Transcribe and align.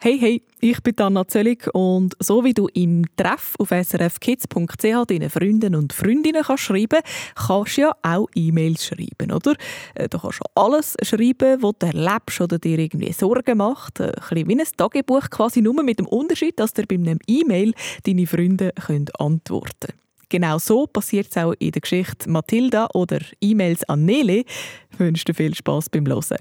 Hey, 0.00 0.16
hey, 0.16 0.42
ich 0.60 0.80
bin 0.84 0.94
Anna 1.00 1.26
Zöllig 1.26 1.74
und 1.74 2.14
so 2.20 2.44
wie 2.44 2.54
du 2.54 2.68
im 2.72 3.04
Treff 3.16 3.56
auf 3.58 3.70
srfkids.ch 3.70 5.06
deinen 5.08 5.28
Freunden 5.28 5.74
und 5.74 5.92
Freundinnen 5.92 6.44
kannst 6.44 6.62
schreiben 6.62 7.00
kannst 7.34 7.76
du 7.76 7.80
ja 7.80 7.92
auch 8.02 8.28
E-Mails 8.32 8.86
schreiben, 8.86 9.32
oder? 9.32 9.56
Äh, 9.96 10.08
du 10.08 10.20
kannst 10.20 10.38
alles 10.54 10.94
schreiben, 11.02 11.60
was 11.64 11.72
du 11.80 11.86
erlebst 11.86 12.40
oder 12.40 12.60
dir 12.60 12.78
irgendwie 12.78 13.12
Sorgen 13.12 13.58
macht. 13.58 14.00
Ein 14.00 14.12
bisschen 14.12 14.48
wie 14.48 14.60
ein 14.60 14.66
Tagebuch 14.76 15.30
quasi, 15.30 15.62
nur 15.62 15.82
mit 15.82 15.98
dem 15.98 16.06
Unterschied, 16.06 16.60
dass 16.60 16.74
dir 16.74 16.86
bei 16.86 16.94
einem 16.94 17.18
E-Mail 17.26 17.74
deine 18.04 18.28
Freunde 18.28 18.72
können 18.80 19.08
antworten 19.18 19.74
können. 19.80 19.98
Genau 20.28 20.58
so 20.58 20.86
passiert 20.86 21.26
es 21.28 21.36
auch 21.38 21.54
in 21.58 21.72
der 21.72 21.80
Geschichte 21.80 22.30
Mathilda 22.30 22.86
oder 22.94 23.18
E-Mails 23.40 23.82
an 23.88 24.04
Nele. 24.04 24.44
Ich 24.92 25.00
wünsche 25.00 25.24
dir 25.24 25.34
viel 25.34 25.56
Spass 25.56 25.90
beim 25.90 26.06
Hören. 26.06 26.38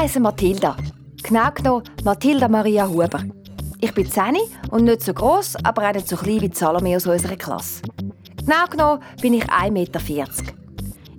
Heiße 0.00 0.18
Mathilda. 0.18 0.78
Genau 1.22 1.50
genommen 1.54 1.84
Mathilda 2.04 2.48
Maria 2.48 2.88
Huber. 2.88 3.22
Ich 3.82 3.92
bin 3.92 4.10
10 4.10 4.38
und 4.70 4.84
nicht 4.84 5.02
so 5.02 5.12
groß, 5.12 5.56
aber 5.62 5.86
auch 5.86 5.92
nicht 5.92 6.08
so 6.08 6.16
klein 6.16 6.40
wie 6.40 6.50
Salome 6.50 6.96
aus 6.96 7.06
unserer 7.06 7.36
Klasse. 7.36 7.82
Genau 8.38 8.64
genommen 8.70 9.02
bin 9.20 9.34
ich 9.34 9.44
1,40 9.44 9.70
Meter. 9.70 10.00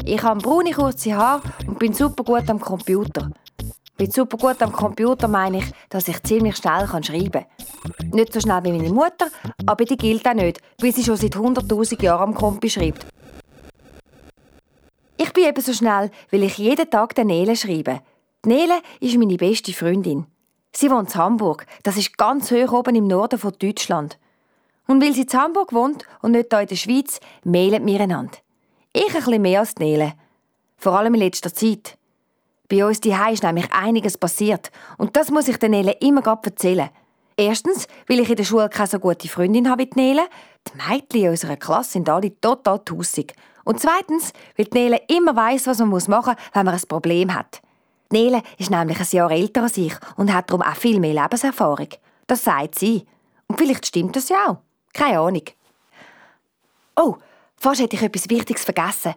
Ich 0.03 0.23
habe 0.23 0.41
braune 0.41 0.71
kurze 0.71 1.15
Haare 1.15 1.43
und 1.67 1.77
bin 1.77 1.93
super 1.93 2.23
gut 2.23 2.49
am 2.49 2.59
Computer. 2.59 3.29
Mit 3.99 4.13
super 4.13 4.37
gut 4.37 4.59
am 4.63 4.71
Computer 4.71 5.27
meine 5.27 5.59
ich, 5.59 5.65
dass 5.89 6.07
ich 6.07 6.23
ziemlich 6.23 6.57
schnell 6.57 6.87
schreiben 6.87 7.31
kann. 7.31 8.09
Nicht 8.11 8.33
so 8.33 8.39
schnell 8.39 8.63
wie 8.63 8.71
meine 8.71 8.89
Mutter, 8.89 9.27
aber 9.67 9.85
die 9.85 9.95
gilt 9.95 10.27
auch 10.27 10.33
nicht, 10.33 10.59
weil 10.81 10.91
sie 10.91 11.03
schon 11.03 11.17
seit 11.17 11.35
100.000 11.35 12.01
Jahren 12.01 12.29
am 12.29 12.33
Kompi 12.33 12.67
schreibt. 12.67 13.05
Ich 15.17 15.31
bin 15.33 15.43
eben 15.43 15.61
so 15.61 15.71
schnell, 15.71 16.09
weil 16.31 16.41
ich 16.41 16.57
jeden 16.57 16.89
Tag 16.89 17.13
den 17.13 17.27
Nele 17.27 17.55
schreibe. 17.55 18.01
Nele 18.43 18.81
ist 18.99 19.17
meine 19.17 19.37
beste 19.37 19.71
Freundin. 19.71 20.25
Sie 20.73 20.89
wohnt 20.89 21.13
in 21.13 21.21
Hamburg. 21.21 21.67
Das 21.83 21.95
ist 21.95 22.17
ganz 22.17 22.49
hoch 22.49 22.71
oben 22.71 22.95
im 22.95 23.05
Norden 23.05 23.37
von 23.37 23.53
Deutschland. 23.59 24.17
Und 24.87 24.99
weil 24.99 25.13
sie 25.13 25.21
in 25.21 25.33
Hamburg 25.33 25.73
wohnt 25.73 26.05
und 26.23 26.31
nicht 26.31 26.47
hier 26.49 26.61
in 26.61 26.67
der 26.67 26.75
Schweiz, 26.75 27.19
mailen 27.43 27.85
wir 27.85 28.01
einander. 28.01 28.39
Ich 28.93 29.09
ein 29.09 29.13
bisschen 29.13 29.41
mehr 29.43 29.59
als 29.59 29.75
Nele. 29.75 30.13
Vor 30.77 30.97
allem 30.97 31.13
in 31.13 31.19
letzter 31.19 31.53
Zeit. 31.53 31.99
Bei 32.67 32.83
uns 32.83 32.99
die 32.99 33.15
ist 33.31 33.43
nämlich 33.43 33.71
einiges 33.71 34.17
passiert. 34.17 34.71
Und 34.97 35.15
das 35.15 35.29
muss 35.29 35.47
ich 35.47 35.57
der 35.57 35.69
Nele 35.69 35.91
immer 35.99 36.25
erzählen. 36.25 36.89
Erstens, 37.37 37.87
weil 38.07 38.21
ich 38.21 38.29
in 38.29 38.37
der 38.37 38.43
Schule 38.43 38.69
keine 38.69 38.87
so 38.87 38.97
gute 38.97 39.27
Freundin 39.27 39.69
habe 39.69 39.83
wie 39.83 39.89
die 39.91 39.99
Nele. 39.99 40.23
Die 40.67 40.77
Mädchen 40.77 41.21
in 41.25 41.29
unserer 41.29 41.57
Klasse 41.57 41.91
sind 41.91 42.09
alle 42.09 42.39
total 42.41 42.79
tussig. 42.79 43.35
Und 43.65 43.79
zweitens, 43.79 44.33
weil 44.57 44.65
die 44.65 44.79
Nele 44.79 45.01
immer 45.09 45.35
weiss, 45.35 45.67
was 45.67 45.77
man 45.77 45.89
machen 45.89 46.09
muss, 46.09 46.37
wenn 46.53 46.65
man 46.65 46.73
ein 46.73 46.81
Problem 46.87 47.35
hat. 47.35 47.61
Nele 48.11 48.43
ist 48.57 48.69
nämlich 48.69 48.99
ein 48.99 49.07
Jahr 49.11 49.31
älter 49.31 49.63
als 49.63 49.77
ich 49.77 49.93
und 50.17 50.33
hat 50.33 50.49
darum 50.49 50.61
auch 50.61 50.75
viel 50.75 50.99
mehr 50.99 51.13
Lebenserfahrung. 51.13 51.89
Das 52.27 52.43
sagt 52.43 52.79
sie. 52.79 53.05
Und 53.47 53.57
vielleicht 53.57 53.85
stimmt 53.85 54.15
das 54.15 54.29
ja 54.29 54.47
auch. 54.47 54.57
Keine 54.93 55.19
Ahnung. 55.19 55.43
Oh, 56.95 57.15
fast 57.55 57.81
hätte 57.81 57.95
ich 57.95 58.01
etwas 58.01 58.29
Wichtiges 58.29 58.63
vergessen. 58.63 59.13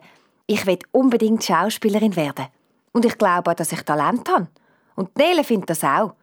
Ich 0.47 0.65
will 0.65 0.79
unbedingt 0.91 1.43
Schauspielerin 1.43 2.15
werden. 2.15 2.47
Und 2.91 3.05
ich 3.05 3.17
glaube 3.17 3.51
auch, 3.51 3.55
dass 3.55 3.71
ich 3.71 3.81
Talent 3.81 4.29
habe. 4.29 4.47
Und 4.95 5.17
Nele 5.17 5.43
findet 5.43 5.69
das 5.69 5.83
auch. 5.83 6.13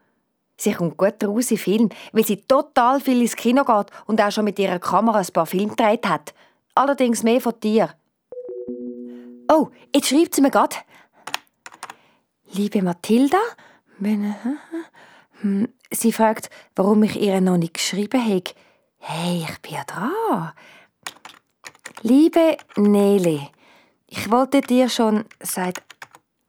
Sie 0.57 0.73
kommt 0.73 0.97
gut 0.97 1.23
raus 1.25 1.51
in 1.51 1.59
Film, 1.59 1.89
weil 2.13 2.25
sie 2.25 2.37
total 2.37 3.01
viel 3.01 3.21
ins 3.21 3.37
Kino 3.37 3.65
geht 3.65 3.87
und 4.07 4.21
auch 4.21 4.31
schon 4.31 4.45
mit 4.45 4.59
ihrer 4.59 4.79
Kamera 4.79 5.19
ein 5.19 5.27
paar 5.33 5.47
Filme 5.47 5.69
gedreht 5.69 6.09
hat. 6.09 6.33
Allerdings 6.75 7.23
mehr 7.23 7.41
von 7.41 7.55
dir. 7.61 7.91
Oh, 9.51 9.69
jetzt 9.95 10.09
schreibt 10.09 10.35
sie 10.35 10.41
mir 10.41 10.51
gerade. 10.51 10.77
Liebe 12.55 12.83
Mathilda, 12.83 13.39
hm, 15.41 15.69
sie 15.91 16.13
fragt, 16.13 16.51
warum 16.77 17.03
ich 17.03 17.19
ihr 17.19 17.41
noch 17.41 17.57
nicht 17.57 17.73
geschrieben 17.73 18.23
habe. 18.23 18.45
Hey, 18.99 19.47
ich 19.49 19.63
bin 19.63 19.73
ja 19.73 19.85
dran. 19.85 20.53
Liebe 22.03 22.59
Nele, 22.77 23.49
ich 24.07 24.31
wollte 24.31 24.61
dir 24.61 24.91
schon 24.91 25.25
seit 25.41 25.83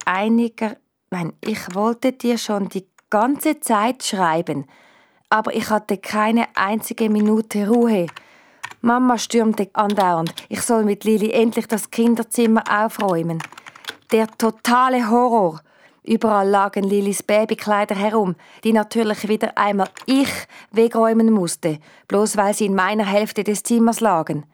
einiger, 0.04 0.76
nein, 1.08 1.32
ich 1.40 1.74
wollte 1.74 2.12
dir 2.12 2.36
schon 2.36 2.68
die 2.68 2.86
ganze 3.08 3.60
Zeit 3.60 4.02
schreiben, 4.02 4.66
aber 5.30 5.54
ich 5.54 5.70
hatte 5.70 5.96
keine 5.96 6.48
einzige 6.54 7.08
Minute 7.08 7.66
Ruhe. 7.66 8.08
Mama 8.82 9.16
stürmte 9.16 9.70
andauernd, 9.72 10.34
ich 10.50 10.60
soll 10.60 10.84
mit 10.84 11.04
Lili 11.04 11.30
endlich 11.30 11.66
das 11.66 11.90
Kinderzimmer 11.90 12.62
aufräumen. 12.68 13.42
Der 14.12 14.26
totale 14.36 15.08
Horror. 15.08 15.62
Überall 16.06 16.48
lagen 16.48 16.84
Lilis 16.84 17.22
Babykleider 17.22 17.94
herum, 17.94 18.36
die 18.62 18.74
natürlich 18.74 19.26
wieder 19.26 19.56
einmal 19.56 19.88
ich 20.04 20.28
wegräumen 20.70 21.32
musste, 21.32 21.78
bloß 22.08 22.36
weil 22.36 22.52
sie 22.52 22.66
in 22.66 22.74
meiner 22.74 23.06
Hälfte 23.06 23.42
des 23.42 23.62
Zimmers 23.62 24.00
lagen. 24.00 24.44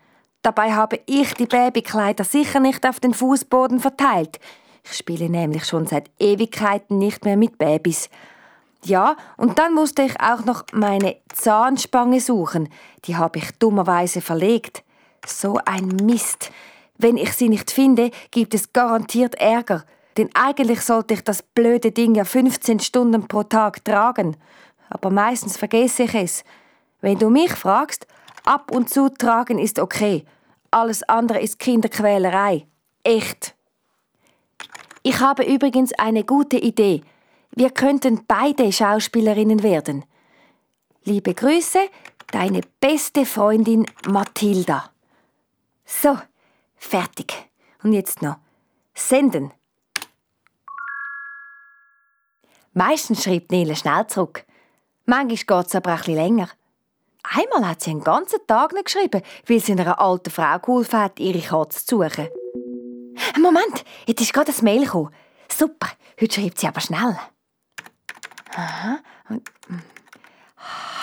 Dabei 0.42 0.72
habe 0.72 1.00
ich 1.06 1.34
die 1.34 1.46
Babykleider 1.46 2.22
sicher 2.22 2.60
nicht 2.60 2.86
auf 2.86 3.00
den 3.00 3.14
Fußboden 3.14 3.80
verteilt. 3.80 4.38
Ich 4.84 4.96
spiele 4.96 5.28
nämlich 5.28 5.64
schon 5.64 5.86
seit 5.86 6.08
Ewigkeiten 6.20 6.98
nicht 6.98 7.24
mehr 7.24 7.36
mit 7.36 7.58
Babys. 7.58 8.08
Ja, 8.84 9.16
und 9.36 9.58
dann 9.58 9.74
musste 9.74 10.02
ich 10.02 10.20
auch 10.20 10.44
noch 10.44 10.64
meine 10.72 11.16
Zahnspange 11.34 12.20
suchen. 12.20 12.68
Die 13.04 13.16
habe 13.16 13.40
ich 13.40 13.50
dummerweise 13.58 14.20
verlegt. 14.20 14.84
So 15.26 15.58
ein 15.66 15.88
Mist. 15.88 16.50
Wenn 16.96 17.16
ich 17.16 17.32
sie 17.32 17.48
nicht 17.48 17.72
finde, 17.72 18.10
gibt 18.30 18.54
es 18.54 18.72
garantiert 18.72 19.34
Ärger. 19.34 19.84
Denn 20.16 20.30
eigentlich 20.34 20.80
sollte 20.80 21.14
ich 21.14 21.22
das 21.22 21.42
blöde 21.42 21.92
Ding 21.92 22.14
ja 22.14 22.24
15 22.24 22.80
Stunden 22.80 23.28
pro 23.28 23.42
Tag 23.44 23.84
tragen. 23.84 24.36
Aber 24.88 25.10
meistens 25.10 25.56
vergesse 25.56 26.04
ich 26.04 26.14
es. 26.14 26.44
Wenn 27.00 27.18
du 27.18 27.30
mich 27.30 27.52
fragst, 27.52 28.06
ab 28.44 28.70
und 28.72 28.90
zu 28.90 29.08
tragen 29.08 29.58
ist 29.58 29.78
okay. 29.78 30.24
Alles 30.70 31.02
andere 31.04 31.40
ist 31.40 31.58
Kinderquälerei. 31.58 32.66
Echt. 33.02 33.54
Ich 35.02 35.20
habe 35.20 35.44
übrigens 35.44 35.92
eine 35.94 36.24
gute 36.24 36.58
Idee. 36.58 37.02
Wir 37.52 37.70
könnten 37.70 38.24
beide 38.26 38.70
Schauspielerinnen 38.70 39.62
werden. 39.62 40.04
Liebe 41.04 41.34
Grüße, 41.34 41.78
deine 42.30 42.60
beste 42.80 43.24
Freundin 43.24 43.86
Mathilda. 44.06 44.90
So, 45.84 46.18
fertig. 46.76 47.32
Und 47.82 47.92
jetzt 47.92 48.22
noch. 48.22 48.36
Senden. 48.94 49.52
Meistens 52.72 53.24
schreibt 53.24 53.50
Nele 53.50 53.74
schnell 53.74 54.06
zurück. 54.06 54.44
Manchmal 55.06 55.62
geht 55.62 55.66
es 55.68 55.74
aber 55.74 55.92
ein 55.92 56.14
länger. 56.14 56.48
Einmal 57.22 57.68
hat 57.68 57.82
sie 57.82 57.90
einen 57.90 58.02
ganzen 58.02 58.38
Tag 58.46 58.72
nicht 58.72 58.86
geschrieben, 58.86 59.22
weil 59.46 59.60
sie 59.60 59.72
einer 59.72 60.00
alten 60.00 60.30
Frau 60.30 60.58
geholfen 60.58 61.00
hat, 61.00 61.20
ihre 61.20 61.40
Katze 61.40 61.84
zu 61.84 62.02
suchen. 62.02 62.28
Moment, 63.40 63.84
jetzt 64.06 64.20
ist 64.20 64.32
gerade 64.32 64.52
ein 64.52 64.64
Mail 64.64 64.84
gekommen. 64.84 65.10
Super, 65.48 65.88
heute 66.20 66.34
schreibt 66.34 66.58
sie 66.58 66.68
aber 66.68 66.80
schnell. 66.80 67.18
Aha. 68.54 68.98
Hm. 69.26 69.42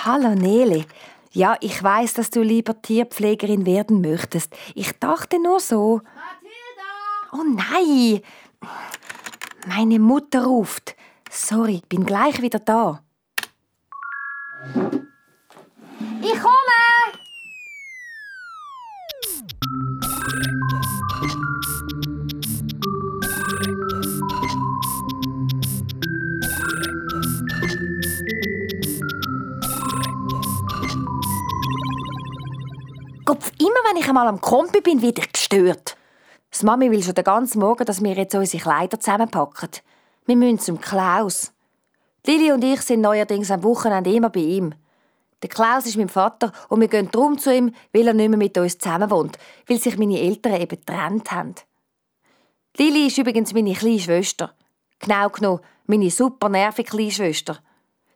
Hallo 0.06 0.36
Nele. 0.36 0.86
Ja, 1.32 1.58
ich 1.60 1.84
weiß, 1.84 2.14
dass 2.16 2.30
du 2.30 2.42
lieber 2.42 2.82
Tierpflegerin 2.82 3.66
werden 3.66 4.02
möchtest. 4.02 4.54
Ich 4.74 4.98
dachte 5.00 5.40
nur 5.40 5.60
so. 5.60 6.02
Mathilda! 6.16 7.34
Oh 7.34 7.44
nein! 7.44 8.22
Meine 9.68 10.00
Mutter 10.00 10.46
ruft. 10.46 10.96
Sorry, 11.30 11.82
bin 11.90 12.06
gleich 12.06 12.42
wieder 12.42 12.60
da. 12.60 13.02
Ich 16.22 16.40
komme! 16.40 16.78
Kopf, 33.26 33.52
immer 33.60 33.70
wenn 33.90 33.98
ich 33.98 34.08
einmal 34.08 34.28
am 34.28 34.40
Kompi 34.40 34.82
bin, 34.82 35.02
werde 35.02 35.22
ich 35.22 35.32
gestört. 35.32 35.98
Das 36.50 36.64
Mami 36.64 36.90
will 36.90 37.04
schon 37.04 37.14
den 37.14 37.24
ganzen 37.24 37.60
Morgen, 37.60 37.86
dass 37.86 38.02
wir 38.02 38.14
jetzt 38.14 38.34
unsere 38.34 38.64
Kleider 38.64 39.00
zusammenpacken. 39.00 39.70
Wir 40.28 40.36
müssen 40.36 40.60
zum 40.60 40.82
Klaus. 40.82 41.54
Lili 42.26 42.52
und 42.52 42.62
ich 42.62 42.82
sind 42.82 43.00
neuerdings 43.00 43.50
am 43.50 43.64
Wochenende 43.64 44.12
immer 44.12 44.30
bei 44.30 44.42
ihm. 44.42 44.74
Der 45.42 45.48
Klaus 45.48 45.86
ist 45.86 45.96
mein 45.96 46.10
Vater 46.10 46.52
und 46.68 46.82
wir 46.82 46.90
gehen 46.90 47.10
drum 47.10 47.38
zu 47.38 47.56
ihm, 47.56 47.74
weil 47.94 48.08
er 48.08 48.14
nicht 48.14 48.28
mehr 48.28 48.38
mit 48.38 48.58
uns 48.58 48.78
zusammen 48.78 49.10
wohnt, 49.10 49.38
weil 49.68 49.80
sich 49.80 49.98
meine 49.98 50.20
Eltern 50.20 50.60
eben 50.60 50.68
getrennt 50.68 51.32
haben. 51.32 51.56
Lili 52.76 53.08
ist 53.08 53.18
übrigens 53.18 53.54
meine 53.54 53.74
kleine 53.74 54.00
Schwester. 54.00 54.54
Genau 55.00 55.30
genommen, 55.30 55.62
meine 55.86 56.12
super 56.12 56.50
nervige 56.50 56.90
kleine 56.90 57.12
Schwester. 57.12 57.60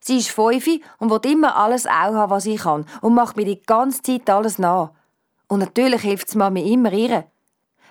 Sie 0.01 0.17
ist 0.17 0.31
fünf 0.31 0.67
und 0.97 1.11
will 1.11 1.31
immer 1.31 1.55
alles 1.55 1.85
auch 1.85 1.91
haben, 1.91 2.29
was 2.29 2.45
ich 2.45 2.59
kann 2.59 2.85
und 2.99 3.13
macht 3.13 3.37
mir 3.37 3.45
die 3.45 3.61
ganze 3.61 4.01
Zeit 4.01 4.29
alles 4.29 4.59
nach. 4.59 4.91
Und 5.47 5.59
natürlich 5.59 6.01
hilft 6.01 6.35
Mami 6.35 6.73
immer 6.73 6.91
ihr. 6.91 7.30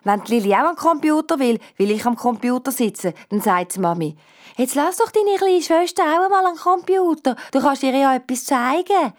Wenn 0.05 0.23
die 0.25 0.35
Lili 0.35 0.55
auch 0.55 0.69
am 0.71 0.77
Computer 0.77 1.39
will, 1.39 1.59
will 1.77 1.91
ich 1.91 2.07
am 2.07 2.17
Computer 2.17 2.71
sitzen, 2.73 3.13
dann 3.29 3.41
sagt 3.41 3.79
Mami, 3.79 4.17
jetzt 4.57 4.75
lass 4.75 4.97
doch 4.97 5.11
deine 5.11 5.37
kleine 5.37 5.63
Schwester 5.63 6.03
auch 6.03 6.25
einmal 6.25 6.47
am 6.47 6.57
Computer, 6.57 7.37
du 7.53 7.61
kannst 7.61 7.83
ihr 7.83 7.95
ja 7.95 8.17
etwas 8.17 8.45
zeigen. 8.45 9.13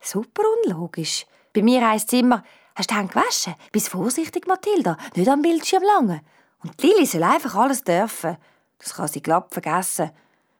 Super 0.00 0.42
unlogisch. 0.64 1.26
Bei 1.52 1.62
mir 1.62 1.88
heisst 1.88 2.12
es 2.12 2.20
immer, 2.20 2.44
hast 2.74 2.90
du 2.90 2.94
die 2.94 2.98
Hände 2.98 3.12
gewaschen? 3.12 3.54
Bist 3.72 3.88
vorsichtig, 3.88 4.46
Mathilda, 4.46 4.96
nicht 5.14 5.28
am 5.28 5.42
Bildschirm 5.42 5.82
lange. 5.82 6.22
Und 6.62 6.82
die 6.82 6.88
Lili 6.88 7.06
soll 7.06 7.22
einfach 7.22 7.54
alles 7.54 7.84
dürfen. 7.84 8.36
Das 8.78 8.94
kann 8.94 9.08
sie 9.08 9.22
glatt 9.22 9.48
vergessen. 9.52 10.10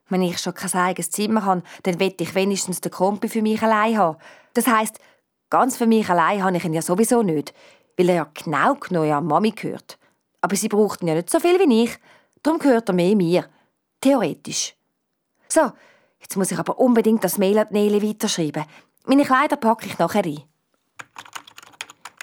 Wenn 0.08 0.22
ich 0.22 0.38
schon 0.38 0.54
kein 0.54 0.72
eigenes 0.72 1.10
Zimmer 1.10 1.44
habe, 1.44 1.62
dann 1.82 1.98
will 1.98 2.14
ich 2.18 2.34
wenigstens 2.34 2.80
den 2.80 2.92
Kompi 2.92 3.28
für 3.28 3.42
mich 3.42 3.60
allein 3.62 3.98
haben. 3.98 4.18
Das 4.54 4.68
heisst, 4.68 5.00
ganz 5.50 5.76
für 5.76 5.86
mich 5.86 6.08
allein 6.08 6.42
habe 6.44 6.56
ich 6.56 6.64
ihn 6.64 6.74
ja 6.74 6.82
sowieso 6.82 7.22
nicht, 7.22 7.52
weil 7.96 8.08
er 8.08 8.14
ja 8.14 8.31
genau 8.32 8.75
genommen 8.75 9.12
an 9.12 9.26
Mami 9.26 9.50
gehört. 9.50 9.98
Aber 10.40 10.56
sie 10.56 10.69
braucht 10.69 11.02
ihn 11.02 11.08
ja 11.08 11.14
nicht 11.14 11.31
so 11.31 11.40
viel 11.40 11.58
wie 11.58 11.84
ich, 11.84 11.98
darum 12.43 12.58
gehört 12.58 12.88
er 12.88 12.94
mehr 12.94 13.16
mir. 13.16 13.46
Theoretisch. 14.00 14.75
So, 15.48 15.72
jetzt 16.20 16.37
muss 16.37 16.50
ich 16.50 16.58
aber 16.58 16.78
unbedingt 16.78 17.25
das 17.25 17.38
Mail 17.38 17.58
an 17.58 17.69
Nele 17.70 18.02
weiterschreiben. 18.02 18.64
Meine 19.06 19.25
Kleider 19.25 19.56
packe 19.56 19.87
ich 19.87 19.98
nachher 19.98 20.25
ein. 20.25 20.43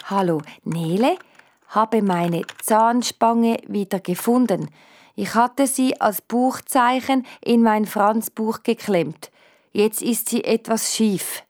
Hallo, 0.06 0.42
Nele, 0.64 1.18
habe 1.70 2.02
meine 2.02 2.44
Zahnspange 2.62 3.58
wieder 3.68 4.00
gefunden. 4.00 4.70
Ich 5.16 5.34
hatte 5.36 5.68
sie 5.68 6.00
als 6.02 6.22
Buchzeichen 6.22 7.26
in 7.42 7.64
mein 7.64 7.86
Franz-Buch 7.86 8.64
geklemmt. 8.64 9.32
Jetzt 9.72 10.02
ist 10.02 10.30
sie 10.30 10.44
etwas 10.44 10.96
schief. 10.96 11.44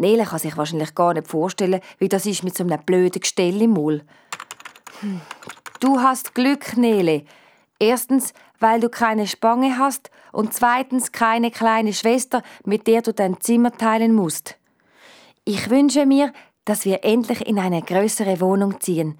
Nele 0.00 0.24
kann 0.24 0.38
sich 0.38 0.56
wahrscheinlich 0.56 0.94
gar 0.94 1.14
nicht 1.14 1.28
vorstellen, 1.28 1.80
wie 1.98 2.08
das 2.08 2.26
ist 2.26 2.42
mit 2.42 2.56
so 2.56 2.64
einem 2.64 2.80
blöden 2.84 3.20
Gestell 3.20 3.60
im 3.62 3.70
Maul. 3.70 4.02
Hm. 5.00 5.20
Du 5.78 6.00
hast 6.00 6.34
Glück, 6.34 6.76
Nele. 6.76 7.24
Erstens, 7.78 8.34
weil 8.58 8.80
du 8.80 8.88
keine 8.88 9.26
Spange 9.26 9.78
hast 9.78 10.10
und 10.32 10.52
zweitens 10.52 11.12
keine 11.12 11.50
kleine 11.50 11.92
Schwester, 11.92 12.42
mit 12.64 12.86
der 12.86 13.02
du 13.02 13.14
dein 13.14 13.40
Zimmer 13.40 13.72
teilen 13.72 14.12
musst. 14.12 14.56
Ich 15.44 15.70
wünsche 15.70 16.04
mir, 16.06 16.32
dass 16.64 16.84
wir 16.84 17.04
endlich 17.04 17.46
in 17.46 17.58
eine 17.58 17.82
größere 17.82 18.40
Wohnung 18.40 18.80
ziehen, 18.80 19.18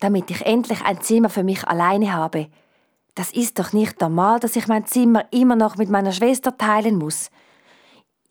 damit 0.00 0.30
ich 0.30 0.44
endlich 0.44 0.82
ein 0.84 1.00
Zimmer 1.00 1.30
für 1.30 1.42
mich 1.42 1.66
alleine 1.66 2.12
habe. 2.12 2.48
Das 3.14 3.32
ist 3.32 3.58
doch 3.58 3.72
nicht 3.72 4.00
normal, 4.00 4.40
dass 4.40 4.56
ich 4.56 4.68
mein 4.68 4.86
Zimmer 4.86 5.24
immer 5.30 5.56
noch 5.56 5.76
mit 5.76 5.90
meiner 5.90 6.12
Schwester 6.12 6.56
teilen 6.56 6.96
muss. 6.96 7.30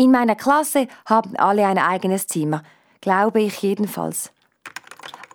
In 0.01 0.09
meiner 0.09 0.35
Klasse 0.35 0.87
haben 1.05 1.35
alle 1.35 1.67
ein 1.67 1.77
eigenes 1.77 2.25
Zimmer, 2.25 2.63
glaube 3.01 3.39
ich 3.39 3.61
jedenfalls. 3.61 4.31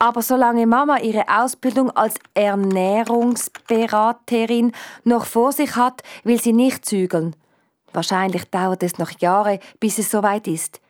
Aber 0.01 0.23
solange 0.23 0.67
Mama 0.67 0.99
ihre 0.99 1.23
Ausbildung 1.29 1.93
als 1.93 2.17
Ernährungsberaterin 2.35 4.73
noch 5.05 5.25
vor 5.25 5.53
sich 5.53 5.77
hat, 5.77 6.03
will 6.25 6.41
sie 6.41 6.53
nicht 6.53 6.85
zügeln. 6.85 7.37
Wahrscheinlich 7.93 8.51
dauert 8.51 8.83
es 8.83 8.99
noch 8.99 9.13
Jahre, 9.21 9.61
bis 9.79 10.01
es 10.01 10.11
soweit 10.11 10.49
ist. 10.49 10.81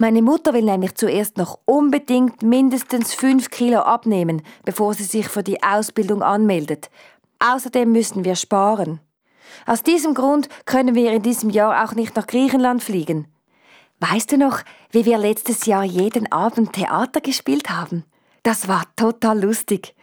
Meine 0.00 0.20
Mutter 0.20 0.52
will 0.52 0.64
nämlich 0.64 0.96
zuerst 0.96 1.36
noch 1.36 1.60
unbedingt 1.64 2.42
mindestens 2.42 3.14
fünf 3.14 3.50
Kilo 3.50 3.82
abnehmen, 3.82 4.42
bevor 4.64 4.94
sie 4.94 5.04
sich 5.04 5.28
für 5.28 5.44
die 5.44 5.62
Ausbildung 5.62 6.24
anmeldet. 6.24 6.90
Außerdem 7.38 7.92
müssen 7.92 8.24
wir 8.24 8.34
sparen. 8.34 8.98
Aus 9.64 9.82
diesem 9.82 10.14
Grund 10.14 10.48
können 10.64 10.94
wir 10.94 11.12
in 11.12 11.22
diesem 11.22 11.50
Jahr 11.50 11.84
auch 11.84 11.94
nicht 11.94 12.16
nach 12.16 12.26
Griechenland 12.26 12.82
fliegen. 12.82 13.28
Weißt 14.00 14.32
du 14.32 14.36
noch, 14.36 14.60
wie 14.90 15.04
wir 15.04 15.16
letztes 15.16 15.64
Jahr 15.64 15.84
jeden 15.84 16.30
Abend 16.30 16.74
Theater 16.74 17.20
gespielt 17.20 17.70
haben? 17.70 18.04
Das 18.42 18.68
war 18.68 18.84
total 18.94 19.42
lustig. 19.42 19.94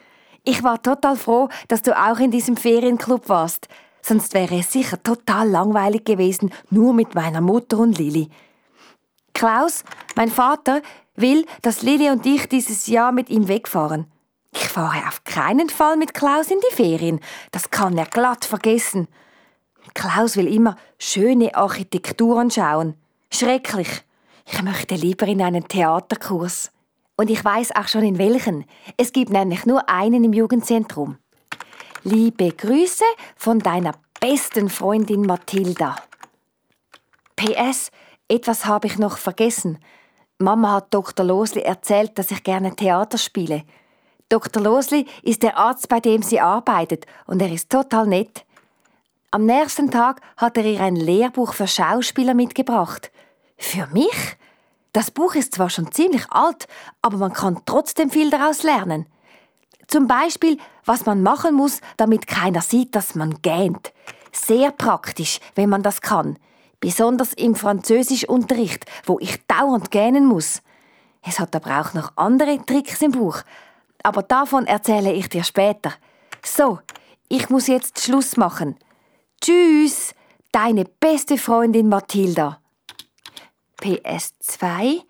Ich 0.43 0.63
war 0.63 0.81
total 0.81 1.15
froh, 1.15 1.49
dass 1.67 1.83
du 1.83 1.97
auch 1.97 2.19
in 2.19 2.31
diesem 2.31 2.57
Ferienclub 2.57 3.29
warst. 3.29 3.67
Sonst 4.01 4.33
wäre 4.33 4.59
es 4.59 4.71
sicher 4.71 5.01
total 5.01 5.47
langweilig 5.47 6.03
gewesen, 6.03 6.51
nur 6.69 6.93
mit 6.93 7.15
meiner 7.15 7.39
Mutter 7.39 7.77
und 7.77 7.97
Lilly. 7.97 8.29
Klaus, 9.33 9.83
mein 10.15 10.29
Vater, 10.29 10.81
will, 11.15 11.45
dass 11.61 11.81
Lilly 11.83 12.09
und 12.09 12.25
ich 12.25 12.49
dieses 12.49 12.87
Jahr 12.87 13.11
mit 13.11 13.29
ihm 13.29 13.47
wegfahren. 13.47 14.11
Ich 14.53 14.67
fahre 14.67 15.07
auf 15.07 15.23
keinen 15.23 15.69
Fall 15.69 15.97
mit 15.97 16.13
Klaus 16.13 16.51
in 16.51 16.59
die 16.59 16.75
Ferien. 16.75 17.19
Das 17.51 17.71
kann 17.71 17.97
er 17.97 18.05
glatt 18.05 18.45
vergessen. 18.45 19.07
Klaus 19.93 20.37
will 20.37 20.53
immer 20.53 20.75
schöne 20.99 21.55
Architektur 21.55 22.39
anschauen. 22.39 22.95
Schrecklich. 23.31 24.03
Ich 24.45 24.61
möchte 24.61 24.95
lieber 24.95 25.25
in 25.27 25.41
einen 25.41 25.67
Theaterkurs. 25.67 26.71
Und 27.15 27.29
ich 27.29 27.43
weiß 27.43 27.75
auch 27.75 27.87
schon 27.87 28.03
in 28.03 28.17
welchen. 28.17 28.65
Es 28.97 29.13
gibt 29.13 29.31
nämlich 29.31 29.65
nur 29.65 29.87
einen 29.89 30.23
im 30.23 30.33
Jugendzentrum. 30.33 31.17
Liebe 32.03 32.51
Grüße 32.51 33.05
von 33.35 33.59
deiner 33.59 33.93
besten 34.19 34.69
Freundin 34.69 35.21
Mathilda. 35.21 35.95
PS, 37.35 37.91
etwas 38.27 38.65
habe 38.65 38.87
ich 38.87 38.97
noch 38.97 39.17
vergessen. 39.17 39.77
Mama 40.39 40.73
hat 40.73 40.93
Dr. 40.93 41.25
Losli 41.25 41.61
erzählt, 41.61 42.17
dass 42.17 42.31
ich 42.31 42.43
gerne 42.43 42.75
Theater 42.75 43.17
spiele. 43.17 43.63
Dr. 44.29 44.61
Losli 44.61 45.05
ist 45.21 45.43
der 45.43 45.57
Arzt, 45.57 45.87
bei 45.87 45.99
dem 45.99 46.23
sie 46.23 46.39
arbeitet, 46.39 47.05
und 47.25 47.41
er 47.41 47.51
ist 47.51 47.69
total 47.69 48.07
nett. 48.07 48.45
Am 49.33 49.47
nächsten 49.47 49.89
Tag 49.89 50.21
hat 50.37 50.57
er 50.57 50.63
ihr 50.63 50.79
ein 50.79 50.95
Lehrbuch 50.95 51.55
für 51.55 51.67
Schauspieler 51.67 52.35
mitgebracht. 52.35 53.11
Für 53.57 53.87
mich? 53.87 54.37
Das 54.91 55.09
Buch 55.09 55.33
ist 55.33 55.55
zwar 55.55 55.71
schon 55.71 55.91
ziemlich 55.91 56.29
alt, 56.29 56.67
aber 57.01 57.17
man 57.17 57.33
kann 57.33 57.59
trotzdem 57.65 58.11
viel 58.11 58.29
daraus 58.29 58.61
lernen. 58.61 59.07
Zum 59.87 60.05
Beispiel, 60.05 60.59
was 60.85 61.07
man 61.07 61.23
machen 61.23 61.55
muss, 61.55 61.81
damit 61.97 62.27
keiner 62.27 62.61
sieht, 62.61 62.93
dass 62.93 63.15
man 63.15 63.41
gähnt. 63.41 63.91
Sehr 64.31 64.69
praktisch, 64.69 65.39
wenn 65.55 65.69
man 65.69 65.81
das 65.81 66.01
kann. 66.01 66.37
Besonders 66.79 67.33
im 67.33 67.55
Französischunterricht, 67.55 68.85
wo 69.03 69.17
ich 69.19 69.43
dauernd 69.47 69.89
gähnen 69.89 70.27
muss. 70.27 70.61
Es 71.23 71.39
hat 71.39 71.55
aber 71.55 71.81
auch 71.81 71.95
noch 71.95 72.11
andere 72.17 72.63
Tricks 72.63 73.01
im 73.01 73.13
Buch, 73.13 73.41
aber 74.03 74.21
davon 74.21 74.67
erzähle 74.67 75.11
ich 75.11 75.27
dir 75.27 75.43
später. 75.43 75.91
So, 76.45 76.77
ich 77.29 77.49
muss 77.49 77.65
jetzt 77.65 77.99
Schluss 77.99 78.37
machen. 78.37 78.77
Tschüss, 79.43 80.15
deine 80.53 80.85
beste 80.85 81.37
Freundin 81.37 81.89
Mathilda. 81.89 82.61
PS2 83.81 85.01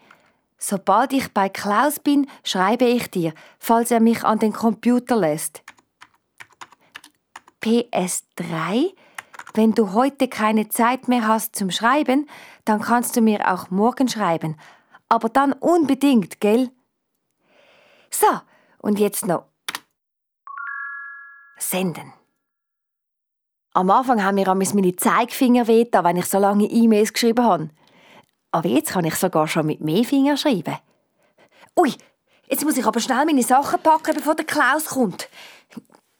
Sobald 0.58 1.14
ich 1.14 1.32
bei 1.36 1.50
Klaus 1.50 2.00
bin, 2.00 2.26
schreibe 2.44 2.86
ich 2.86 3.12
dir, 3.12 3.36
falls 3.60 3.92
er 3.92 4.00
mich 4.00 4.24
an 4.24 4.40
den 4.40 4.52
Computer 4.52 5.16
lässt. 5.18 5.62
PS3 7.62 8.96
Wenn 9.54 9.74
du 9.74 9.94
heute 9.94 10.28
keine 10.28 10.68
Zeit 10.68 11.08
mehr 11.08 11.28
hast 11.28 11.56
zum 11.56 11.70
Schreiben, 11.70 12.28
dann 12.66 12.82
kannst 12.82 13.16
du 13.16 13.22
mir 13.22 13.54
auch 13.54 13.70
morgen 13.70 14.08
schreiben. 14.08 14.58
Aber 15.10 15.30
dann 15.30 15.54
unbedingt, 15.54 16.42
gell? 16.42 16.72
So, 18.10 18.26
und 18.80 18.98
jetzt 18.98 19.28
noch 19.28 19.46
senden. 21.60 22.14
Am 23.76 23.90
Anfang 23.90 24.24
haben 24.24 24.36
mir 24.36 24.54
meine 24.54 24.96
Zeigefinger 24.96 25.68
weh, 25.68 25.88
wenn 25.92 26.18
ich 26.18 26.26
so 26.26 26.38
lange 26.38 26.66
E-Mails 26.66 27.12
geschrieben 27.12 27.44
habe. 27.44 27.70
Aber 28.52 28.70
jetzt 28.70 28.92
kann 28.92 29.04
ich 29.04 29.16
sogar 29.16 29.48
schon 29.48 29.66
mit 29.66 29.82
mehr 29.82 30.04
Fingern 30.04 30.38
schreiben. 30.38 30.78
Ui, 31.76 31.92
jetzt 32.48 32.64
muss 32.64 32.78
ich 32.78 32.86
aber 32.86 33.00
schnell 33.00 33.26
meine 33.26 33.42
Sachen 33.42 33.82
packen, 33.82 34.14
bevor 34.14 34.36
der 34.36 34.46
Klaus 34.46 34.86
kommt. 34.86 35.28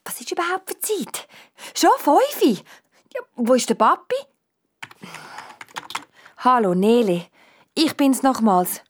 Was 0.04 0.20
ist 0.20 0.32
überhaupt 0.32 0.68
für 0.68 0.80
Zeit? 0.80 1.28
Schon 1.74 1.90
fünf? 1.98 2.64
Ja, 3.14 3.20
wo 3.36 3.54
ist 3.54 3.68
der 3.68 3.76
Papi? 3.76 4.16
Hallo, 6.38 6.74
Nele. 6.74 7.26
Ich 7.74 7.96
bin's 7.96 8.24
nochmals. 8.24 8.82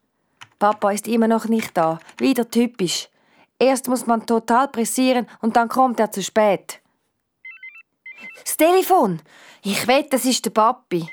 Papa 0.58 0.90
ist 0.90 1.06
immer 1.06 1.28
noch 1.28 1.44
nicht 1.44 1.76
da. 1.76 1.98
Wieder 2.16 2.50
typisch. 2.50 3.10
Erst 3.58 3.88
muss 3.88 4.06
man 4.06 4.24
total 4.24 4.68
pressieren 4.68 5.26
und 5.42 5.54
dann 5.54 5.68
kommt 5.68 6.00
er 6.00 6.10
zu 6.10 6.22
spät. 6.22 6.80
Das 8.42 8.56
Telefon! 8.56 9.20
Ich 9.62 9.86
wette, 9.86 10.10
das 10.10 10.24
ist 10.24 10.44
der 10.44 10.50
Papi. 10.50 11.08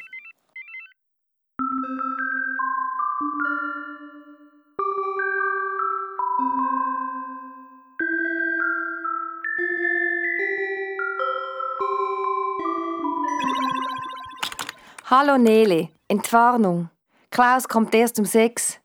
Hallo 15.09 15.37
Nele, 15.37 15.89
Entwarnung. 16.07 16.89
Klaus 17.31 17.67
kommt 17.67 17.93
erst 17.93 18.17
um 18.17 18.25
sechs. 18.25 18.79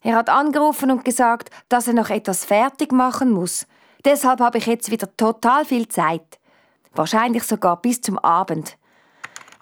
Er 0.00 0.16
hat 0.16 0.30
angerufen 0.30 0.90
und 0.90 1.04
gesagt, 1.04 1.50
dass 1.68 1.86
er 1.86 1.94
noch 1.94 2.10
etwas 2.10 2.44
fertig 2.44 2.92
machen 2.92 3.30
muss. 3.30 3.66
Deshalb 4.04 4.40
habe 4.40 4.58
ich 4.58 4.66
jetzt 4.66 4.90
wieder 4.90 5.14
total 5.16 5.64
viel 5.64 5.88
Zeit. 5.88 6.38
Wahrscheinlich 6.96 7.44
sogar 7.44 7.80
bis 7.80 8.00
zum 8.00 8.18
Abend. 8.18 8.78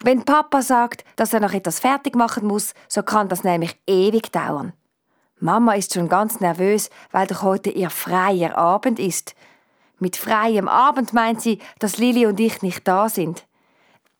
Wenn 0.02 0.24
Papa 0.24 0.62
sagt, 0.62 1.04
dass 1.16 1.32
er 1.32 1.40
noch 1.40 1.52
etwas 1.52 1.80
fertig 1.80 2.14
machen 2.14 2.46
muss, 2.46 2.74
so 2.88 3.02
kann 3.02 3.28
das 3.28 3.42
nämlich 3.42 3.76
ewig 3.86 4.30
dauern. 4.30 4.72
Mama 5.40 5.74
ist 5.74 5.94
schon 5.94 6.08
ganz 6.08 6.40
nervös, 6.40 6.90
weil 7.10 7.26
doch 7.26 7.42
heute 7.42 7.70
ihr 7.70 7.90
freier 7.90 8.56
Abend 8.56 8.98
ist. 8.98 9.34
Mit 9.98 10.16
freiem 10.16 10.68
Abend 10.68 11.12
meint 11.12 11.40
sie, 11.40 11.58
dass 11.80 11.98
Lili 11.98 12.26
und 12.26 12.38
ich 12.38 12.62
nicht 12.62 12.86
da 12.86 13.08
sind. 13.08 13.46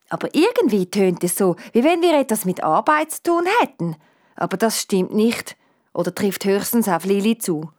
Aber 0.09 0.35
irgendwie 0.35 0.91
tönt 0.91 1.23
es 1.23 1.37
so, 1.37 1.57
wie 1.73 1.85
wenn 1.85 2.03
wir 2.03 2.19
etwas 2.19 2.45
mit 2.45 2.63
Arbeit 2.63 3.13
zu 3.13 3.23
tun 3.23 3.45
hätten. 3.61 3.97
Aber 4.37 4.57
das 4.57 4.81
stimmt 4.81 5.15
nicht 5.15 5.57
oder 5.93 6.15
trifft 6.15 6.45
höchstens 6.45 6.89
auf 6.89 7.05
Lili 7.05 7.39
zu. 7.39 7.71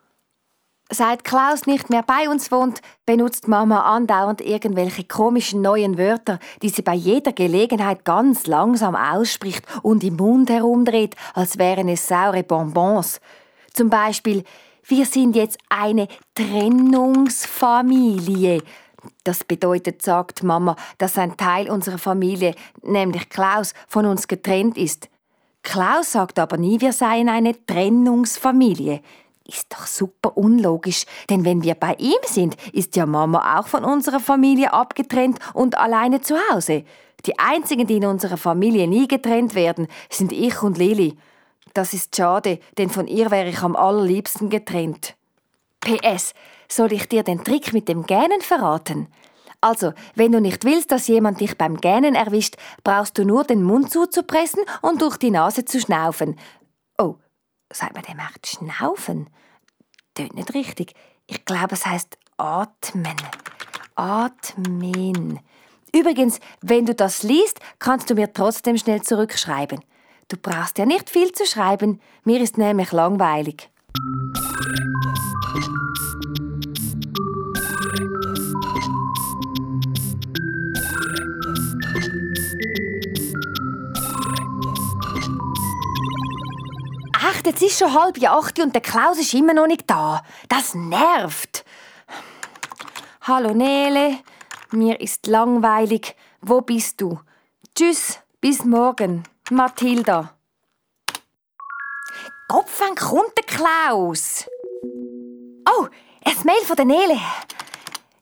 Seit 0.91 1.23
Klaus 1.23 1.65
nicht 1.65 1.89
mehr 1.89 2.03
bei 2.03 2.29
uns 2.29 2.51
wohnt, 2.51 2.79
benutzt 3.07 3.47
Mama 3.47 3.95
andauernd 3.95 4.39
irgendwelche 4.39 5.03
komischen 5.03 5.63
neuen 5.63 5.97
Wörter, 5.97 6.37
die 6.61 6.69
sie 6.69 6.83
bei 6.83 6.93
jeder 6.93 7.33
Gelegenheit 7.33 8.05
ganz 8.05 8.45
langsam 8.45 8.95
ausspricht 8.95 9.65
und 9.81 10.03
im 10.03 10.17
Mund 10.17 10.51
herumdreht, 10.51 11.15
als 11.33 11.57
wären 11.57 11.89
es 11.89 12.07
saure 12.07 12.43
Bonbons. 12.43 13.19
Zum 13.73 13.89
Beispiel, 13.89 14.43
wir 14.87 15.07
sind 15.07 15.35
jetzt 15.35 15.57
eine 15.69 16.07
Trennungsfamilie. 16.35 18.61
Das 19.23 19.43
bedeutet, 19.43 20.03
sagt 20.03 20.43
Mama, 20.43 20.75
dass 20.99 21.17
ein 21.17 21.35
Teil 21.35 21.71
unserer 21.71 21.97
Familie, 21.97 22.53
nämlich 22.83 23.29
Klaus, 23.29 23.73
von 23.87 24.05
uns 24.05 24.27
getrennt 24.27 24.77
ist. 24.77 25.09
Klaus 25.63 26.11
sagt 26.11 26.37
aber 26.37 26.57
nie, 26.57 26.79
wir 26.79 26.93
seien 26.93 27.27
eine 27.27 27.55
Trennungsfamilie. 27.65 29.01
Ist 29.47 29.71
doch 29.71 29.85
super 29.85 30.37
unlogisch, 30.37 31.05
denn 31.29 31.45
wenn 31.45 31.61
wir 31.63 31.75
bei 31.75 31.95
ihm 31.99 32.17
sind, 32.25 32.55
ist 32.73 32.95
ja 32.95 33.05
Mama 33.05 33.59
auch 33.59 33.67
von 33.67 33.83
unserer 33.83 34.19
Familie 34.19 34.73
abgetrennt 34.73 35.37
und 35.53 35.77
alleine 35.77 36.21
zu 36.21 36.35
Hause. 36.49 36.83
Die 37.25 37.37
einzigen, 37.37 37.85
die 37.85 37.97
in 37.97 38.05
unserer 38.05 38.37
Familie 38.37 38.87
nie 38.87 39.07
getrennt 39.07 39.53
werden, 39.53 39.87
sind 40.09 40.31
ich 40.31 40.61
und 40.63 40.77
Lili. 40.77 41.17
Das 41.73 41.93
ist 41.93 42.15
schade, 42.15 42.59
denn 42.77 42.89
von 42.89 43.07
ihr 43.07 43.29
wäre 43.29 43.49
ich 43.49 43.61
am 43.61 43.75
allerliebsten 43.75 44.49
getrennt. 44.49 45.15
PS, 45.81 46.33
soll 46.67 46.93
ich 46.93 47.07
dir 47.07 47.21
den 47.21 47.43
Trick 47.43 47.73
mit 47.73 47.87
dem 47.87 48.05
Gähnen 48.05 48.41
verraten? 48.41 49.07
Also, 49.61 49.93
wenn 50.15 50.31
du 50.31 50.41
nicht 50.41 50.63
willst, 50.63 50.91
dass 50.91 51.07
jemand 51.07 51.39
dich 51.39 51.57
beim 51.57 51.77
Gähnen 51.77 52.15
erwischt, 52.15 52.55
brauchst 52.83 53.17
du 53.17 53.25
nur 53.25 53.43
den 53.43 53.63
Mund 53.63 53.91
zuzupressen 53.91 54.63
und 54.81 55.01
durch 55.01 55.17
die 55.17 55.31
Nase 55.31 55.65
zu 55.65 55.79
schnaufen. 55.79 56.35
Sagt 57.75 57.93
man 57.93 58.03
dem 58.03 58.19
echt 58.19 58.47
schnaufen? 58.47 59.29
Tönt 60.13 60.33
nicht 60.33 60.53
richtig. 60.53 60.93
Ich 61.27 61.43
glaube, 61.43 61.73
es 61.73 61.85
heißt 61.85 62.17
atmen. 62.37 63.17
Atmen. 63.95 65.41
Übrigens, 65.93 66.39
wenn 66.61 66.85
du 66.85 66.95
das 66.95 67.23
liest, 67.23 67.59
kannst 67.79 68.09
du 68.09 68.13
mir 68.13 68.31
trotzdem 68.31 68.77
schnell 68.77 69.01
zurückschreiben. 69.01 69.83
Du 70.29 70.37
brauchst 70.37 70.77
ja 70.77 70.85
nicht 70.85 71.09
viel 71.09 71.33
zu 71.33 71.45
schreiben. 71.45 71.99
Mir 72.23 72.39
ist 72.39 72.57
nämlich 72.57 72.93
langweilig. 72.93 73.69
Echt, 87.29 87.47
jetzt 87.47 87.61
ist 87.61 87.79
schon 87.79 87.93
halb 87.93 88.21
acht 88.23 88.59
und 88.59 88.73
der 88.73 88.81
Klaus 88.81 89.17
ist 89.17 89.33
immer 89.33 89.53
noch 89.53 89.67
nicht 89.67 89.89
da. 89.89 90.23
Das 90.47 90.75
nervt. 90.75 91.65
Hallo 93.21 93.53
Nele, 93.53 94.19
mir 94.71 94.99
ist 94.99 95.25
langweilig. 95.25 96.15
Wo 96.41 96.61
bist 96.61 97.01
du? 97.01 97.19
Tschüss, 97.73 98.19
bis 98.41 98.63
morgen. 98.63 99.23
Mathilda. 99.49 100.35
Kopf, 102.47 102.79
wann 102.79 102.95
kommt 102.95 103.35
der 103.37 103.45
Klaus? 103.45 104.45
Oh, 105.67 105.87
ein 106.25 106.37
Mail 106.43 106.63
von 106.63 106.75
der 106.75 106.85
Nele. 106.85 107.19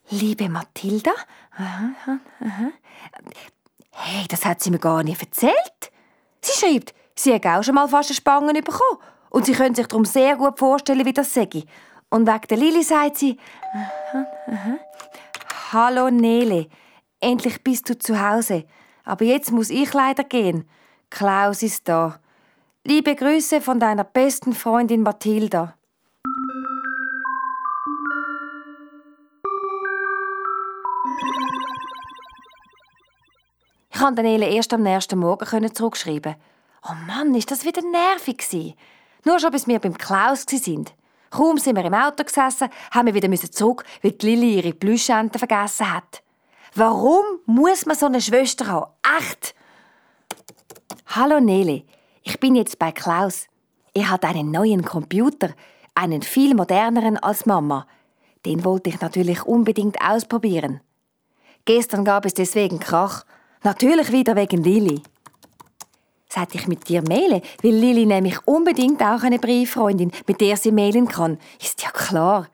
Liebe 0.10 0.48
Mathilda. 0.48 1.12
Aha, 1.58 2.20
aha. 2.40 2.72
Hey, 3.92 4.26
das 4.30 4.46
hat 4.46 4.62
sie 4.62 4.72
mir 4.72 4.80
gar 4.80 5.04
nicht 5.04 5.22
erzählt. 5.22 5.92
Sie 6.42 6.58
schreibt, 6.58 6.94
sie 7.16 7.34
hat 7.34 7.46
auch 7.46 7.64
schon 7.64 7.76
mal 7.76 7.88
fast 7.88 8.10
eine 8.10 8.16
Spangen 8.16 8.54
bekommen. 8.54 9.00
Und 9.30 9.46
sie 9.46 9.54
können 9.54 9.76
sich 9.76 9.88
darum 9.88 10.06
sehr 10.06 10.36
gut 10.36 10.60
vorstellen, 10.60 11.06
wie 11.06 11.14
das 11.14 11.34
sei. 11.34 11.50
Und 12.10 12.28
wegen 12.28 12.48
der 12.50 12.58
Lili 12.58 12.84
sagt 12.84 13.18
sie, 13.18 13.38
aha, 13.74 14.26
aha. 14.48 14.78
Hallo 15.72 16.12
Nele, 16.12 16.68
endlich 17.20 17.64
bist 17.64 17.90
du 17.90 17.98
zu 17.98 18.22
Hause. 18.22 18.66
Aber 19.04 19.26
jetzt 19.26 19.52
muss 19.52 19.72
ich 19.72 19.92
leider 19.94 20.24
gehen. 20.24 20.70
Klaus 21.10 21.64
ist 21.64 21.90
da. 21.90 22.20
Liebe 22.84 23.16
Grüße 23.16 23.62
von 23.62 23.80
deiner 23.80 24.04
besten 24.04 24.54
Freundin 24.54 25.02
Mathilda. 25.02 25.74
Ich 33.92 34.00
konnte 34.00 34.22
Nele 34.22 34.50
erst 34.50 34.74
am 34.74 34.84
nächsten 34.84 35.18
Morgen 35.18 35.74
zurückschreiben. 35.74 36.36
Oh 36.86 36.96
Mann, 37.08 37.34
ist 37.34 37.50
das 37.50 37.64
wieder 37.64 37.82
nervig 37.82 38.40
gewesen. 38.40 38.74
Nur 39.24 39.40
schon 39.40 39.52
bis 39.52 39.68
wir 39.68 39.80
beim 39.80 39.98
Klaus 39.98 40.46
sind. 40.50 40.94
Kaum 41.30 41.58
sind 41.58 41.78
wir 41.78 41.86
im 41.86 41.94
Auto 41.94 42.26
gesessen, 42.26 42.70
haben 42.92 43.08
wir 43.08 43.14
wieder 43.14 43.32
zurück, 43.52 43.86
weil 44.02 44.12
die 44.12 44.26
Lilly 44.36 44.58
ihre 44.58 44.74
Plüschente 44.74 45.40
vergessen 45.40 45.92
hat. 45.92 46.22
Warum 46.76 47.24
muss 47.46 47.86
man 47.86 47.96
so 47.96 48.08
eine 48.08 48.20
Schwester 48.20 48.68
haben? 48.68 48.92
Echt? 49.18 49.56
Hallo 51.08 51.40
Nele, 51.40 51.84
ich 52.22 52.40
bin 52.40 52.56
jetzt 52.56 52.80
bei 52.80 52.92
Klaus. 52.92 53.48
Er 53.94 54.10
hat 54.10 54.26
einen 54.26 54.52
neuen 54.52 54.84
Computer, 54.84 55.54
einen 55.96 56.22
viel 56.22 56.54
moderneren 56.54 57.18
als 57.18 57.46
Mama. 57.46 57.88
Den 58.46 58.66
wollte 58.66 58.90
ich 58.90 59.00
natürlich 59.00 59.44
unbedingt 59.44 60.02
ausprobieren. 60.02 60.82
Gestern 61.64 62.04
gab 62.04 62.26
es 62.26 62.34
deswegen 62.34 62.80
Krach. 62.80 63.24
Natürlich 63.64 64.12
wieder 64.12 64.36
wegen 64.36 64.64
Lilly. 64.64 65.02
Seit 66.36 66.56
ich 66.56 66.68
mit 66.68 66.90
dir 66.90 67.04
maile, 67.08 67.44
will 67.62 67.76
Lilly 67.76 68.08
nämlich 68.08 68.40
unbedingt 68.48 69.04
auch 69.04 69.22
eine 69.22 69.38
Brieffreundin, 69.38 70.12
mit 70.26 70.42
der 70.42 70.58
sie 70.58 70.72
mailen 70.72 71.08
kann. 71.08 71.38
Ist 71.62 71.84
ja 71.84 71.92
klar. 71.92 72.48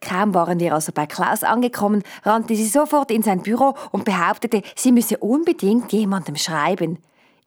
Kaum 0.00 0.34
waren 0.34 0.58
wir 0.58 0.74
also 0.74 0.90
bei 0.90 1.06
Klaus 1.06 1.44
angekommen, 1.44 2.02
rannte 2.24 2.56
sie 2.56 2.66
sofort 2.66 3.12
in 3.12 3.22
sein 3.22 3.40
Büro 3.40 3.76
und 3.92 4.04
behauptete, 4.04 4.62
sie 4.74 4.90
müsse 4.90 5.18
unbedingt 5.18 5.92
jemandem 5.92 6.34
schreiben. 6.34 6.98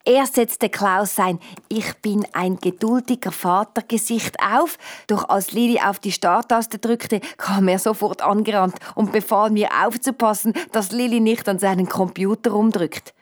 Er 0.06 0.26
setzte 0.26 0.70
Klaus 0.70 1.16
sein 1.16 1.38
Ich 1.68 1.94
bin 1.98 2.26
ein 2.32 2.60
geduldiger 2.60 3.34
Vatergesicht 3.34 4.38
auf, 4.40 4.78
doch 5.08 5.28
als 5.28 5.52
Lili 5.52 5.82
auf 5.82 6.00
die 6.00 6.14
Starttaste 6.14 6.80
drückte, 6.80 7.20
kam 7.36 7.68
er 7.68 7.80
sofort 7.80 8.22
angerannt 8.22 8.76
und 8.96 9.12
befahl 9.12 9.50
mir 9.50 9.68
aufzupassen, 9.86 10.54
dass 10.72 10.94
Lili 10.94 11.20
nicht 11.20 11.50
an 11.50 11.60
seinen 11.60 11.90
Computer 11.90 12.54
umdrückt. 12.54 13.14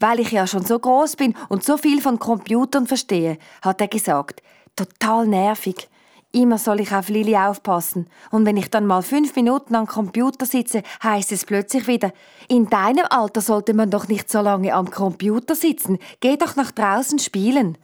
Weil 0.00 0.20
ich 0.20 0.32
ja 0.32 0.46
schon 0.46 0.64
so 0.64 0.78
groß 0.78 1.16
bin 1.16 1.34
und 1.48 1.64
so 1.64 1.76
viel 1.76 2.00
von 2.00 2.18
Computern 2.18 2.86
verstehe, 2.86 3.38
hat 3.62 3.80
er 3.80 3.88
gesagt. 3.88 4.42
Total 4.76 5.26
nervig. 5.26 5.88
Immer 6.32 6.58
soll 6.58 6.80
ich 6.80 6.92
auf 6.92 7.08
Lili 7.08 7.36
aufpassen. 7.36 8.08
Und 8.32 8.44
wenn 8.44 8.56
ich 8.56 8.68
dann 8.68 8.86
mal 8.86 9.02
fünf 9.02 9.36
Minuten 9.36 9.76
am 9.76 9.86
Computer 9.86 10.46
sitze, 10.46 10.82
heißt 11.00 11.30
es 11.30 11.44
plötzlich 11.44 11.86
wieder, 11.86 12.12
in 12.48 12.68
deinem 12.68 13.06
Alter 13.08 13.40
sollte 13.40 13.72
man 13.72 13.90
doch 13.90 14.08
nicht 14.08 14.28
so 14.28 14.40
lange 14.40 14.74
am 14.74 14.90
Computer 14.90 15.54
sitzen. 15.54 16.00
Geh 16.18 16.36
doch 16.36 16.56
nach 16.56 16.72
draußen 16.72 17.20
spielen. 17.20 17.78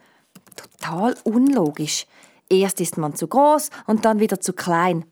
Total 0.57 1.15
unlogisch. 1.23 2.07
Erst 2.49 2.81
ist 2.81 2.97
man 2.97 3.15
zu 3.15 3.27
groß 3.27 3.69
und 3.87 4.03
dann 4.03 4.19
wieder 4.19 4.41
zu 4.41 4.51
klein. 4.51 5.05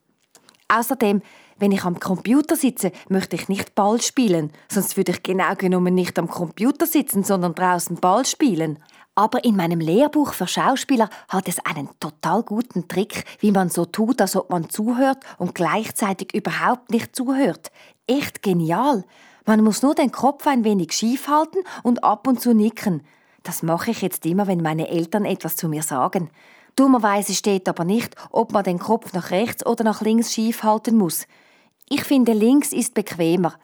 Außerdem 0.68 1.22
wenn 1.60 1.72
ich 1.72 1.84
am 1.84 2.00
Computer 2.00 2.56
sitze, 2.56 2.92
möchte 3.10 3.36
ich 3.36 3.50
nicht 3.50 3.76
Ball 3.76 4.02
spielen, 4.02 4.52
sonst 4.72 4.98
würde 4.98 5.12
ich 5.12 5.24
genau 5.24 5.56
genommen 5.56 5.94
nicht 5.94 6.18
am 6.18 6.30
Computer 6.30 6.86
sitzen, 6.86 7.24
sondern 7.24 7.56
draußen 7.56 7.98
Ball 7.98 8.26
spielen. 8.26 8.80
Aber 9.16 9.44
in 9.44 9.58
meinem 9.58 9.82
Lehrbuch 9.82 10.34
für 10.34 10.48
Schauspieler 10.48 11.10
hat 11.28 11.50
es 11.50 11.60
einen 11.66 11.90
total 12.00 12.42
guten 12.44 12.88
Trick, 12.88 13.26
wie 13.40 13.52
man 13.52 13.70
so 13.70 13.86
tut, 13.86 14.22
als 14.22 14.36
ob 14.36 14.50
man 14.50 14.70
zuhört 14.70 15.18
und 15.38 15.56
gleichzeitig 15.56 16.34
überhaupt 16.34 16.90
nicht 16.90 17.16
zuhört. 17.16 17.72
Echt 18.08 18.42
genial. 18.42 19.04
Man 19.46 19.64
muss 19.64 19.82
nur 19.82 19.96
den 19.96 20.12
Kopf 20.12 20.48
ein 20.48 20.64
wenig 20.64 20.94
schief 20.94 21.28
halten 21.28 21.60
und 21.84 22.04
ab 22.04 22.28
und 22.28 22.40
zu 22.40 22.54
nicken. 22.54 23.04
Das 23.44 23.64
mache 23.64 23.92
ich 23.92 24.02
jetzt 24.02 24.26
immer, 24.26 24.48
wenn 24.48 24.62
meine 24.62 24.88
Eltern 24.88 25.26
etwas 25.26 25.56
zu 25.56 25.68
mir 25.68 25.84
sagen. 25.84 26.30
Dummerweise 26.76 27.34
steht 27.34 27.68
aber 27.68 27.84
nicht, 27.84 28.16
ob 28.32 28.54
man 28.54 28.64
den 28.64 28.80
Kopf 28.80 29.12
nach 29.12 29.32
rechts 29.32 29.66
oder 29.66 29.84
nach 29.84 30.02
links 30.02 30.34
schief 30.34 30.64
halten 30.64 30.98
muss. 30.98 31.28
Ich 31.90 32.04
finde, 32.04 32.34
links 32.34 32.72
ist 32.72 32.94
bequemer. 32.94 33.56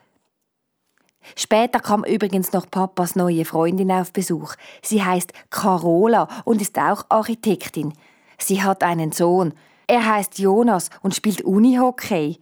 Später 1.35 1.79
kam 1.79 2.03
übrigens 2.03 2.53
noch 2.53 2.69
Papas 2.69 3.15
neue 3.15 3.45
Freundin 3.45 3.91
auf 3.91 4.11
Besuch. 4.11 4.55
Sie 4.81 5.03
heißt 5.03 5.31
Carola 5.49 6.27
und 6.43 6.61
ist 6.61 6.77
auch 6.77 7.05
Architektin. 7.09 7.93
Sie 8.37 8.61
hat 8.63 8.83
einen 8.83 9.11
Sohn. 9.11 9.53
Er 9.87 10.05
heißt 10.05 10.39
Jonas 10.39 10.89
und 11.01 11.15
spielt 11.15 11.41
Unihockey. 11.41 12.39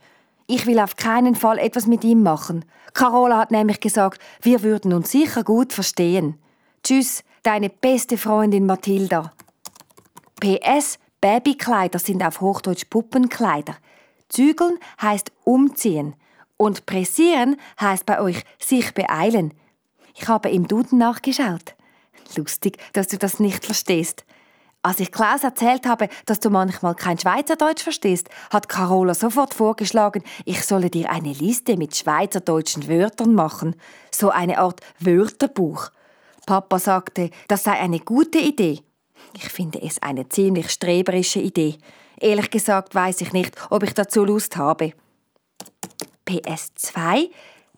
Ich 0.47 0.65
will 0.65 0.79
auf 0.79 0.95
keinen 0.95 1.35
Fall 1.35 1.57
etwas 1.57 1.87
mit 1.87 2.03
ihm 2.03 2.23
machen. 2.23 2.65
Carola 2.93 3.37
hat 3.37 3.51
nämlich 3.51 3.79
gesagt, 3.79 4.21
wir 4.41 4.63
würden 4.63 4.93
uns 4.93 5.11
sicher 5.11 5.43
gut 5.43 5.73
verstehen. 5.73 6.37
Tschüss, 6.83 7.23
deine 7.43 7.69
beste 7.69 8.17
Freundin 8.17 8.65
Mathilda. 8.65 9.33
PS, 10.39 10.99
Babykleider 11.21 11.99
sind 11.99 12.23
auf 12.23 12.41
Hochdeutsch 12.41 12.85
Puppenkleider. 12.89 13.75
Zügeln 14.33 14.79
heißt 15.01 15.31
umziehen. 15.43 16.15
Und 16.57 16.85
pressieren 16.85 17.57
heißt 17.79 18.05
bei 18.05 18.19
euch 18.19 18.43
sich 18.59 18.93
beeilen. 18.93 19.53
Ich 20.15 20.27
habe 20.27 20.49
im 20.49 20.67
Duden 20.67 20.97
nachgeschaut. 20.97 21.75
Lustig, 22.35 22.77
dass 22.93 23.07
du 23.07 23.17
das 23.17 23.39
nicht 23.39 23.65
verstehst. 23.65 24.25
Als 24.81 24.99
ich 24.99 25.11
Klaus 25.11 25.43
erzählt 25.43 25.85
habe, 25.85 26.09
dass 26.25 26.39
du 26.39 26.49
manchmal 26.49 26.95
kein 26.95 27.17
Schweizerdeutsch 27.17 27.83
verstehst, 27.83 28.29
hat 28.49 28.67
Carola 28.67 29.13
sofort 29.13 29.53
vorgeschlagen, 29.53 30.23
ich 30.45 30.65
solle 30.65 30.89
dir 30.89 31.09
eine 31.09 31.31
Liste 31.31 31.77
mit 31.77 31.95
schweizerdeutschen 31.95 32.89
Wörtern 32.89 33.33
machen. 33.33 33.75
So 34.11 34.29
eine 34.29 34.57
Art 34.57 34.81
Wörterbuch. 34.99 35.89
Papa 36.45 36.79
sagte, 36.79 37.29
das 37.47 37.63
sei 37.63 37.73
eine 37.73 37.99
gute 37.99 38.39
Idee. 38.39 38.81
Ich 39.35 39.45
finde 39.45 39.81
es 39.81 40.01
eine 40.01 40.27
ziemlich 40.27 40.69
streberische 40.69 41.39
Idee. 41.39 41.77
Ehrlich 42.23 42.49
gesagt 42.49 42.95
weiß 42.95 43.21
ich 43.21 43.33
nicht, 43.33 43.55
ob 43.69 43.83
ich 43.83 43.93
dazu 43.93 44.23
Lust 44.23 44.55
habe. 44.57 44.93
PS2 46.27 47.29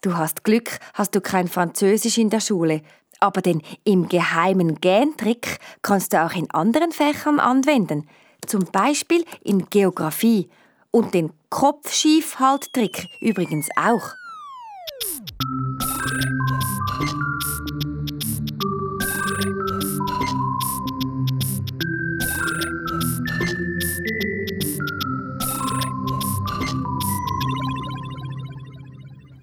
Du 0.05 0.15
hast 0.15 0.43
Glück, 0.43 0.77
hast 0.93 1.15
du 1.15 1.19
kein 1.19 1.47
Französisch 1.47 2.19
in 2.19 2.29
der 2.29 2.39
Schule. 2.39 2.83
Aber 3.19 3.41
den 3.41 3.63
im 3.85 4.07
geheimen 4.07 4.79
Gentrick 4.79 5.57
kannst 5.81 6.13
du 6.13 6.23
auch 6.23 6.33
in 6.33 6.51
anderen 6.51 6.91
Fächern 6.91 7.39
anwenden. 7.39 8.07
Zum 8.45 8.65
Beispiel 8.65 9.25
in 9.43 9.67
Geografie. 9.71 10.47
Und 10.91 11.15
den 11.15 11.31
Kopfschiefhalttrick 11.49 13.07
übrigens 13.19 13.67
auch. 13.75 14.13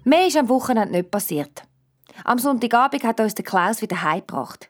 Mehr 0.05 0.27
ist 0.27 0.35
am 0.35 0.49
Wochenende 0.49 0.91
nicht 0.91 1.11
passiert. 1.11 1.63
Am 2.25 2.37
Sonntagabend 2.37 3.03
hat 3.05 3.21
uns 3.21 3.35
der 3.35 3.45
Klaus 3.45 3.81
wieder 3.81 4.01
heimgebracht. 4.03 4.69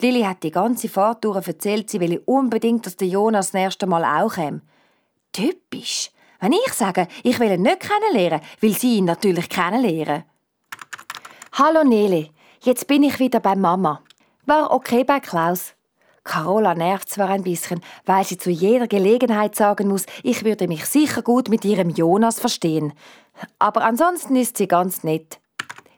Lilly 0.00 0.22
hat 0.22 0.42
die 0.42 0.50
ganze 0.50 0.88
Fahrt 0.88 1.24
durch 1.24 1.46
erzählt, 1.46 1.88
sie 1.88 2.00
will 2.00 2.22
unbedingt, 2.26 2.84
dass 2.84 2.96
der 2.96 3.08
Jonas 3.08 3.46
das 3.46 3.54
nächste 3.54 3.86
Mal 3.86 4.04
auch 4.04 4.34
käme. 4.34 4.60
Typisch. 5.32 6.10
Wenn 6.38 6.52
ich 6.52 6.72
sage, 6.72 7.08
ich 7.24 7.40
will 7.40 7.50
ihn 7.50 7.62
nicht 7.62 7.80
kennenlernen, 7.80 8.46
will 8.60 8.76
sie 8.76 8.98
ihn 8.98 9.06
natürlich 9.06 9.48
kennenlernen. 9.48 10.24
Hallo 11.52 11.82
Nele, 11.82 12.28
jetzt 12.62 12.86
bin 12.86 13.02
ich 13.02 13.18
wieder 13.18 13.40
bei 13.40 13.56
Mama. 13.56 14.02
War 14.46 14.70
okay 14.70 15.02
bei 15.02 15.18
Klaus. 15.18 15.74
Carola 16.28 16.74
nervt 16.74 17.08
zwar 17.08 17.30
ein 17.30 17.42
bisschen, 17.42 17.80
weil 18.04 18.22
sie 18.22 18.36
zu 18.36 18.50
jeder 18.50 18.86
Gelegenheit 18.86 19.56
sagen 19.56 19.88
muss, 19.88 20.04
ich 20.22 20.44
würde 20.44 20.68
mich 20.68 20.84
sicher 20.84 21.22
gut 21.22 21.48
mit 21.48 21.64
ihrem 21.64 21.88
Jonas 21.88 22.38
verstehen. 22.38 22.92
Aber 23.58 23.82
ansonsten 23.82 24.36
ist 24.36 24.58
sie 24.58 24.68
ganz 24.68 25.02
nett. 25.02 25.40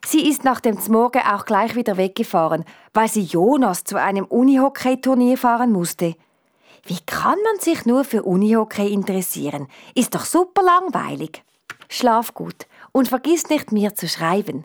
Sie 0.05 0.27
ist 0.27 0.43
nach 0.43 0.61
dem 0.61 0.79
Zmorgen 0.79 1.21
auch 1.21 1.45
gleich 1.45 1.75
wieder 1.75 1.97
weggefahren, 1.97 2.65
weil 2.93 3.09
sie 3.09 3.23
Jonas 3.23 3.83
zu 3.83 3.97
einem 3.97 4.25
Unihockey-Turnier 4.25 5.37
fahren 5.37 5.71
musste. 5.71 6.15
Wie 6.85 6.99
kann 7.05 7.37
man 7.43 7.59
sich 7.59 7.85
nur 7.85 8.03
für 8.05 8.23
Unihockey 8.23 8.91
interessieren? 8.91 9.67
Ist 9.93 10.15
doch 10.15 10.25
super 10.25 10.63
langweilig. 10.63 11.43
Schlaf 11.89 12.33
gut 12.33 12.67
und 12.93 13.09
vergiss 13.09 13.49
nicht, 13.49 13.71
mir 13.71 13.93
zu 13.95 14.07
schreiben. 14.07 14.63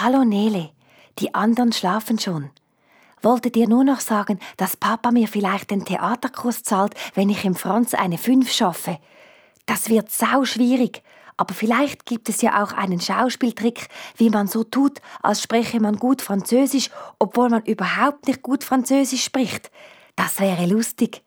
Hallo 0.00 0.22
Nele, 0.22 0.70
die 1.18 1.34
anderen 1.34 1.72
schlafen 1.72 2.20
schon. 2.20 2.50
Wollte 3.20 3.50
dir 3.50 3.68
nur 3.68 3.82
noch 3.82 3.98
sagen, 3.98 4.38
dass 4.56 4.76
Papa 4.76 5.10
mir 5.10 5.26
vielleicht 5.26 5.72
den 5.72 5.84
Theaterkurs 5.84 6.62
zahlt, 6.62 6.94
wenn 7.14 7.30
ich 7.30 7.44
im 7.44 7.56
Franz 7.56 7.94
eine 7.94 8.16
5 8.16 8.48
schaffe. 8.48 9.00
Das 9.66 9.88
wird 9.88 10.12
sau 10.12 10.44
schwierig, 10.44 11.02
aber 11.36 11.52
vielleicht 11.52 12.06
gibt 12.06 12.28
es 12.28 12.42
ja 12.42 12.62
auch 12.62 12.74
einen 12.74 13.00
Schauspieltrick, 13.00 13.88
wie 14.16 14.30
man 14.30 14.46
so 14.46 14.62
tut, 14.62 15.00
als 15.20 15.42
spreche 15.42 15.80
man 15.80 15.96
gut 15.96 16.22
Französisch, 16.22 16.90
obwohl 17.18 17.48
man 17.48 17.64
überhaupt 17.64 18.28
nicht 18.28 18.42
gut 18.42 18.62
Französisch 18.62 19.24
spricht. 19.24 19.68
Das 20.14 20.38
wäre 20.38 20.66
lustig. 20.66 21.24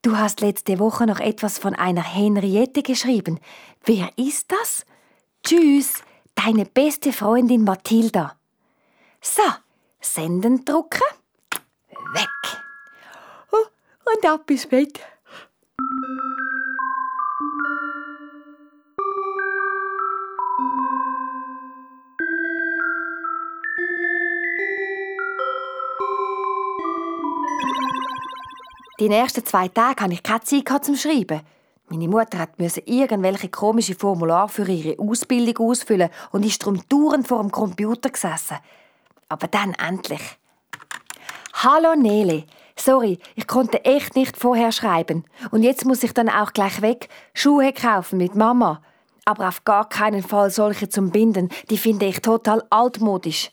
Du 0.00 0.16
hast 0.16 0.40
letzte 0.40 0.78
Woche 0.78 1.04
noch 1.04 1.20
etwas 1.20 1.58
von 1.58 1.74
einer 1.74 2.02
Henriette 2.02 2.82
geschrieben. 2.82 3.40
Wer 3.84 4.08
ist 4.16 4.50
das? 4.50 4.86
Tschüss, 5.44 6.02
deine 6.44 6.64
beste 6.64 7.12
Freundin 7.12 7.64
Mathilda. 7.64 8.36
So, 9.20 9.42
Senden 10.00 10.64
drucken. 10.64 11.02
Weg. 12.14 12.28
Oh, 13.52 13.66
und 14.14 14.26
ab 14.26 14.50
ins 14.50 14.66
Bett. 14.66 15.00
Die 28.98 29.08
nächsten 29.08 29.44
zwei 29.46 29.68
Tage 29.68 30.02
hatte 30.02 30.12
ich 30.12 30.22
keine 30.22 30.42
Zeit 30.42 30.84
zum 30.84 30.94
Schreiben. 30.94 31.40
Meine 31.92 32.06
Mutter 32.06 32.46
musste 32.56 32.82
irgendwelche 32.86 33.48
komische 33.48 33.96
Formulare 33.96 34.48
für 34.48 34.68
ihre 34.70 34.96
Ausbildung 35.00 35.70
ausfüllen 35.70 36.08
und 36.30 36.46
ist 36.46 36.62
darum 36.62 36.80
dauernd 36.88 37.26
vor 37.26 37.40
dem 37.42 37.50
Computer 37.50 38.10
gesessen. 38.10 38.58
Aber 39.28 39.48
dann 39.48 39.74
endlich. 39.74 40.20
Hallo 41.52 41.96
Nele. 41.96 42.44
Sorry, 42.76 43.18
ich 43.34 43.48
konnte 43.48 43.84
echt 43.84 44.14
nicht 44.14 44.36
vorher 44.36 44.70
schreiben. 44.70 45.24
Und 45.50 45.64
jetzt 45.64 45.84
muss 45.84 46.04
ich 46.04 46.14
dann 46.14 46.28
auch 46.28 46.52
gleich 46.52 46.80
weg 46.80 47.08
Schuhe 47.34 47.72
kaufen 47.72 48.18
mit 48.18 48.36
Mama. 48.36 48.80
Aber 49.24 49.48
auf 49.48 49.64
gar 49.64 49.88
keinen 49.88 50.22
Fall 50.22 50.50
solche 50.50 50.88
zum 50.88 51.10
Binden. 51.10 51.48
Die 51.70 51.78
finde 51.78 52.06
ich 52.06 52.22
total 52.22 52.62
altmodisch. 52.70 53.50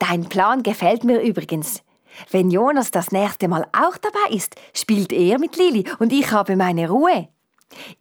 Dein 0.00 0.28
Plan 0.28 0.64
gefällt 0.64 1.04
mir 1.04 1.20
übrigens. 1.20 1.84
Wenn 2.32 2.50
Jonas 2.50 2.90
das 2.90 3.12
nächste 3.12 3.46
Mal 3.46 3.64
auch 3.72 3.96
dabei 3.96 4.34
ist, 4.34 4.56
spielt 4.72 5.12
er 5.12 5.38
mit 5.38 5.56
Lili 5.56 5.84
und 6.00 6.12
ich 6.12 6.32
habe 6.32 6.56
meine 6.56 6.90
Ruhe. 6.90 7.28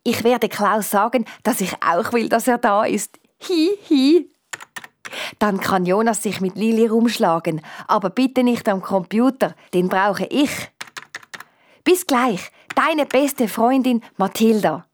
Ich 0.04 0.24
werde 0.24 0.50
Klaus 0.50 0.90
sagen, 0.90 1.26
dass 1.44 1.62
ich 1.62 1.74
auch 1.84 2.14
will, 2.14 2.30
dass 2.30 2.48
er 2.48 2.58
da 2.58 2.84
ist. 2.84 3.20
Hi, 3.48 3.70
hi. 3.90 4.30
Dann 5.40 5.60
kann 5.60 5.86
Jonas 5.86 6.24
sich 6.24 6.42
mit 6.42 6.56
Lili 6.56 6.88
rumschlagen, 6.88 7.62
aber 7.88 8.10
bitte 8.10 8.44
nicht 8.44 8.68
am 8.70 8.82
Computer, 8.82 9.56
den 9.74 9.90
brauche 9.90 10.26
ich. 10.26 10.72
Bis 11.84 12.08
gleich, 12.08 12.52
deine 12.76 13.06
beste 13.06 13.48
Freundin 13.48 14.02
Mathilda. 14.18 14.86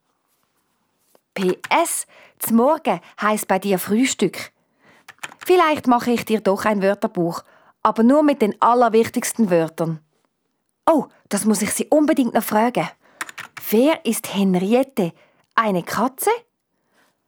PS, 1.34 2.06
zum 2.38 2.56
Morgen 2.56 3.00
heisst 3.20 3.48
bei 3.48 3.58
dir 3.58 3.78
Frühstück. 3.78 4.50
Vielleicht 5.46 5.86
mache 5.86 6.10
ich 6.10 6.24
dir 6.24 6.40
doch 6.40 6.64
ein 6.64 6.82
Wörterbuch, 6.82 7.42
aber 7.82 8.02
nur 8.02 8.22
mit 8.22 8.42
den 8.42 8.60
allerwichtigsten 8.60 9.50
Wörtern. 9.50 10.00
Oh, 10.86 11.06
das 11.28 11.44
muss 11.44 11.62
ich 11.62 11.72
Sie 11.72 11.86
unbedingt 11.86 12.34
noch 12.34 12.42
fragen. 12.42 12.88
Wer 13.68 14.06
ist 14.06 14.34
Henriette? 14.34 15.12
Eine 15.54 15.82
Katze? 15.82 16.30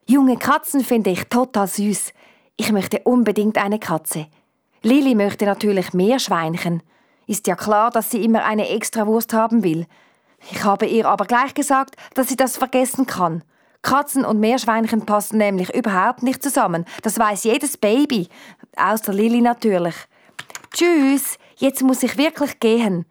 Junge 0.06 0.38
Katzen 0.38 0.82
finde 0.82 1.10
ich 1.10 1.24
total 1.24 1.66
süß. 1.66 2.12
Ich 2.56 2.72
möchte 2.72 3.00
unbedingt 3.00 3.58
eine 3.58 3.78
Katze. 3.78 4.26
Lili 4.82 5.14
möchte 5.14 5.44
natürlich 5.44 5.92
mehr 5.92 6.18
Schweinchen. 6.18 6.82
Ist 7.26 7.46
ja 7.46 7.54
klar, 7.54 7.90
dass 7.90 8.10
sie 8.10 8.24
immer 8.24 8.44
eine 8.44 8.70
Extrawurst 8.70 9.34
haben 9.34 9.62
will. 9.62 9.86
Ich 10.50 10.64
habe 10.64 10.86
ihr 10.86 11.06
aber 11.06 11.26
gleich 11.26 11.54
gesagt, 11.54 11.96
dass 12.14 12.28
sie 12.28 12.36
das 12.36 12.56
vergessen 12.56 13.06
kann. 13.06 13.44
Katzen 13.82 14.24
und 14.24 14.40
Meerschweinchen 14.40 15.04
passen 15.04 15.38
nämlich 15.38 15.74
überhaupt 15.74 16.22
nicht 16.22 16.42
zusammen. 16.42 16.86
Das 17.02 17.18
weiß 17.18 17.44
jedes 17.44 17.76
Baby. 17.76 18.28
Außer 18.76 19.12
Lili 19.12 19.42
natürlich. 19.42 19.94
Tschüss, 20.72 21.36
jetzt 21.56 21.82
muss 21.82 22.02
ich 22.02 22.16
wirklich 22.16 22.58
gehen. 22.58 23.04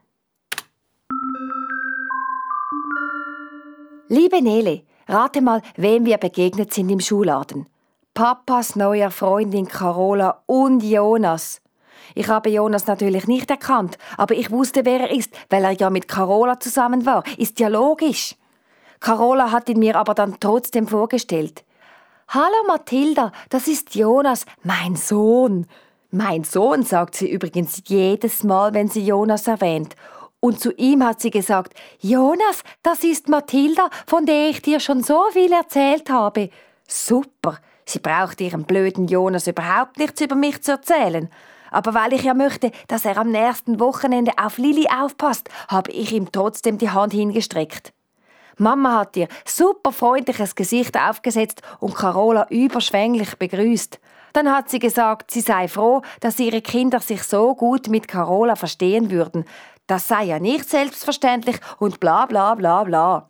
Liebe 4.13 4.41
Nele, 4.41 4.81
rate 5.07 5.39
mal, 5.39 5.61
wem 5.77 6.05
wir 6.05 6.17
begegnet 6.17 6.73
sind 6.73 6.89
im 6.89 6.99
Schuhladen. 6.99 7.67
Papas 8.13 8.75
neuer 8.75 9.09
Freundin 9.09 9.69
Carola 9.69 10.43
und 10.47 10.83
Jonas. 10.83 11.61
Ich 12.13 12.27
habe 12.27 12.49
Jonas 12.49 12.87
natürlich 12.87 13.27
nicht 13.27 13.49
erkannt, 13.49 13.97
aber 14.17 14.35
ich 14.35 14.51
wusste, 14.51 14.83
wer 14.83 14.99
er 14.99 15.11
ist, 15.11 15.33
weil 15.49 15.63
er 15.63 15.71
ja 15.71 15.89
mit 15.89 16.09
Carola 16.09 16.59
zusammen 16.59 17.05
war. 17.05 17.23
Ist 17.37 17.61
ja 17.61 17.69
logisch. 17.69 18.35
Carola 18.99 19.49
hat 19.49 19.69
ihn 19.69 19.79
mir 19.79 19.95
aber 19.95 20.13
dann 20.13 20.35
trotzdem 20.41 20.87
vorgestellt. 20.87 21.63
Hallo 22.27 22.67
Mathilda, 22.67 23.31
das 23.47 23.69
ist 23.69 23.95
Jonas, 23.95 24.45
mein 24.61 24.97
Sohn. 24.97 25.67
Mein 26.09 26.43
Sohn, 26.43 26.83
sagt 26.83 27.15
sie 27.15 27.31
übrigens 27.31 27.81
jedes 27.85 28.43
Mal, 28.43 28.73
wenn 28.73 28.89
sie 28.89 29.05
Jonas 29.05 29.47
erwähnt. 29.47 29.95
Und 30.41 30.59
zu 30.59 30.73
ihm 30.73 31.05
hat 31.05 31.21
sie 31.21 31.29
gesagt, 31.29 31.73
Jonas, 31.99 32.63
das 32.83 33.03
ist 33.03 33.29
Mathilda, 33.29 33.89
von 34.07 34.25
der 34.25 34.49
ich 34.49 34.61
dir 34.61 34.79
schon 34.79 35.03
so 35.03 35.23
viel 35.31 35.53
erzählt 35.53 36.09
habe. 36.09 36.49
Super. 36.87 37.59
Sie 37.85 37.99
braucht 37.99 38.41
ihren 38.41 38.63
blöden 38.63 39.07
Jonas 39.07 39.47
überhaupt 39.47 39.97
nichts 39.97 40.19
über 40.19 40.35
mich 40.35 40.61
zu 40.63 40.71
erzählen. 40.71 41.29
Aber 41.69 41.93
weil 41.93 42.13
ich 42.13 42.23
ja 42.23 42.33
möchte, 42.33 42.71
dass 42.87 43.05
er 43.05 43.17
am 43.17 43.31
nächsten 43.31 43.79
Wochenende 43.79 44.33
auf 44.37 44.57
Lilly 44.57 44.87
aufpasst, 44.87 45.49
habe 45.67 45.91
ich 45.91 46.11
ihm 46.11 46.31
trotzdem 46.31 46.77
die 46.77 46.89
Hand 46.89 47.13
hingestreckt. 47.13 47.93
Mama 48.57 48.99
hat 48.99 49.15
ihr 49.17 49.27
super 49.45 49.91
freundliches 49.91 50.55
Gesicht 50.55 50.99
aufgesetzt 50.99 51.61
und 51.79 51.95
Carola 51.95 52.47
überschwänglich 52.49 53.35
begrüßt. 53.37 53.99
Dann 54.33 54.51
hat 54.51 54.69
sie 54.69 54.79
gesagt, 54.79 55.31
sie 55.31 55.41
sei 55.41 55.67
froh, 55.67 56.01
dass 56.19 56.39
ihre 56.39 56.61
Kinder 56.61 56.99
sich 56.99 57.23
so 57.23 57.53
gut 57.55 57.89
mit 57.89 58.07
Carola 58.07 58.55
verstehen 58.55 59.11
würden. 59.11 59.45
Das 59.91 60.07
sei 60.07 60.23
ja 60.23 60.39
nicht 60.39 60.69
selbstverständlich 60.69 61.57
und 61.77 61.99
bla 61.99 62.25
bla 62.25 62.55
bla 62.55 62.85
bla. 62.85 63.29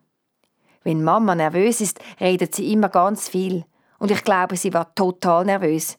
Wenn 0.83 1.03
Mama 1.03 1.33
nervös 1.33 1.81
ist, 1.81 1.99
redet 2.19 2.53
sie 2.53 2.71
immer 2.71 2.89
ganz 2.89 3.27
viel. 3.27 3.65
Und 3.97 4.11
ich 4.11 4.23
glaube, 4.23 4.55
sie 4.55 4.71
war 4.71 4.93
total 4.93 5.43
nervös. 5.43 5.97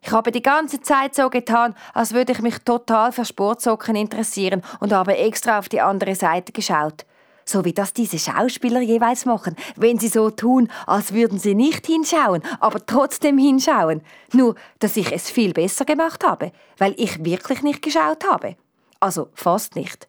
Ich 0.00 0.10
habe 0.10 0.32
die 0.32 0.42
ganze 0.42 0.80
Zeit 0.80 1.14
so 1.14 1.30
getan, 1.30 1.76
als 1.94 2.12
würde 2.12 2.32
ich 2.32 2.42
mich 2.42 2.58
total 2.58 3.12
für 3.12 3.24
Sportsocken 3.24 3.94
interessieren 3.94 4.62
und 4.80 4.92
habe 4.92 5.16
extra 5.16 5.60
auf 5.60 5.68
die 5.68 5.80
andere 5.80 6.16
Seite 6.16 6.50
geschaut 6.50 7.06
so 7.44 7.64
wie 7.64 7.72
das 7.72 7.92
diese 7.92 8.18
Schauspieler 8.18 8.80
jeweils 8.80 9.24
machen, 9.24 9.56
wenn 9.74 9.98
sie 9.98 10.06
so 10.06 10.30
tun, 10.30 10.68
als 10.86 11.12
würden 11.12 11.38
sie 11.38 11.56
nicht 11.56 11.84
hinschauen, 11.84 12.42
aber 12.60 12.86
trotzdem 12.86 13.38
hinschauen. 13.38 14.02
Nur, 14.32 14.54
dass 14.78 14.96
ich 14.96 15.10
es 15.10 15.30
viel 15.30 15.52
besser 15.52 15.84
gemacht 15.84 16.24
habe, 16.24 16.52
weil 16.78 16.94
ich 16.96 17.24
wirklich 17.24 17.62
nicht 17.62 17.82
geschaut 17.82 18.24
habe. 18.30 18.56
Also 19.00 19.28
fast 19.34 19.74
nicht. 19.76 20.08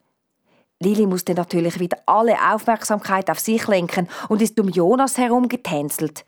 Lili 0.79 1.05
musste 1.05 1.33
natürlich 1.33 1.79
wieder 1.79 1.97
alle 2.05 2.35
Aufmerksamkeit 2.53 3.29
auf 3.29 3.39
sich 3.39 3.67
lenken 3.67 4.07
und 4.29 4.41
ist 4.41 4.59
um 4.59 4.67
Jonas 4.67 5.17
herum 5.17 5.47
getänzelt. 5.47 6.25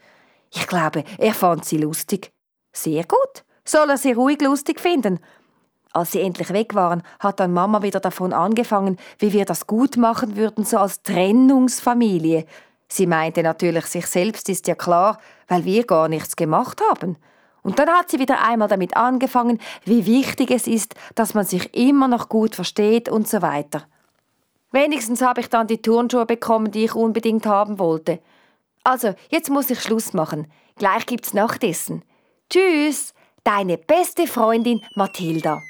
Ich 0.53 0.67
glaube, 0.67 1.03
er 1.17 1.33
fand 1.33 1.65
sie 1.65 1.77
lustig. 1.77 2.31
Sehr 2.71 3.03
gut. 3.03 3.43
Soll 3.65 3.89
er 3.89 3.97
sie 3.97 4.13
ruhig 4.13 4.41
lustig 4.41 4.79
finden. 4.79 5.19
Als 5.91 6.11
sie 6.11 6.21
endlich 6.21 6.51
weg 6.53 6.75
waren, 6.75 7.03
hat 7.19 7.39
dann 7.39 7.53
Mama 7.53 7.81
wieder 7.81 7.99
davon 7.99 8.33
angefangen, 8.33 8.97
wie 9.19 9.33
wir 9.33 9.45
das 9.45 9.67
gut 9.67 9.97
machen 9.97 10.35
würden, 10.35 10.65
so 10.65 10.77
als 10.77 11.01
Trennungsfamilie. 11.03 12.45
Sie 12.87 13.07
meinte 13.07 13.43
natürlich, 13.43 13.85
sich 13.85 14.07
selbst 14.07 14.49
ist 14.49 14.67
ja 14.67 14.75
klar, 14.75 15.19
weil 15.47 15.65
wir 15.65 15.83
gar 15.85 16.07
nichts 16.07 16.35
gemacht 16.35 16.81
haben. 16.89 17.17
Und 17.63 17.79
dann 17.79 17.89
hat 17.89 18.11
sie 18.11 18.19
wieder 18.19 18.41
einmal 18.41 18.67
damit 18.67 18.95
angefangen, 18.95 19.59
wie 19.85 20.05
wichtig 20.05 20.51
es 20.51 20.67
ist, 20.67 20.95
dass 21.15 21.33
man 21.33 21.45
sich 21.45 21.73
immer 21.73 22.07
noch 22.07 22.29
gut 22.29 22.55
versteht 22.55 23.09
und 23.09 23.27
so 23.27 23.41
weiter. 23.41 23.87
Wenigstens 24.71 25.21
habe 25.21 25.41
ich 25.41 25.49
dann 25.49 25.67
die 25.67 25.81
Turnschuhe 25.81 26.25
bekommen, 26.25 26.71
die 26.71 26.85
ich 26.85 26.95
unbedingt 26.95 27.45
haben 27.45 27.79
wollte. 27.79 28.19
Also, 28.83 29.13
jetzt 29.29 29.49
muss 29.49 29.69
ich 29.69 29.81
Schluss 29.81 30.13
machen. 30.13 30.51
Gleich 30.75 31.05
gibt's 31.05 31.33
Nachtessen. 31.33 32.03
Tschüss, 32.49 33.13
deine 33.43 33.77
beste 33.77 34.27
Freundin 34.27 34.81
Mathilda. 34.95 35.61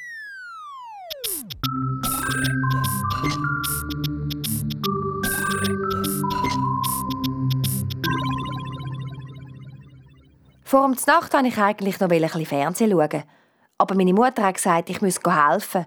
Vor 10.73 10.91
der 10.91 11.13
Nacht 11.13 11.33
wollte 11.33 11.49
ich 11.49 11.57
eigentlich 11.59 11.99
noch 11.99 12.09
ein 12.09 12.19
bisschen 12.19 12.47
Fernsehen 12.47 12.89
schauen. 12.89 13.23
Aber 13.77 13.93
meine 13.93 14.11
Mutter 14.11 14.41
hat 14.41 14.55
gesagt, 14.55 14.89
ich 14.89 15.01
müsse 15.01 15.19
helfen. 15.23 15.85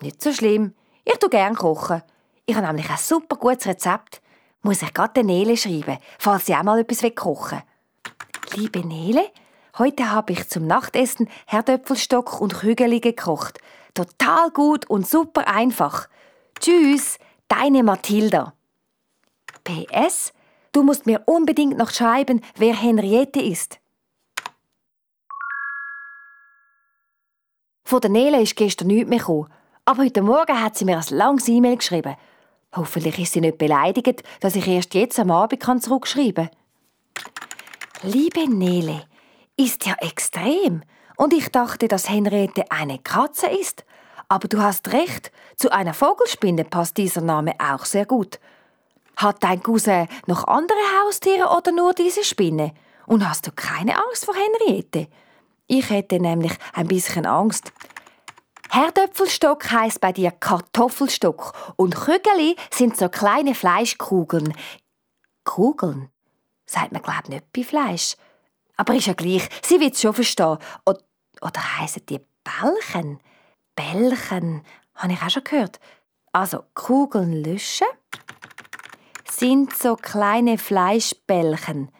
Nicht 0.00 0.20
so 0.20 0.32
schlimm. 0.32 0.74
Ich 1.04 1.18
tue 1.18 1.30
gerne 1.30 1.54
kochen. 1.54 2.02
Ich 2.44 2.56
habe 2.56 2.66
nämlich 2.66 2.90
ein 2.90 2.96
super 2.96 3.36
gutes 3.36 3.68
Rezept. 3.68 4.20
Muss 4.62 4.82
ich 4.82 4.92
gerade 4.92 5.22
Nele 5.22 5.56
schreiben, 5.56 5.98
falls 6.18 6.46
sie 6.46 6.56
auch 6.56 6.64
mal 6.64 6.80
etwas 6.80 7.08
kochen 7.14 7.62
will. 8.50 8.62
Liebe 8.62 8.84
Nele, 8.84 9.24
heute 9.78 10.10
habe 10.10 10.32
ich 10.32 10.48
zum 10.48 10.66
Nachtessen 10.66 11.28
Herdöpfelstock 11.46 12.40
und 12.40 12.54
Kügeli 12.54 12.98
gekocht. 12.98 13.60
Total 13.94 14.50
gut 14.50 14.90
und 14.90 15.06
super 15.06 15.46
einfach. 15.46 16.08
Tschüss, 16.58 17.20
deine 17.46 17.84
Mathilda. 17.84 18.52
PS, 19.62 20.32
du 20.72 20.82
musst 20.82 21.06
mir 21.06 21.22
unbedingt 21.26 21.78
noch 21.78 21.90
schreiben, 21.90 22.40
wer 22.56 22.74
Henriette 22.74 23.40
ist. 23.40 23.78
Von 27.88 28.02
der 28.02 28.10
Nele 28.10 28.42
ist 28.42 28.54
gestern 28.54 28.88
nichts 28.88 29.08
mehr 29.08 29.18
gekommen. 29.18 29.48
Aber 29.86 30.02
heute 30.02 30.20
Morgen 30.20 30.62
hat 30.62 30.76
sie 30.76 30.84
mir 30.84 30.98
ein 30.98 31.16
langes 31.16 31.48
E-Mail 31.48 31.78
geschrieben. 31.78 32.16
Hoffentlich 32.76 33.18
ist 33.18 33.32
sie 33.32 33.40
nicht 33.40 33.56
beleidigt, 33.56 34.22
dass 34.40 34.56
ich 34.56 34.68
erst 34.68 34.92
jetzt 34.92 35.18
am 35.18 35.30
Abend 35.30 35.82
zurückschreiben 35.82 36.50
kann. 36.50 38.12
Liebe 38.12 38.46
Nele, 38.46 39.04
ist 39.56 39.86
ja 39.86 39.94
extrem. 40.00 40.82
Und 41.16 41.32
ich 41.32 41.48
dachte, 41.48 41.88
dass 41.88 42.10
Henriette 42.10 42.70
eine 42.70 42.98
Katze 42.98 43.46
ist. 43.46 43.86
Aber 44.28 44.48
du 44.48 44.60
hast 44.60 44.92
recht, 44.92 45.32
zu 45.56 45.72
einer 45.72 45.94
Vogelspinne 45.94 46.64
passt 46.64 46.98
dieser 46.98 47.22
Name 47.22 47.54
auch 47.58 47.86
sehr 47.86 48.04
gut. 48.04 48.38
Hat 49.16 49.42
dein 49.42 49.62
Cousin 49.62 50.08
noch 50.26 50.46
andere 50.46 50.76
Haustiere 51.00 51.56
oder 51.56 51.72
nur 51.72 51.94
diese 51.94 52.22
Spinne? 52.22 52.74
Und 53.06 53.26
hast 53.26 53.46
du 53.46 53.50
keine 53.50 53.96
Angst 53.96 54.26
vor 54.26 54.34
Henriette? 54.34 55.08
Ich 55.68 55.90
hätte 55.90 56.18
nämlich 56.18 56.54
ein 56.72 56.88
bisschen 56.88 57.26
Angst. 57.26 57.72
Herdöpfelstock 58.70 59.70
heißt 59.70 60.00
bei 60.00 60.12
dir 60.12 60.30
Kartoffelstock 60.30 61.74
und 61.76 61.94
Kügeli 61.94 62.56
sind 62.70 62.96
so 62.96 63.08
kleine 63.10 63.54
Fleischkugeln. 63.54 64.54
Kugeln? 65.44 66.10
Sagt 66.66 66.92
man 66.92 67.02
glaub 67.02 67.28
nicht 67.28 67.52
bei 67.52 67.64
Fleisch. 67.64 68.16
Aber 68.76 68.94
ist 68.94 69.06
ja 69.06 69.12
gleich, 69.12 69.46
sie 69.62 69.78
wird 69.78 69.98
schon 69.98 70.14
verstehen. 70.14 70.56
Oder, 70.86 71.00
oder 71.42 71.78
heissen 71.78 72.04
die 72.06 72.20
Bällchen? 72.44 73.20
Bällchen, 73.74 74.62
habe 74.94 75.12
ich 75.12 75.22
auch 75.22 75.30
schon 75.30 75.44
gehört. 75.44 75.80
Also, 76.32 76.64
Kugeln 76.74 77.44
löschen 77.44 77.86
sind 79.30 79.74
so 79.74 79.96
kleine 79.96 80.56
Fleischbällchen. 80.56 81.90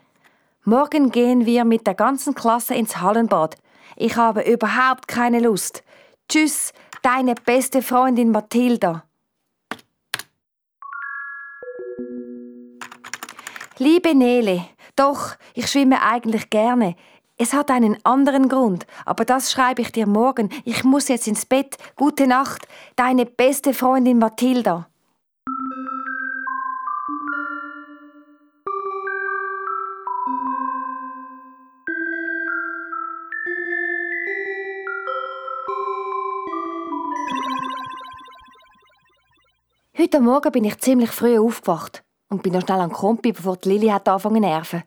Morgen 0.68 1.11
gehen 1.11 1.46
wir 1.46 1.64
mit 1.64 1.87
der 1.87 1.94
ganzen 1.94 2.35
Klasse 2.35 2.74
ins 2.74 3.00
Hallenbad. 3.00 3.57
Ich 3.96 4.16
habe 4.16 4.42
überhaupt 4.42 5.09
keine 5.09 5.40
Lust. 5.40 5.83
Tschüss, 6.28 6.74
deine 7.00 7.37
beste 7.37 7.81
Freundin 7.81 8.31
Mathilda. 8.33 9.02
Liebe 13.78 14.14
Nele, 14.14 14.66
doch, 14.94 15.37
ich 15.54 15.70
schwimme 15.70 16.02
eigentlich 16.02 16.50
gerne. 16.50 16.96
Es 17.38 17.54
hat 17.54 17.70
einen 17.70 17.96
anderen 18.04 18.50
Grund, 18.50 18.87
aber 19.07 19.24
das 19.24 19.50
schreibe 19.50 19.81
ich 19.81 19.90
dir 19.90 20.07
morgen. 20.07 20.50
Ich 20.66 20.85
muss 20.85 21.09
jetzt 21.09 21.28
ins 21.28 21.46
Bett. 21.46 21.78
Gute 21.96 22.26
Nacht, 22.26 22.68
deine 22.94 23.24
beste 23.24 23.72
Freundin 23.72 24.18
Mathilda. 24.18 24.87
Heute 40.00 40.20
Morgen 40.20 40.52
bin 40.52 40.62
ich 40.62 40.78
ziemlich 40.78 41.11
früh 41.11 41.40
aufgewacht 41.40 42.04
und 42.28 42.44
bin 42.44 42.52
noch 42.52 42.61
schnell 42.61 42.78
an 42.78 42.92
Kompi, 42.92 43.32
bevor 43.32 43.56
die 43.56 43.70
Lilly 43.70 43.88
hat 43.88 44.08
angefangen 44.08 44.42
nerven. 44.42 44.84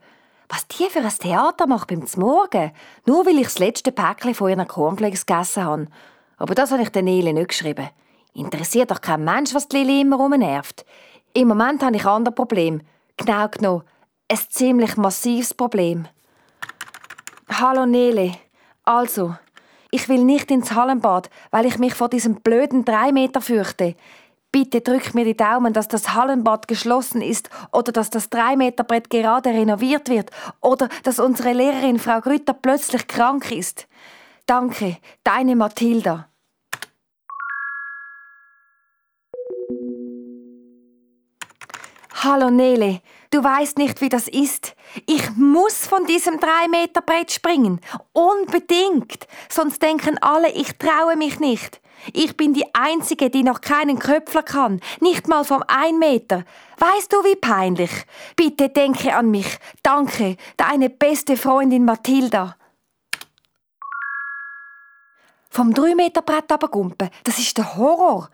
Was 0.48 0.66
die 0.70 0.86
für 0.86 1.00
ein 1.00 1.10
Theater 1.10 1.68
macht 1.68 1.90
beim 1.90 2.06
Morgen, 2.16 2.72
nur 3.06 3.26
weil 3.26 3.40
ich 3.40 3.48
das 3.48 3.60
letzte 3.60 3.92
Päckchen 3.92 4.34
von 4.34 4.50
ihren 4.50 4.66
Cornflakes 4.66 5.26
gegessen 5.26 5.66
habe. 5.66 5.88
Aber 6.38 6.56
das 6.56 6.72
habe 6.72 6.84
ich 6.84 6.92
der 6.92 7.02
Nele 7.02 7.34
nicht 7.34 7.50
geschrieben. 7.50 7.90
Interessiert 8.34 8.90
doch 8.90 9.02
kein 9.02 9.26
Mensch, 9.26 9.54
was 9.54 9.68
die 9.68 9.80
Lilly 9.80 10.00
immer 10.00 10.16
rumnervt. 10.16 10.86
Im 11.34 11.50
Moment 11.50 11.84
habe 11.84 11.98
ich 11.98 12.06
ein 12.06 12.12
anderes 12.12 12.36
Problem. 12.36 12.82
Genau 13.18 13.50
genommen, 13.50 13.84
ein 14.30 14.40
ziemlich 14.48 14.96
massives 14.96 15.54
Problem. 15.54 16.08
Hallo 17.50 17.86
Nele. 17.86 18.36
Also, 18.86 19.36
ich 19.92 20.08
will 20.08 20.24
nicht 20.24 20.50
ins 20.52 20.72
Hallenbad, 20.72 21.30
weil 21.50 21.66
ich 21.66 21.78
mich 21.80 21.96
vor 21.96 22.08
diesem 22.08 22.36
blöden 22.36 22.86
drei 22.86 23.12
Meter 23.12 23.42
fürchte. 23.42 23.96
Bitte 24.54 24.82
drück 24.82 25.14
mir 25.14 25.24
die 25.24 25.38
Daumen, 25.38 25.72
dass 25.72 25.88
das 25.88 26.14
Hallenbad 26.14 26.68
geschlossen 26.68 27.22
ist 27.22 27.50
oder 27.72 27.94
dass 27.94 28.10
das 28.10 28.30
3 28.30 28.58
Meter 28.58 28.84
Brett 28.84 29.10
gerade 29.10 29.50
renoviert 29.52 30.10
wird 30.10 30.30
oder 30.60 30.90
dass 31.04 31.20
unsere 31.20 31.54
Lehrerin 31.54 32.00
Frau 32.00 32.20
Grütter 32.20 32.54
plötzlich 32.54 33.08
krank 33.08 33.50
ist. 33.50 33.88
Danke, 34.46 34.98
deine 35.24 35.56
Mathilda. 35.56 36.28
Hallo 42.14 42.50
Nele, 42.50 43.02
du 43.30 43.42
weißt 43.42 43.78
nicht, 43.78 44.02
wie 44.02 44.10
das 44.10 44.28
ist. 44.28 44.76
Ich 45.08 45.32
muss 45.38 45.88
von 45.88 46.06
diesem 46.06 46.42
3 46.42 46.68
Meter 46.68 47.02
Brett 47.02 47.32
springen. 47.32 47.80
Unbedingt. 48.12 49.28
Sonst 49.50 49.82
denken 49.82 50.18
alle, 50.22 50.52
ich 50.52 50.78
traue 50.78 51.16
mich 51.16 51.40
nicht. 51.40 51.80
Ich 52.14 52.36
bin 52.36 52.54
die 52.54 52.66
Einzige, 52.74 53.30
die 53.30 53.44
noch 53.44 53.62
keinen 53.62 54.00
Köpfler 54.00 54.44
kann. 54.44 54.80
Nicht 55.00 55.28
mal 55.28 55.44
vom 55.44 55.64
ein 55.68 56.00
Meter. 56.00 56.44
Weißt 56.78 57.12
du, 57.14 57.18
wie 57.24 57.36
peinlich? 57.36 57.92
Bitte 58.36 58.70
denke 58.70 59.16
an 59.16 59.30
mich. 59.30 59.58
Danke, 59.84 60.38
deine 60.58 60.90
beste 60.90 61.38
Freundin 61.38 61.86
Mathilda. 61.86 62.56
Vom 65.50 65.74
3 65.74 65.96
Meter 65.96 66.22
Brett 66.22 66.50
runtergumpen, 66.50 67.10
das 67.26 67.38
ist 67.38 67.58
der 67.58 67.76
Horror. 67.76 68.30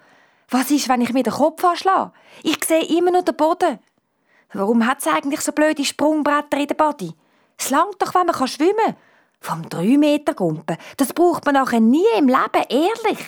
Was 0.49 0.69
ist, 0.71 0.87
wenn 0.87 1.01
ich 1.01 1.13
mir 1.13 1.23
den 1.23 1.33
Kopf 1.33 1.63
anschlage? 1.65 2.11
Ich 2.43 2.63
sehe 2.63 2.85
immer 2.85 3.11
nur 3.11 3.23
den 3.23 3.35
Boden. 3.35 3.79
Warum 4.53 4.85
hat 4.85 4.99
es 4.99 5.07
eigentlich 5.07 5.41
so 5.41 5.51
blöde 5.51 5.83
Sprungbretter 5.83 6.57
in 6.57 6.67
der 6.67 6.75
Body? 6.75 7.13
Es 7.57 7.69
langt 7.69 7.99
doch, 7.99 8.13
wenn 8.13 8.27
man 8.27 8.47
schwimmen 8.47 8.75
kann. 8.77 8.95
Vom 9.39 9.67
3 9.69 9.97
Meter 9.97 10.33
Gumpen, 10.33 10.77
das 10.97 11.13
braucht 11.13 11.45
man 11.45 11.55
nachher 11.55 11.79
nie 11.79 12.05
im 12.17 12.27
Leben, 12.27 12.65
ehrlich. 12.69 13.19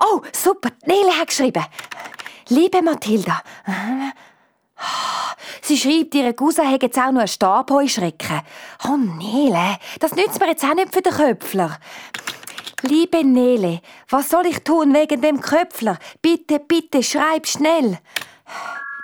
Oh, 0.00 0.20
super, 0.32 0.70
Nele 0.84 1.12
hat 1.18 1.28
geschrieben. 1.28 1.64
Liebe 2.48 2.82
Mathilda, 2.82 3.42
Sie 5.62 5.76
schreibt, 5.76 6.14
ihre 6.14 6.34
Cousin 6.34 6.68
hätte 6.68 6.86
jetzt 6.86 6.98
auch 6.98 7.10
noch 7.10 7.20
einen 7.20 7.28
Stabheuschrecken. 7.28 8.40
Oh, 8.88 8.96
Nele, 8.96 9.78
das 10.00 10.14
nützt 10.14 10.40
mir 10.40 10.48
jetzt 10.48 10.64
auch 10.64 10.74
nicht 10.74 10.94
für 10.94 11.02
den 11.02 11.12
Köpfler. 11.12 11.78
Liebe 12.82 13.24
Nele, 13.24 13.80
was 14.08 14.30
soll 14.30 14.46
ich 14.46 14.62
tun 14.64 14.94
wegen 14.94 15.20
dem 15.20 15.40
Köpfler? 15.40 15.98
Bitte, 16.22 16.60
bitte, 16.60 17.02
schreib 17.02 17.46
schnell. 17.46 17.98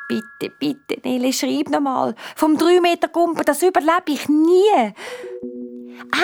Bitte, 0.09 0.55
bitte, 0.59 1.01
Nele, 1.03 1.33
schreib 1.33 1.71
nochmal. 1.71 2.15
Vom 2.37 2.57
3 2.57 2.81
Meter 2.81 3.09
Gumpen, 3.09 3.45
das 3.45 3.63
überlebe 3.63 4.13
ich 4.13 4.29
nie. 4.29 4.95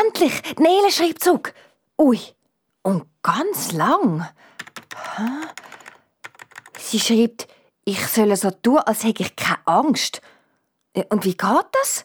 Endlich, 0.05 0.43
Nele 0.59 0.91
schreibt 0.91 1.23
zurück. 1.23 1.55
Ui, 1.99 2.19
und 2.83 3.07
ganz 3.23 3.73
lang. 3.73 4.27
Sie 6.79 7.01
schreibt, 7.01 7.47
ich 7.85 8.07
soll 8.07 8.35
so 8.37 8.51
tun, 8.51 8.79
als 8.79 9.05
hätte 9.05 9.23
ich 9.23 9.37
keine 9.37 9.59
Angst. 9.67 10.21
Und 11.09 11.25
wie 11.25 11.37
geht 11.37 11.67
das? 11.73 12.05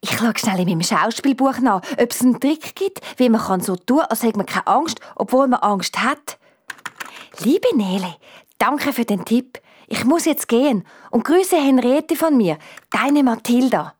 Ich 0.00 0.16
schaue 0.16 0.32
schnell 0.36 0.60
in 0.60 0.68
meinem 0.68 0.82
Schauspielbuch 0.82 1.58
nach, 1.58 1.82
ob 1.98 2.10
es 2.10 2.20
einen 2.20 2.40
Trick 2.40 2.74
gibt, 2.74 3.00
wie 3.18 3.28
man 3.28 3.40
kann 3.40 3.60
so 3.60 3.76
tun 3.76 4.00
als 4.00 4.22
hätte 4.22 4.36
man 4.36 4.46
keine 4.46 4.66
Angst, 4.66 5.00
obwohl 5.16 5.48
man 5.48 5.60
Angst 5.60 6.02
hat. 6.02 6.38
Liebe 7.38 7.68
Nele, 7.76 8.16
danke 8.58 8.92
für 8.92 9.04
den 9.04 9.24
Tipp. 9.24 9.60
Ich 9.86 10.04
muss 10.04 10.24
jetzt 10.24 10.48
gehen 10.48 10.86
und 11.10 11.24
grüße 11.24 11.56
Henriette 11.56 12.16
von 12.16 12.36
mir, 12.36 12.58
deine 12.90 13.22
Mathilda. 13.22 13.94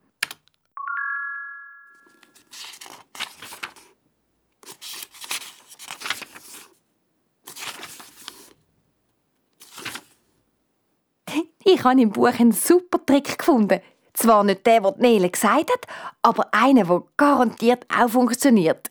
Ich 11.72 11.85
habe 11.85 12.00
im 12.00 12.11
Buch 12.11 12.26
einen 12.26 12.50
super 12.50 12.98
Trick 13.06 13.38
gefunden. 13.38 13.80
Zwar 14.12 14.42
nicht 14.42 14.66
der, 14.66 14.80
den 14.80 15.00
Nele 15.00 15.30
gesagt 15.30 15.70
hat, 15.70 15.87
aber 16.20 16.52
einer, 16.52 16.85
der 16.85 17.02
garantiert 17.16 17.87
auch 17.96 18.09
funktioniert. 18.09 18.90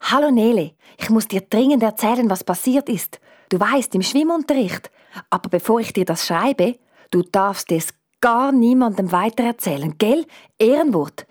Hallo 0.00 0.32
Nele, 0.32 0.72
ich 0.96 1.08
muss 1.08 1.28
dir 1.28 1.40
dringend 1.40 1.84
erzählen, 1.84 2.28
was 2.28 2.42
passiert 2.42 2.88
ist. 2.88 3.20
Du 3.48 3.60
weißt 3.60 3.94
im 3.94 4.02
Schwimmunterricht. 4.02 4.90
Aber 5.30 5.48
bevor 5.48 5.78
ich 5.78 5.92
dir 5.92 6.04
das 6.04 6.26
schreibe, 6.26 6.78
du 7.12 7.22
darfst 7.22 7.70
es 7.70 7.94
gar 8.20 8.50
niemandem 8.50 9.12
weitererzählen, 9.12 9.96
gell? 9.98 10.26
Ehrenwort. 10.58 11.26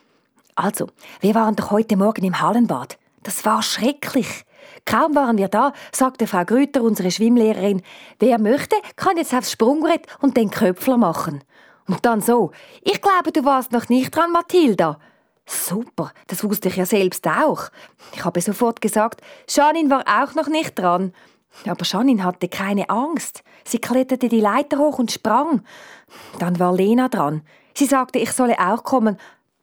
Also, 0.56 0.88
wir 1.20 1.36
waren 1.36 1.58
doch 1.58 1.72
heute 1.72 1.98
Morgen 1.98 2.24
im 2.24 2.40
Hallenbad. 2.40 2.98
Das 3.22 3.44
war 3.44 3.62
schrecklich. 3.62 4.46
Kaum 4.86 5.16
waren 5.16 5.38
wir 5.38 5.48
da, 5.48 5.74
sagte 5.92 6.28
Frau 6.28 6.46
Grüter, 6.46 6.82
unsere 6.82 7.12
Schwimmlehrerin, 7.12 7.82
wer 8.20 8.40
möchte, 8.40 8.76
kann 8.96 9.18
jetzt 9.18 9.34
aufs 9.34 9.52
Sprungbrett 9.52 10.08
und 10.20 10.38
den 10.38 10.50
Köpfler 10.50 10.98
machen. 10.98 11.44
Und 11.88 12.06
dann 12.06 12.22
so, 12.22 12.52
ich 12.82 13.02
glaube, 13.02 13.32
du 13.32 13.46
warst 13.46 13.72
noch 13.72 13.90
nicht 13.90 14.16
dran, 14.16 14.32
Mathilda. 14.32 15.00
Super, 15.46 16.12
das 16.28 16.44
wusste 16.44 16.68
ich 16.68 16.76
ja 16.76 16.86
selbst 16.86 17.26
auch. 17.26 17.70
Ich 18.14 18.26
habe 18.26 18.42
sofort 18.42 18.82
gesagt, 18.82 19.22
Janine 19.48 19.90
war 19.90 20.04
auch 20.24 20.36
noch 20.36 20.48
nicht 20.48 20.78
dran. 20.78 21.14
Aber 21.66 21.86
Janine 21.86 22.24
hatte 22.24 22.50
keine 22.50 22.90
Angst. 22.90 23.44
Sie 23.64 23.80
kletterte 23.80 24.28
die 24.28 24.42
Leiter 24.42 24.78
hoch 24.78 25.00
und 25.00 25.12
sprang. 25.12 25.64
Dann 26.40 26.60
war 26.60 26.74
Lena 26.74 27.08
dran. 27.08 27.42
Sie 27.74 27.86
sagte, 27.86 28.20
ich 28.20 28.32
solle 28.32 28.58
auch 28.60 28.84
kommen, 28.84 29.18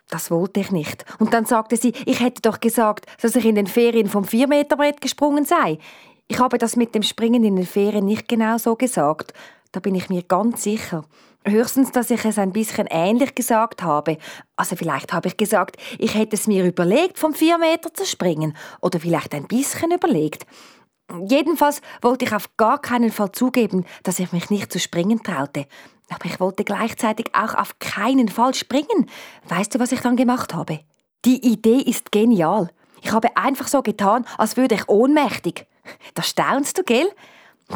das 0.08 0.30
wollte 0.30 0.60
ich 0.60 0.70
nicht. 0.70 1.04
Und 1.18 1.34
dann 1.34 1.44
sagte 1.46 1.76
sie, 1.76 1.92
ich 2.06 2.20
hätte 2.20 2.42
doch 2.42 2.60
gesagt, 2.60 3.06
dass 3.20 3.36
ich 3.36 3.44
in 3.44 3.54
den 3.54 3.66
Ferien 3.66 4.08
vom 4.08 4.24
Viermeterbrett 4.24 5.00
gesprungen 5.00 5.44
sei. 5.44 5.78
Ich 6.28 6.38
habe 6.38 6.58
das 6.58 6.76
mit 6.76 6.94
dem 6.94 7.02
Springen 7.02 7.44
in 7.44 7.56
den 7.56 7.66
Ferien 7.66 8.06
nicht 8.06 8.28
genau 8.28 8.58
so 8.58 8.76
gesagt. 8.76 9.32
Da 9.72 9.80
bin 9.80 9.94
ich 9.94 10.08
mir 10.08 10.22
ganz 10.22 10.62
sicher. 10.62 11.04
Höchstens, 11.46 11.92
dass 11.92 12.10
ich 12.10 12.24
es 12.24 12.38
ein 12.38 12.52
bisschen 12.52 12.86
ähnlich 12.88 13.34
gesagt 13.34 13.82
habe. 13.82 14.16
Also 14.56 14.76
vielleicht 14.76 15.12
habe 15.12 15.28
ich 15.28 15.36
gesagt, 15.36 15.76
ich 15.98 16.14
hätte 16.14 16.36
es 16.36 16.46
mir 16.46 16.64
überlegt, 16.64 17.18
vom 17.18 17.34
vier 17.34 17.58
Meter 17.58 17.92
zu 17.92 18.06
springen. 18.06 18.56
Oder 18.80 18.98
vielleicht 18.98 19.34
ein 19.34 19.46
bisschen 19.46 19.90
überlegt. 19.90 20.46
Jedenfalls 21.28 21.80
wollte 22.02 22.24
ich 22.24 22.34
auf 22.34 22.56
gar 22.56 22.80
keinen 22.80 23.12
Fall 23.12 23.32
zugeben, 23.32 23.84
dass 24.02 24.18
ich 24.18 24.32
mich 24.32 24.50
nicht 24.50 24.72
zu 24.72 24.78
springen 24.78 25.22
traute. 25.22 25.66
Aber 26.10 26.26
ich 26.26 26.40
wollte 26.40 26.64
gleichzeitig 26.64 27.26
auch 27.34 27.54
auf 27.54 27.78
keinen 27.78 28.28
Fall 28.28 28.54
springen. 28.54 29.08
Weißt 29.48 29.74
du, 29.74 29.80
was 29.80 29.92
ich 29.92 30.00
dann 30.00 30.16
gemacht 30.16 30.54
habe? 30.54 30.80
Die 31.24 31.46
Idee 31.46 31.78
ist 31.78 32.12
genial. 32.12 32.70
Ich 33.02 33.12
habe 33.12 33.36
einfach 33.36 33.68
so 33.68 33.82
getan, 33.82 34.26
als 34.38 34.56
würde 34.56 34.74
ich 34.74 34.88
ohnmächtig. 34.88 35.66
Da 36.14 36.22
staunst 36.22 36.78
du, 36.78 36.82
gell? 36.82 37.10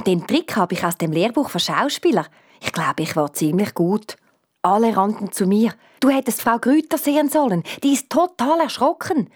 Den 0.07 0.27
Trick 0.27 0.57
habe 0.57 0.75
ich 0.75 0.85
aus 0.85 0.97
dem 0.97 1.13
Lehrbuch 1.13 1.51
für 1.51 1.61
Schauspieler. 1.61 2.27
Ich 2.61 2.73
glaube, 2.73 3.03
ich 3.03 3.17
war 3.17 3.33
ziemlich 3.33 3.75
gut. 3.75 4.17
Alle 4.63 4.97
rannten 4.97 5.33
zu 5.33 5.47
mir. 5.47 5.73
Du 6.01 6.11
hättest 6.11 6.43
Frau 6.43 6.59
Grüter 6.59 6.99
sehen 6.99 7.29
sollen. 7.29 7.63
Die 7.83 7.93
ist 7.93 8.11
total 8.11 8.61
erschrocken. 8.61 9.31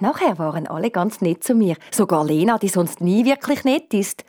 Nachher 0.00 0.38
waren 0.38 0.66
alle 0.66 0.90
ganz 0.90 1.20
nett 1.20 1.42
zu 1.42 1.54
mir. 1.54 1.76
Sogar 1.90 2.24
Lena, 2.24 2.58
die 2.58 2.68
sonst 2.68 3.00
nie 3.00 3.24
wirklich 3.24 3.64
nett 3.64 3.92
ist. 3.92 4.24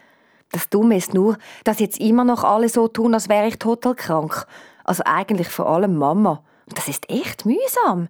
Das 0.51 0.69
Dumme 0.69 0.97
ist 0.97 1.13
nur, 1.13 1.37
dass 1.63 1.79
jetzt 1.79 1.99
immer 1.99 2.23
noch 2.23 2.43
alle 2.43 2.69
so 2.69 2.87
tun, 2.87 3.13
als 3.13 3.29
wäre 3.29 3.47
ich 3.47 3.59
total 3.59 3.93
krank. 3.93 4.47
Also 4.83 5.03
eigentlich 5.05 5.47
vor 5.49 5.67
allem 5.67 5.95
Mama. 5.95 6.43
Und 6.67 6.77
das 6.77 6.87
ist 6.87 7.09
echt 7.09 7.45
mühsam. 7.45 8.07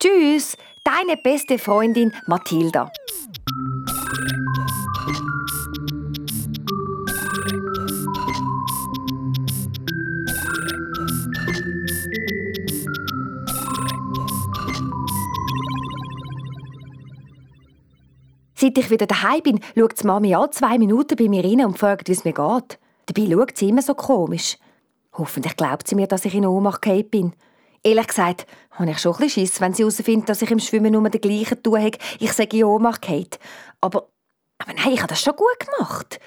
Tschüss, 0.00 0.56
deine 0.84 1.16
beste 1.16 1.58
Freundin 1.58 2.12
Mathilda. 2.26 2.90
Seit 18.58 18.78
ich 18.78 18.88
wieder 18.88 19.06
daheim 19.06 19.42
bin, 19.42 19.60
schaut 19.76 20.02
die 20.02 20.06
Mami 20.06 20.34
alle 20.34 20.50
zwei 20.50 20.78
Minuten 20.78 21.16
bei 21.16 21.28
mir 21.28 21.44
rein 21.44 21.64
und 21.66 21.78
fragt, 21.78 22.08
wie 22.08 22.12
es 22.12 22.24
mir 22.24 22.32
geht. 22.32 22.78
Dabei 23.04 23.30
schaut 23.30 23.56
sie 23.56 23.68
immer 23.68 23.82
so 23.82 23.94
komisch. 23.94 24.56
Hoffentlich 25.12 25.56
glaubt 25.56 25.86
sie 25.86 25.94
mir, 25.94 26.06
dass 26.06 26.24
ich 26.24 26.34
in 26.34 26.46
Ohnmacht 26.46 26.80
gefallen 26.80 27.10
bin. 27.10 27.32
Ehrlich 27.82 28.06
gesagt, 28.06 28.46
habe 28.70 28.90
ich 28.90 28.98
schon 28.98 29.14
ein 29.16 29.28
Schiss, 29.28 29.60
wenn 29.60 29.74
sie 29.74 29.82
herausfindet, 29.82 30.30
dass 30.30 30.40
ich 30.40 30.50
im 30.50 30.58
Schwimmen 30.58 30.92
nur 30.92 31.08
den 31.08 31.20
gleichen 31.20 31.62
tue 31.62 31.80
habe. 31.80 31.98
Ich 32.18 32.32
sage 32.32 32.56
in 32.56 32.64
Ohnmacht 32.64 33.02
gefallen. 33.02 33.28
Aber, 33.82 34.08
aber 34.58 34.72
nein, 34.72 34.92
ich 34.94 35.00
habe 35.00 35.08
das 35.08 35.20
schon 35.20 35.36
gut 35.36 35.60
gemacht. 35.60 36.18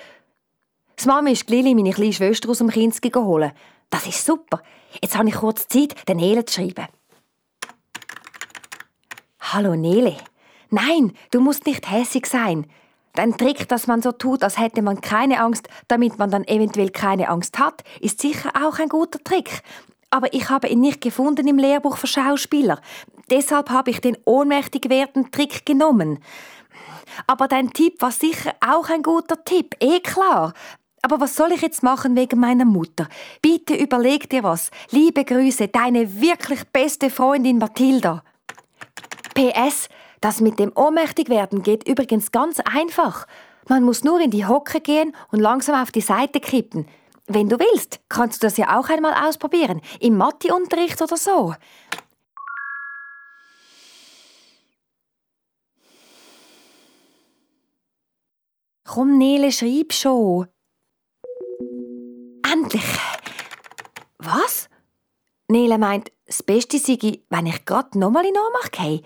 Das 0.95 1.07
Mami 1.07 1.31
ist 1.31 1.49
Lili, 1.49 1.73
meine 1.73 1.93
kleine 1.93 2.13
Schwester, 2.13 2.49
aus 2.49 2.59
dem 2.59 2.69
Kinski 2.69 3.09
holen. 3.09 3.53
Das 3.89 4.05
ist 4.05 4.23
super. 4.23 4.61
Jetzt 5.01 5.17
habe 5.17 5.29
ich 5.29 5.35
kurz 5.35 5.67
Zeit, 5.67 6.07
den 6.07 6.17
Nele 6.17 6.45
zu 6.45 6.61
schreiben. 6.61 6.87
Hallo 9.39 9.75
Nele. 9.75 10.15
Nein, 10.69 11.13
du 11.31 11.41
musst 11.41 11.65
nicht 11.65 11.89
hässig 11.89 12.25
sein. 12.25 12.67
Dein 13.13 13.37
Trick, 13.37 13.67
dass 13.67 13.87
man 13.87 14.01
so 14.01 14.11
tut, 14.11 14.43
als 14.43 14.59
hätte 14.59 14.81
man 14.81 15.01
keine 15.01 15.41
Angst, 15.41 15.67
damit 15.87 16.19
man 16.19 16.29
dann 16.29 16.43
eventuell 16.45 16.89
keine 16.91 17.29
Angst 17.29 17.57
hat, 17.57 17.83
ist 17.99 18.21
sicher 18.21 18.51
auch 18.55 18.79
ein 18.79 18.89
guter 18.89 19.19
Trick. 19.23 19.61
Aber 20.11 20.33
ich 20.33 20.49
habe 20.49 20.67
ihn 20.67 20.79
nicht 20.79 21.01
gefunden 21.01 21.47
im 21.47 21.57
Lehrbuch 21.57 21.97
für 21.97 22.07
Schauspieler. 22.07 22.81
Deshalb 23.29 23.69
habe 23.69 23.91
ich 23.91 24.01
den 24.01 24.17
ohnmächtig 24.25 24.89
werden 24.89 25.31
Trick 25.31 25.65
genommen. 25.65 26.19
Aber 27.27 27.47
dein 27.47 27.71
Tipp 27.71 28.01
war 28.01 28.11
sicher 28.11 28.53
auch 28.65 28.89
ein 28.89 29.03
guter 29.03 29.43
Tipp, 29.43 29.75
eh 29.79 29.99
klar. 29.99 30.53
Aber 31.01 31.19
was 31.19 31.35
soll 31.35 31.51
ich 31.51 31.61
jetzt 31.61 31.83
machen 31.83 32.15
wegen 32.15 32.39
meiner 32.39 32.65
Mutter? 32.65 33.07
Bitte 33.41 33.75
überleg 33.75 34.29
dir 34.29 34.43
was. 34.43 34.69
Liebe 34.91 35.23
Grüße, 35.23 35.67
deine 35.69 36.21
wirklich 36.21 36.63
beste 36.71 37.09
Freundin 37.09 37.57
Mathilda. 37.57 38.23
PS, 39.33 39.87
das 40.21 40.41
mit 40.41 40.59
dem 40.59 40.71
Ohnmächtigwerden 40.75 41.63
geht 41.63 41.87
übrigens 41.87 42.31
ganz 42.31 42.59
einfach. 42.59 43.27
Man 43.67 43.83
muss 43.83 44.03
nur 44.03 44.19
in 44.19 44.31
die 44.31 44.45
Hocke 44.45 44.81
gehen 44.81 45.15
und 45.31 45.39
langsam 45.39 45.81
auf 45.81 45.91
die 45.91 46.01
Seite 46.01 46.39
kippen. 46.39 46.87
wenn 47.31 47.47
du 47.47 47.59
willst, 47.59 47.99
kannst 48.09 48.41
du 48.41 48.47
das 48.47 48.57
ja 48.57 48.79
auch 48.79 48.89
einmal 48.89 49.13
ausprobieren. 49.13 49.81
Im 49.99 50.17
Matheunterricht 50.17 50.99
oder 50.99 51.15
so. 51.15 51.53
Komm, 58.83 59.19
Nele, 59.19 59.51
schreib 59.51 59.93
schon. 59.93 60.47
Endlich. 62.51 62.81
Was? 64.17 64.67
Nele 65.47 65.77
meint, 65.77 66.11
das 66.25 66.41
Beste 66.41 66.79
sei, 66.79 67.21
wenn 67.29 67.45
ich 67.45 67.65
grad 67.65 67.93
nochmal 67.93 68.25
in 68.25 68.33
Ohnmacht 68.35 68.71
gehe. 68.71 69.03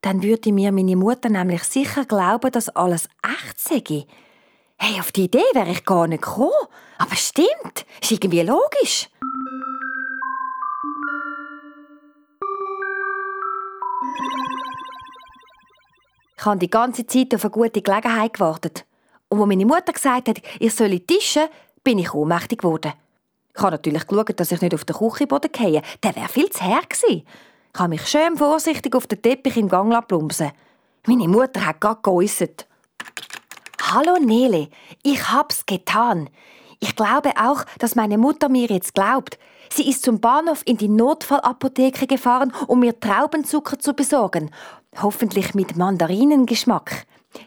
Dann 0.00 0.22
würde 0.22 0.52
mir 0.52 0.70
meine 0.70 0.96
Mutter 0.96 1.28
nämlich 1.28 1.64
sicher 1.64 2.04
glauben, 2.04 2.52
dass 2.52 2.68
alles 2.68 3.08
echt 3.22 3.58
sei. 3.58 4.06
Hey, 4.76 5.00
auf 5.00 5.10
die 5.10 5.24
Idee 5.24 5.42
wäre 5.54 5.70
ich 5.70 5.84
gar 5.84 6.06
nicht 6.06 6.22
gekommen. 6.22 6.52
Aber 6.98 7.16
stimmt, 7.16 7.84
ist 8.00 8.12
irgendwie 8.12 8.42
logisch. 8.42 9.08
Ich 16.38 16.44
habe 16.44 16.58
die 16.58 16.70
ganze 16.70 17.04
Zeit 17.04 17.34
auf 17.34 17.44
eine 17.44 17.50
gute 17.50 17.82
Gelegenheit 17.82 18.34
gewartet. 18.34 18.84
Und 19.28 19.40
als 19.40 19.48
meine 19.48 19.66
Mutter 19.66 19.92
gesagt 19.92 20.28
hat, 20.28 20.40
ich 20.60 20.72
solle 20.72 21.00
tischen, 21.00 21.48
bin 21.82 21.98
ich 21.98 22.14
ohnmächtig 22.14 22.60
geworden. 22.60 22.92
Ich 23.54 23.60
habe 23.60 23.72
natürlich 23.72 24.06
geschaut, 24.06 24.38
dass 24.38 24.52
ich 24.52 24.60
nicht 24.60 24.74
auf 24.74 24.84
den 24.84 24.94
Küchenboden 24.94 25.50
gehe. 25.50 25.82
Der 26.04 26.14
wäre 26.14 26.28
viel 26.28 26.48
zu 26.50 26.62
her 26.62 26.82
gewesen. 26.88 27.26
Ich 27.78 27.80
habe 27.80 27.90
mich 27.90 28.08
schön 28.08 28.36
vorsichtig 28.36 28.96
auf 28.96 29.06
den 29.06 29.22
Teppich 29.22 29.56
im 29.56 29.68
Gang 29.68 30.08
plumpsen. 30.08 30.50
Meine 31.06 31.28
Mutter 31.28 31.64
hat 31.64 31.80
gerade 31.80 32.00
geäussert. 32.02 32.66
Hallo 33.80 34.16
Nele, 34.18 34.66
ich 35.04 35.30
hab's 35.30 35.64
getan. 35.64 36.28
Ich 36.80 36.96
glaube 36.96 37.34
auch, 37.40 37.62
dass 37.78 37.94
meine 37.94 38.18
Mutter 38.18 38.48
mir 38.48 38.66
jetzt 38.66 38.94
glaubt. 38.94 39.38
Sie 39.72 39.88
ist 39.88 40.02
zum 40.02 40.18
Bahnhof 40.18 40.62
in 40.64 40.76
die 40.76 40.88
Notfallapotheke 40.88 42.08
gefahren, 42.08 42.52
um 42.66 42.80
mir 42.80 42.98
Traubenzucker 42.98 43.78
zu 43.78 43.94
besorgen. 43.94 44.50
Hoffentlich 45.00 45.54
mit 45.54 45.76
Mandarinengeschmack. 45.76 47.06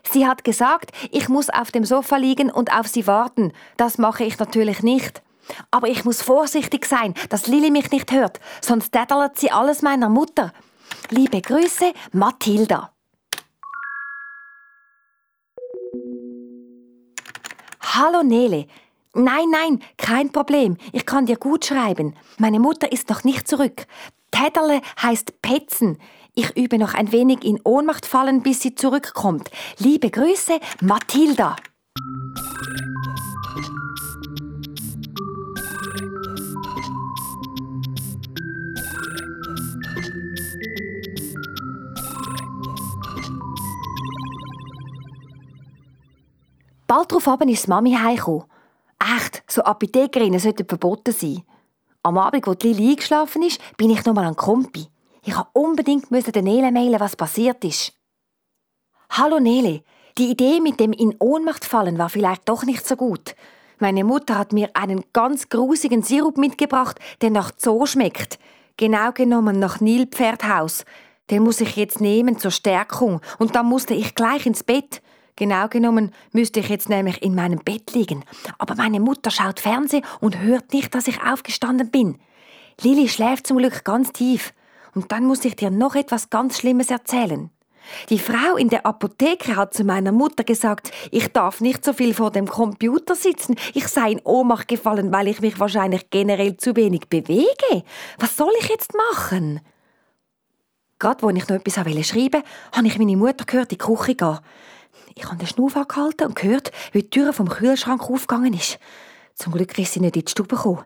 Sie 0.10 0.26
hat 0.26 0.46
gesagt, 0.46 0.92
ich 1.12 1.28
muss 1.28 1.50
auf 1.50 1.72
dem 1.72 1.84
Sofa 1.84 2.16
liegen 2.16 2.50
und 2.50 2.72
auf 2.72 2.88
sie 2.88 3.06
warten. 3.06 3.52
Das 3.76 3.98
mache 3.98 4.24
ich 4.24 4.40
natürlich 4.40 4.82
nicht. 4.82 5.22
Aber 5.72 5.88
ich 5.88 6.06
muss 6.06 6.22
vorsichtig 6.22 6.86
sein, 6.86 7.14
dass 7.30 7.48
Lili 7.48 7.72
mich 7.72 7.92
nicht 7.92 8.12
hört, 8.12 8.40
sonst 8.62 8.92
tätelt 8.92 9.38
sie 9.38 9.52
alles 9.52 9.82
meiner 9.82 10.10
Mutter. 10.10 10.54
Liebe 11.10 11.42
Grüße, 11.42 11.94
Mathilda. 12.12 12.92
Hallo 17.82 18.24
Nele. 18.24 18.68
Nein, 19.14 19.50
nein, 19.50 19.84
kein 19.98 20.32
Problem. 20.32 20.78
Ich 20.94 21.06
kann 21.06 21.26
dir 21.26 21.36
gut 21.36 21.66
schreiben. 21.66 22.16
Meine 22.38 22.60
Mutter 22.60 22.92
ist 22.92 23.10
noch 23.10 23.26
nicht 23.26 23.48
zurück. 23.48 23.86
Täderle 24.32 24.82
heißt 25.02 25.42
Petzen. 25.42 25.98
Ich 26.34 26.56
übe 26.56 26.78
noch 26.78 26.94
ein 26.94 27.12
wenig 27.12 27.44
in 27.44 27.60
Ohnmacht 27.66 28.06
fallen, 28.06 28.42
bis 28.42 28.62
sie 28.62 28.74
zurückkommt. 28.74 29.52
Liebe 29.78 30.10
Grüße, 30.10 30.60
Mathilda. 30.80 31.58
Bald 46.92 47.10
darauf 47.10 47.40
ist 47.48 47.68
die 47.68 47.70
Mami 47.70 47.94
heimgekommen. 47.94 48.44
Echt, 49.00 49.44
so 49.48 49.64
Apothekerinnen 49.64 50.42
sollten 50.42 50.68
verboten 50.68 51.14
sein. 51.14 51.42
Am 52.04 52.18
Abend, 52.18 52.46
wo 52.46 52.54
Lili 52.62 52.90
eingeschlafen 52.90 53.44
ist, 53.44 53.62
bin 53.78 53.92
ich 53.92 54.04
nochmal 54.04 54.26
an 54.26 54.36
Kompi. 54.36 54.88
Ich 55.24 55.34
musste 55.34 55.48
unbedingt 55.54 56.12
den 56.12 56.44
Nele 56.44 56.70
mailen, 56.70 57.00
was 57.00 57.16
passiert 57.16 57.64
ist. 57.64 57.94
Hallo 59.10 59.40
Nele, 59.40 59.84
die 60.18 60.32
Idee 60.32 60.60
mit 60.60 60.82
dem 60.82 60.92
in 60.92 61.16
Ohnmacht 61.20 61.64
fallen 61.64 61.98
war 61.98 62.10
vielleicht 62.10 62.50
doch 62.50 62.66
nicht 62.66 62.86
so 62.86 62.98
gut. 62.98 63.38
Meine 63.80 64.04
Mutter 64.04 64.38
hat 64.38 64.52
mir 64.52 64.72
einen 64.74 65.06
ganz 65.14 65.48
grusigen 65.48 66.04
Sirup 66.04 66.38
mitgebracht, 66.38 67.00
der 67.22 67.30
nach 67.30 67.54
Zoo 67.56 67.86
schmeckt. 67.86 68.38
Genau 68.76 69.14
genommen 69.14 69.60
nach 69.60 69.80
Nilpferdhaus. 69.80 70.84
Den 71.30 71.44
muss 71.44 71.62
ich 71.62 71.78
jetzt 71.78 72.02
nehmen 72.02 72.38
zur 72.38 72.52
Stärkung 72.52 73.22
und 73.40 73.56
dann 73.56 73.68
musste 73.68 73.94
ich 73.94 74.14
gleich 74.14 74.46
ins 74.46 74.66
Bett. 74.66 75.02
Genau 75.42 75.68
genommen 75.70 76.12
müsste 76.34 76.60
ich 76.60 76.70
jetzt 76.70 76.88
nämlich 76.88 77.24
in 77.24 77.34
meinem 77.34 77.58
Bett 77.58 77.94
liegen. 77.94 78.24
Aber 78.60 78.76
meine 78.76 79.00
Mutter 79.00 79.32
schaut 79.32 79.60
Fernsehen 79.60 80.06
und 80.20 80.38
hört 80.38 80.72
nicht, 80.72 80.94
dass 80.94 81.08
ich 81.08 81.24
aufgestanden 81.24 81.90
bin. 81.90 82.20
Lili 82.80 83.10
schläft 83.10 83.48
zum 83.48 83.58
Glück 83.58 83.84
ganz 83.84 84.14
tief. 84.14 84.54
Und 84.94 85.12
dann 85.12 85.26
muss 85.26 85.44
ich 85.44 85.56
dir 85.56 85.72
noch 85.72 85.96
etwas 85.96 86.30
ganz 86.30 86.60
Schlimmes 86.60 86.92
erzählen. 86.92 87.50
Die 88.12 88.20
Frau 88.20 88.56
in 88.56 88.70
der 88.70 88.86
Apotheke 88.86 89.56
hat 89.56 89.74
zu 89.74 89.84
meiner 89.84 90.12
Mutter 90.12 90.44
gesagt, 90.44 90.92
ich 91.10 91.30
darf 91.30 91.60
nicht 91.60 91.84
so 91.84 91.94
viel 91.94 92.14
vor 92.14 92.30
dem 92.30 92.48
Computer 92.48 93.16
sitzen, 93.16 93.56
ich 93.74 93.88
sei 93.88 94.12
in 94.12 94.22
Ohnmacht 94.24 94.68
gefallen, 94.68 95.12
weil 95.12 95.28
ich 95.28 95.42
mich 95.42 95.60
wahrscheinlich 95.60 96.12
generell 96.12 96.56
zu 96.58 96.76
wenig 96.76 97.10
bewege. 97.10 97.84
Was 98.20 98.38
soll 98.38 98.52
ich 98.60 98.70
jetzt 98.70 98.94
machen? 99.16 99.60
Gerade 101.00 101.26
als 101.26 101.36
ich 101.36 101.50
noch 101.50 101.56
etwas 101.56 101.74
schreiben 101.74 102.34
wollte, 102.34 102.44
habe 102.74 102.88
ich 102.88 103.00
meine 103.00 103.18
Mutter 103.18 103.44
gehört, 103.44 103.72
in 103.72 103.80
die 103.80 103.84
Küche 103.84 104.14
gehen. 104.14 104.38
Ich 105.16 105.26
habe 105.26 105.38
den 105.38 105.48
Schnuff 105.48 105.76
angehalten 105.76 106.28
und 106.28 106.36
gehört, 106.36 106.72
wie 106.92 107.02
die 107.02 107.10
Tür 107.10 107.34
vom 107.34 107.50
Kühlschrank 107.50 108.10
aufgegangen 108.10 108.54
ist. 108.54 108.80
Zum 109.36 109.54
Glück 109.54 109.78
ist 109.78 109.94
sie 109.94 110.00
nicht 110.00 110.16
in 110.16 110.26
die 110.26 110.32
Stube 110.32 110.56
gekommen. 110.56 110.84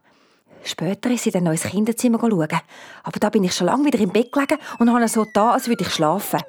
Später 0.63 1.11
ist 1.11 1.23
sie 1.23 1.31
dann 1.31 1.43
noch 1.43 1.51
ins 1.51 1.63
Kinderzimmer 1.63 2.19
schauen. 2.19 2.47
Aber 3.03 3.19
da 3.19 3.29
bin 3.29 3.43
ich 3.43 3.53
schon 3.53 3.67
lange 3.67 3.85
wieder 3.85 3.99
im 3.99 4.09
Bett 4.09 4.31
gelegen 4.31 4.57
und 4.79 4.91
habe 4.91 5.07
so 5.07 5.25
da, 5.31 5.51
als 5.51 5.67
würde 5.67 5.83
ich 5.83 5.93
schlafen. 5.93 6.41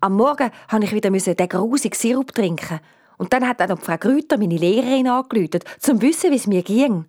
Am 0.00 0.16
Morgen 0.16 0.50
musste 0.70 0.84
ich 0.84 0.92
wieder 0.92 1.34
den 1.34 1.48
grusigen 1.48 1.96
Sirup 1.96 2.32
trinken. 2.34 2.80
Und 3.18 3.32
dann 3.32 3.46
hat 3.46 3.62
auch 3.62 3.68
noch 3.68 3.78
Frau 3.78 3.96
Grüter, 3.96 4.36
meine 4.36 4.56
Lehrerin, 4.56 5.08
angerufen, 5.08 5.60
um 5.62 5.80
zu 5.80 6.02
wissen, 6.02 6.32
wie 6.32 6.36
es 6.36 6.46
mir 6.46 6.62
ging. 6.62 7.06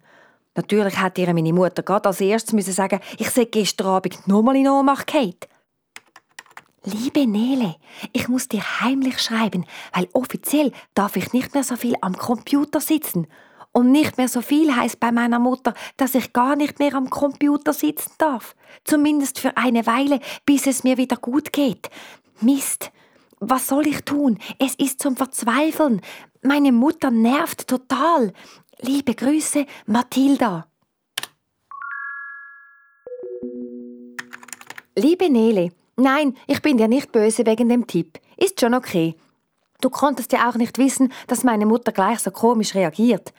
Natürlich 0.56 1.02
hätte 1.02 1.22
ihr 1.22 1.34
meine 1.34 1.54
Mutter 1.54 1.82
gerade 1.82 2.10
als 2.10 2.22
erstes 2.22 2.54
müssen 2.54 2.74
sagen 2.74 3.00
ich 3.18 3.30
sei 3.30 3.46
gestern 3.46 3.88
Abend 3.88 4.28
nochmal 4.28 4.56
in 4.56 4.68
Ohnmacht 4.68 5.08
gefallen. 5.08 5.36
Liebe 6.86 7.26
Nele, 7.26 7.76
ich 8.12 8.28
muss 8.28 8.50
dir 8.50 8.62
heimlich 8.82 9.22
schreiben, 9.22 9.66
weil 9.94 10.10
offiziell 10.12 10.74
darf 10.94 11.16
ich 11.16 11.32
nicht 11.32 11.54
mehr 11.54 11.64
so 11.64 11.78
viel 11.78 11.96
am 12.02 12.14
Computer 12.18 12.82
sitzen. 12.82 13.28
Und 13.72 13.92
nicht 13.92 14.18
mehr 14.18 14.28
so 14.28 14.42
viel 14.42 14.76
heißt 14.76 15.00
bei 15.00 15.12
meiner 15.12 15.40
Mutter, 15.40 15.74
dass 15.98 16.14
ich 16.14 16.34
gar 16.34 16.56
nicht 16.56 16.80
mehr 16.80 16.94
am 16.94 17.10
Computer 17.10 17.74
sitzen 17.74 18.12
darf. 18.18 18.56
Zumindest 18.84 19.40
für 19.40 19.56
eine 19.56 19.88
Weile, 19.88 20.20
bis 20.46 20.68
es 20.68 20.84
mir 20.84 20.98
wieder 20.98 21.16
gut 21.16 21.54
geht. 21.54 21.90
Mist. 22.42 22.92
Was 23.40 23.68
soll 23.68 23.88
ich 23.88 24.02
tun? 24.02 24.38
Es 24.60 24.76
ist 24.76 25.02
zum 25.02 25.16
Verzweifeln. 25.16 26.02
Meine 26.44 26.72
Mutter 26.72 27.10
nervt 27.12 27.68
total. 27.68 28.34
Liebe 28.86 29.16
Grüße, 29.16 29.66
Mathilda. 29.86 30.68
Liebe 34.98 35.30
Nele, 35.30 35.72
nein, 35.96 36.36
ich 36.48 36.62
bin 36.62 36.76
dir 36.76 36.90
nicht 36.90 37.14
böse 37.14 37.46
wegen 37.46 37.70
dem 37.70 37.88
Tipp. 37.88 38.20
Ist 38.36 38.60
schon 38.60 38.74
okay. 38.74 39.16
Du 39.80 39.90
konntest 39.90 40.34
ja 40.34 40.50
auch 40.50 40.56
nicht 40.56 40.78
wissen, 40.80 41.14
dass 41.28 41.46
meine 41.46 41.66
Mutter 41.66 41.94
gleich 41.94 42.20
so 42.20 42.30
komisch 42.32 42.76
reagiert. 42.76 43.34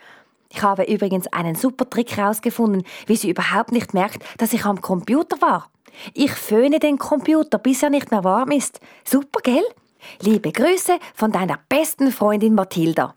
Ich 0.49 0.63
habe 0.63 0.85
übrigens 0.85 1.27
einen 1.27 1.53
super 1.53 1.87
Trick 1.87 2.17
herausgefunden, 2.17 2.81
wie 3.05 3.15
sie 3.15 3.29
überhaupt 3.29 3.71
nicht 3.71 3.93
merkt, 3.93 4.23
dass 4.39 4.51
ich 4.51 4.65
am 4.65 4.81
Computer 4.81 5.39
war. 5.43 5.69
Ich 6.15 6.31
föhne 6.31 6.79
den 6.79 6.97
Computer, 6.97 7.59
bis 7.59 7.83
er 7.83 7.91
nicht 7.91 8.09
mehr 8.09 8.23
warm 8.23 8.49
ist. 8.49 8.79
Super, 9.03 9.41
gell? 9.43 9.63
Liebe 10.21 10.51
Grüße 10.51 10.97
von 11.13 11.31
deiner 11.31 11.59
besten 11.69 12.11
Freundin 12.11 12.55
Mathilda. 12.55 13.13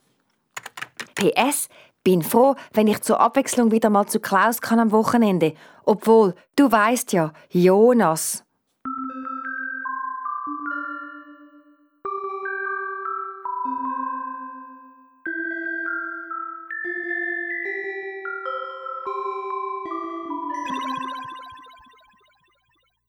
PS, 1.15 1.69
bin 2.09 2.23
froh, 2.23 2.55
wenn 2.73 2.87
ich 2.87 3.03
zur 3.03 3.21
Abwechslung 3.21 3.71
wieder 3.71 3.91
mal 3.91 4.07
zu 4.07 4.19
Klaus 4.19 4.63
kann 4.63 4.81
am 4.81 4.93
Wochenende. 4.93 5.53
Obwohl, 5.85 6.35
du 6.57 6.73
weißt 6.73 7.13
ja, 7.13 7.35
Jonas. 7.51 8.45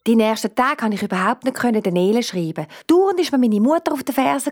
Die 0.05 0.17
nächsten 0.17 0.53
Tage 0.53 0.75
konnte 0.75 0.95
ich 0.95 1.03
überhaupt 1.03 1.45
nicht 1.45 1.85
den 1.85 1.93
Nele 1.93 2.21
schreiben. 2.21 2.67
Dauernd 2.87 3.31
war 3.31 3.39
mir 3.39 3.47
meine 3.47 3.61
Mutter 3.61 3.93
auf 3.93 4.03
den 4.03 4.13
Fersen. 4.13 4.51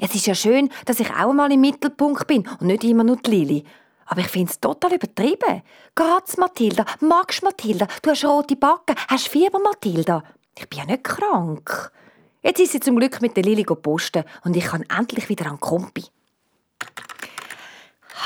Es 0.00 0.14
ist 0.14 0.28
ja 0.28 0.34
schön, 0.34 0.70
dass 0.86 1.00
ich 1.00 1.10
auch 1.10 1.32
mal 1.32 1.50
im 1.50 1.60
Mittelpunkt 1.60 2.28
bin 2.28 2.48
und 2.60 2.68
nicht 2.68 2.84
immer 2.84 3.02
nur 3.02 3.16
die 3.16 3.30
Lili. 3.30 3.64
Aber 4.06 4.20
ich 4.20 4.28
finde 4.28 4.52
es 4.52 4.60
total 4.60 4.94
übertrieben. 4.94 5.62
Geht's, 5.96 6.36
Mathilda? 6.36 6.86
Magst 7.00 7.42
Mathilda? 7.42 7.88
Du 8.02 8.10
hast 8.10 8.24
rote 8.24 8.54
Backen. 8.54 8.94
Hast 9.08 9.26
Fieber, 9.28 9.58
Mathilda? 9.58 10.22
Ich 10.56 10.68
bin 10.68 10.78
ja 10.78 10.84
nicht 10.86 11.02
krank. 11.02 11.90
Jetzt 12.42 12.60
ist 12.60 12.72
sie 12.72 12.80
zum 12.80 12.96
Glück 12.96 13.20
mit 13.20 13.36
der 13.36 13.42
Lili 13.42 13.64
posten 13.64 14.22
und 14.44 14.56
ich 14.56 14.66
kann 14.66 14.84
endlich 14.96 15.28
wieder 15.28 15.46
an 15.46 15.58
Kompi. 15.58 16.04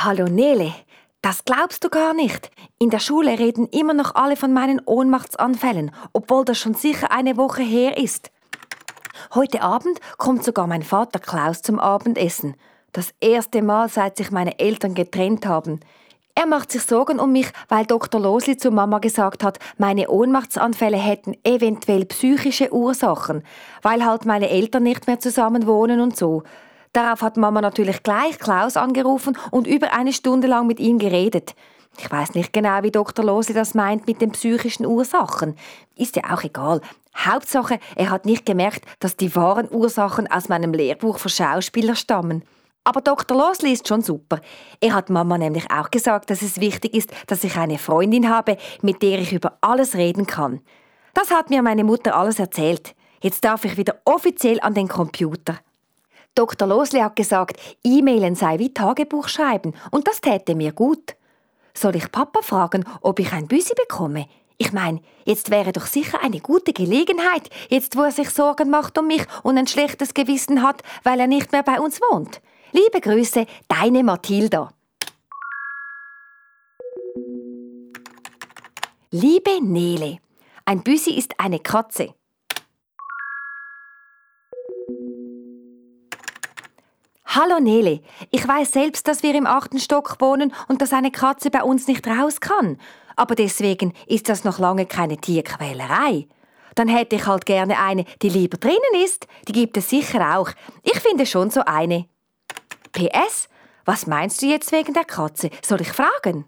Hallo 0.05 0.27
Nele, 0.27 0.75
das 1.23 1.45
glaubst 1.45 1.85
du 1.85 1.89
gar 1.89 2.13
nicht. 2.13 2.51
In 2.79 2.91
der 2.91 2.99
Schule 2.99 3.39
reden 3.39 3.67
immer 3.69 3.95
noch 3.95 4.15
alle 4.15 4.37
von 4.37 4.53
meinen 4.53 4.83
Ohnmachtsanfällen, 4.85 5.91
obwohl 6.13 6.45
das 6.45 6.59
schon 6.59 6.75
sicher 6.75 7.13
eine 7.13 7.37
Woche 7.37 7.63
her 7.63 7.97
ist. 7.97 8.32
Heute 9.35 9.63
Abend 9.63 10.01
kommt 10.19 10.45
sogar 10.45 10.67
mein 10.67 10.83
Vater 10.83 11.19
Klaus 11.19 11.63
zum 11.63 11.79
Abendessen. 11.79 12.55
Das 12.93 13.15
erste 13.21 13.63
Mal, 13.63 13.89
seit 13.89 14.17
sich 14.17 14.31
meine 14.31 14.59
Eltern 14.59 14.95
getrennt 14.95 15.47
haben. 15.47 15.81
Er 16.35 16.47
macht 16.47 16.73
sich 16.73 16.83
Sorgen 16.83 17.21
um 17.21 17.33
mich, 17.33 17.53
weil 17.69 17.85
Dr. 17.85 18.21
Losli 18.21 18.57
zu 18.57 18.71
Mama 18.71 18.99
gesagt 18.99 19.45
hat, 19.45 19.59
meine 19.77 20.09
Ohnmachtsanfälle 20.09 20.97
hätten 20.97 21.37
eventuell 21.45 22.07
psychische 22.07 22.73
Ursachen, 22.73 23.43
weil 23.83 24.05
halt 24.05 24.25
meine 24.25 24.49
Eltern 24.49 24.85
nicht 24.85 25.07
mehr 25.07 25.21
zusammen 25.21 25.67
wohnen 25.67 26.01
und 26.01 26.17
so. 26.17 26.43
Darauf 26.95 27.23
hat 27.23 27.37
Mama 27.37 27.61
natürlich 27.61 28.03
gleich 28.03 28.39
Klaus 28.39 28.77
angerufen 28.77 29.37
und 29.51 29.67
über 29.67 29.93
eine 29.93 30.13
Stunde 30.13 30.49
lang 30.49 30.67
mit 30.67 30.81
ihm 30.81 30.99
geredet. 30.99 31.55
Ich 31.99 32.11
weiß 32.11 32.35
nicht 32.35 32.53
genau, 32.53 32.83
wie 32.83 32.91
Dr. 32.91 33.25
Lose 33.25 33.53
das 33.53 33.75
meint 33.75 34.07
mit 34.07 34.23
den 34.23 34.33
psychischen 34.33 34.87
Ursachen. 34.87 35.57
Ist 35.97 36.17
ja 36.17 36.25
auch 36.33 36.43
egal. 36.43 36.81
Hauptsache, 37.17 37.79
er 37.97 38.11
hat 38.11 38.27
nicht 38.27 38.47
gemerkt, 38.47 38.85
dass 39.01 39.17
die 39.17 39.35
wahren 39.37 39.69
Ursachen 39.71 40.31
aus 40.31 40.49
meinem 40.49 40.73
Lehrbuch 40.73 41.19
für 41.19 41.29
Schauspieler 41.29 41.95
stammen. 41.95 42.43
Aber 42.85 43.01
Dr. 43.01 43.37
Losli 43.37 43.73
ist 43.73 43.87
schon 43.87 44.03
super. 44.03 44.41
Er 44.81 44.95
hat 44.95 45.09
Mama 45.09 45.39
nämlich 45.39 45.71
auch 45.71 45.91
gesagt, 45.91 46.31
dass 46.31 46.43
es 46.43 46.59
wichtig 46.59 46.95
ist, 46.95 47.11
dass 47.29 47.45
ich 47.45 47.57
eine 47.57 47.79
Freundin 47.79 48.29
habe, 48.29 48.57
mit 48.81 49.03
der 49.03 49.21
ich 49.21 49.33
über 49.33 49.59
alles 49.61 49.95
reden 49.95 50.27
kann. 50.27 50.61
Das 51.15 51.31
hat 51.31 51.51
mir 51.51 51.63
meine 51.63 51.85
Mutter 51.85 52.17
alles 52.17 52.39
erzählt. 52.39 52.95
Jetzt 53.21 53.45
darf 53.45 53.65
ich 53.65 53.77
wieder 53.77 54.01
offiziell 54.05 54.59
an 54.61 54.75
den 54.75 54.89
Computer. 54.89 55.59
Dr. 56.35 56.67
Losli 56.67 57.01
hat 57.01 57.15
gesagt, 57.15 57.61
E-Mailen 57.85 58.35
sei 58.35 58.59
wie 58.59 58.73
Tagebuch 58.73 59.29
schreiben 59.29 59.75
und 59.91 60.09
das 60.09 60.21
täte 60.21 60.55
mir 60.55 60.73
gut. 60.73 61.15
Soll 61.75 61.97
ich 61.97 62.11
Papa 62.11 62.41
fragen, 62.43 62.85
ob 63.01 63.21
ich 63.21 63.33
ein 63.33 63.47
Büsi 63.47 63.75
bekomme? 63.75 64.27
Ich 64.59 64.73
meine, 64.73 65.01
jetzt 65.25 65.51
wäre 65.51 65.73
doch 65.73 65.87
sicher 65.87 66.23
eine 66.23 66.41
gute 66.41 66.73
Gelegenheit, 66.73 67.49
jetzt 67.69 67.97
wo 67.97 68.03
er 68.03 68.13
sich 68.13 68.31
Sorgen 68.31 68.71
macht 68.71 68.99
um 68.99 69.07
mich 69.07 69.25
und 69.43 69.59
ein 69.59 69.67
schlechtes 69.67 70.15
Gewissen 70.15 70.63
hat, 70.63 70.83
weil 71.03 71.21
er 71.21 71.27
nicht 71.27 71.53
mehr 71.53 71.63
bei 71.63 71.81
uns 71.81 72.01
wohnt. 72.01 72.41
Liebe 72.73 73.01
Grüße, 73.01 73.47
deine 73.69 74.03
Mathilda. 74.03 74.73
Liebe 79.11 79.63
Nele, 79.63 80.19
ein 80.65 80.83
Büsi 80.83 81.13
ist 81.13 81.39
eine 81.39 81.59
Katze. 81.59 82.15
Hallo 87.35 87.61
Nele, 87.61 88.01
ich 88.31 88.47
weiß 88.47 88.73
selbst, 88.73 89.09
dass 89.09 89.23
wir 89.23 89.35
im 89.35 89.47
achten 89.47 89.79
Stock 89.79 90.21
wohnen 90.21 90.53
und 90.69 90.83
dass 90.83 90.93
eine 90.93 91.11
Katze 91.11 91.49
bei 91.49 91.63
uns 91.63 91.87
nicht 91.89 92.07
raus 92.07 92.41
kann. 92.41 92.79
Aber 93.17 93.35
deswegen 93.35 93.95
ist 94.07 94.29
das 94.29 94.45
noch 94.45 94.59
lange 94.59 94.85
keine 94.85 95.17
Tierquälerei. 95.17 96.27
Dann 96.75 96.89
hätte 96.89 97.17
ich 97.17 97.27
halt 97.27 97.47
gerne 97.47 97.79
eine, 97.79 98.05
die 98.21 98.29
lieber 98.29 98.59
drinnen 98.59 99.03
ist. 99.03 99.29
Die 99.49 99.53
gibt 99.53 99.79
es 99.79 99.89
sicher 99.89 100.37
auch. 100.37 100.51
Ich 100.83 101.01
finde 101.01 101.25
schon 101.25 101.49
so 101.49 101.63
eine. 101.65 102.05
PS, 102.93 103.49
was 103.87 104.07
meinst 104.07 104.43
du 104.43 104.47
jetzt 104.47 104.71
wegen 104.71 104.93
der 104.93 105.07
Katze? 105.07 105.49
Soll 105.63 105.81
ich 105.81 105.91
fragen? 105.91 106.45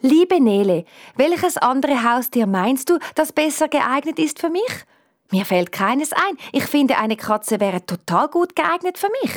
Liebe 0.00 0.40
Nele, 0.40 0.86
welches 1.16 1.58
andere 1.58 2.02
Haustier 2.02 2.46
meinst 2.46 2.88
du, 2.88 2.98
das 3.14 3.30
besser 3.32 3.68
geeignet 3.68 4.18
ist 4.18 4.38
für 4.38 4.48
mich? 4.48 4.86
Mir 5.30 5.44
fällt 5.44 5.72
keines 5.72 6.12
ein. 6.12 6.38
Ich 6.52 6.64
finde, 6.64 6.98
eine 6.98 7.16
Katze 7.16 7.60
wäre 7.60 7.84
total 7.84 8.28
gut 8.28 8.54
geeignet 8.54 8.98
für 8.98 9.08
mich. 9.22 9.32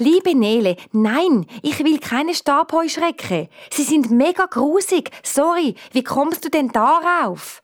Liebe 0.00 0.36
Nele, 0.36 0.76
nein, 0.92 1.46
ich 1.62 1.82
will 1.82 1.98
keine 1.98 2.34
Stabheuschrecke. 2.34 3.48
Sie 3.72 3.82
sind 3.82 4.10
mega 4.12 4.46
grusig. 4.46 5.10
Sorry, 5.24 5.74
wie 5.92 6.04
kommst 6.04 6.44
du 6.44 6.50
denn 6.50 6.68
darauf? 6.68 7.62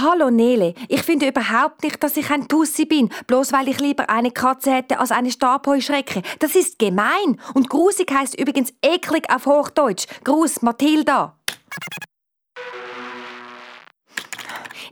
Hallo 0.00 0.30
Nele, 0.30 0.74
ich 0.86 1.02
finde 1.02 1.26
überhaupt 1.26 1.82
nicht, 1.82 2.00
dass 2.04 2.16
ich 2.16 2.30
ein 2.30 2.46
Tussi 2.46 2.84
bin, 2.84 3.10
bloß 3.26 3.52
weil 3.52 3.66
ich 3.66 3.80
lieber 3.80 4.08
eine 4.08 4.30
Katze 4.30 4.70
hätte 4.70 5.00
als 5.00 5.10
eine 5.10 5.32
Stabheuschrecke. 5.32 6.22
Das 6.38 6.54
ist 6.54 6.78
gemein. 6.78 7.40
Und 7.54 7.68
grusig 7.68 8.08
heißt 8.12 8.38
übrigens 8.38 8.72
eklig 8.80 9.28
auf 9.28 9.46
Hochdeutsch. 9.46 10.06
Gruß, 10.22 10.62
Mathilda. 10.62 11.36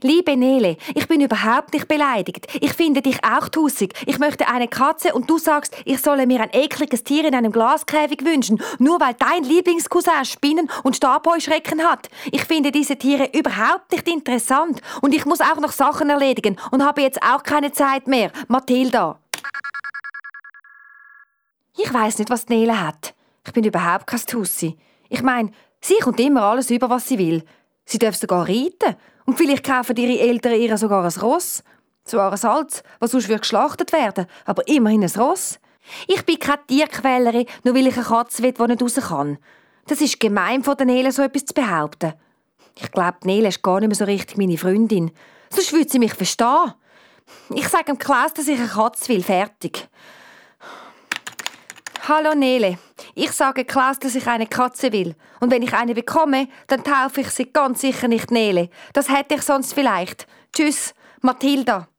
Liebe 0.01 0.37
Nele, 0.37 0.77
ich 0.93 1.07
bin 1.07 1.21
überhaupt 1.21 1.73
nicht 1.73 1.87
beleidigt. 1.87 2.47
Ich 2.61 2.73
finde 2.73 3.01
dich 3.01 3.23
auch 3.23 3.49
tussig. 3.49 3.93
Ich 4.05 4.19
möchte 4.19 4.47
eine 4.47 4.67
Katze 4.67 5.13
und 5.13 5.29
du 5.29 5.37
sagst, 5.37 5.75
ich 5.85 6.01
solle 6.01 6.27
mir 6.27 6.41
ein 6.41 6.53
ekliges 6.53 7.03
Tier 7.03 7.25
in 7.25 7.33
einem 7.33 7.51
Glaskäfig 7.51 8.23
wünschen, 8.23 8.61
nur 8.77 8.99
weil 8.99 9.15
dein 9.15 9.43
Lieblingscousin 9.43 10.25
Spinnen 10.25 10.69
und 10.83 10.95
Stabheuschrecken 10.95 11.81
hat. 11.83 12.09
Ich 12.31 12.43
finde 12.45 12.71
diese 12.71 12.97
Tiere 12.97 13.29
überhaupt 13.33 13.91
nicht 13.91 14.07
interessant 14.07 14.81
und 15.01 15.15
ich 15.15 15.25
muss 15.25 15.41
auch 15.41 15.57
noch 15.57 15.71
Sachen 15.71 16.09
erledigen 16.09 16.57
und 16.71 16.85
habe 16.85 17.01
jetzt 17.01 17.21
auch 17.23 17.43
keine 17.43 17.71
Zeit 17.71 18.07
mehr. 18.07 18.31
Mathilda. 18.47 19.19
Ich 21.75 21.93
weiß 21.93 22.19
nicht, 22.19 22.29
was 22.29 22.49
Nele 22.49 22.79
hat. 22.79 23.13
Ich 23.45 23.53
bin 23.53 23.63
überhaupt 23.63 24.07
kein 24.07 24.19
Tussi. 24.19 24.77
Ich 25.09 25.21
meine, 25.21 25.51
sie 25.79 25.97
kommt 26.01 26.19
immer 26.19 26.43
alles 26.43 26.69
über, 26.69 26.89
was 26.89 27.07
sie 27.07 27.17
will. 27.17 27.43
Sie 27.85 27.99
darf 27.99 28.15
sogar 28.15 28.47
reiten 28.47 28.95
und 29.27 29.37
vielleicht 29.37 29.65
kaufen 29.65 29.95
ihre 29.97 30.19
Eltern 30.19 30.53
ihr 30.53 30.75
sogar 30.77 31.03
ein 31.03 31.21
Ross. 31.21 31.63
Zwar 32.05 32.31
ein 32.31 32.37
Salz, 32.37 32.81
was 32.99 33.11
sonst 33.11 33.27
geschlachtet 33.27 33.91
werden, 33.91 34.25
aber 34.45 34.65
immerhin 34.67 35.03
ein 35.03 35.11
Ross. 35.19 35.59
Ich 36.07 36.25
bin 36.25 36.39
keine 36.39 36.65
Tierquälerin, 36.65 37.45
nur 37.63 37.75
weil 37.75 37.87
ich 37.87 37.97
eine 37.97 38.05
Katze 38.05 38.41
will, 38.41 38.53
die 38.53 38.63
nicht 38.63 38.81
raus 38.81 38.95
kann. 38.95 39.37
Das 39.85 40.01
ist 40.01 40.19
gemein 40.19 40.63
von 40.63 40.77
der 40.77 40.85
Nele, 40.85 41.11
so 41.11 41.21
etwas 41.21 41.45
zu 41.45 41.53
behaupten. 41.53 42.13
Ich 42.75 42.91
glaube, 42.91 43.17
Nele 43.23 43.49
ist 43.49 43.61
gar 43.61 43.79
nicht 43.79 43.89
mehr 43.89 43.95
so 43.95 44.05
richtig 44.05 44.37
meine 44.37 44.57
Freundin. 44.57 45.11
Sonst 45.49 45.73
würde 45.73 45.89
sie 45.89 45.99
mich 45.99 46.13
verstehen. 46.13 46.73
Ich 47.53 47.67
sage 47.67 47.85
dem 47.85 47.97
Klaus, 47.97 48.33
dass 48.33 48.47
ich 48.47 48.59
eine 48.59 48.69
Katze 48.69 49.09
will. 49.09 49.23
Fertig. 49.23 49.89
Hallo 52.09 52.33
Nele. 52.35 52.79
Ich 53.15 53.33
sage 53.33 53.65
Klaus, 53.65 53.99
dass 53.99 54.15
ich 54.15 54.25
eine 54.27 54.47
Katze 54.47 54.93
will. 54.93 55.13
Und 55.41 55.51
wenn 55.51 55.61
ich 55.61 55.73
eine 55.73 55.93
bekomme, 55.93 56.47
dann 56.67 56.81
taufe 56.81 57.19
ich 57.19 57.29
sie 57.31 57.51
ganz 57.51 57.81
sicher 57.81 58.07
nicht 58.07 58.31
Nele. 58.31 58.69
Das 58.93 59.09
hätte 59.09 59.35
ich 59.35 59.41
sonst 59.41 59.73
vielleicht. 59.73 60.25
Tschüss, 60.55 60.93
Mathilda. 61.19 61.89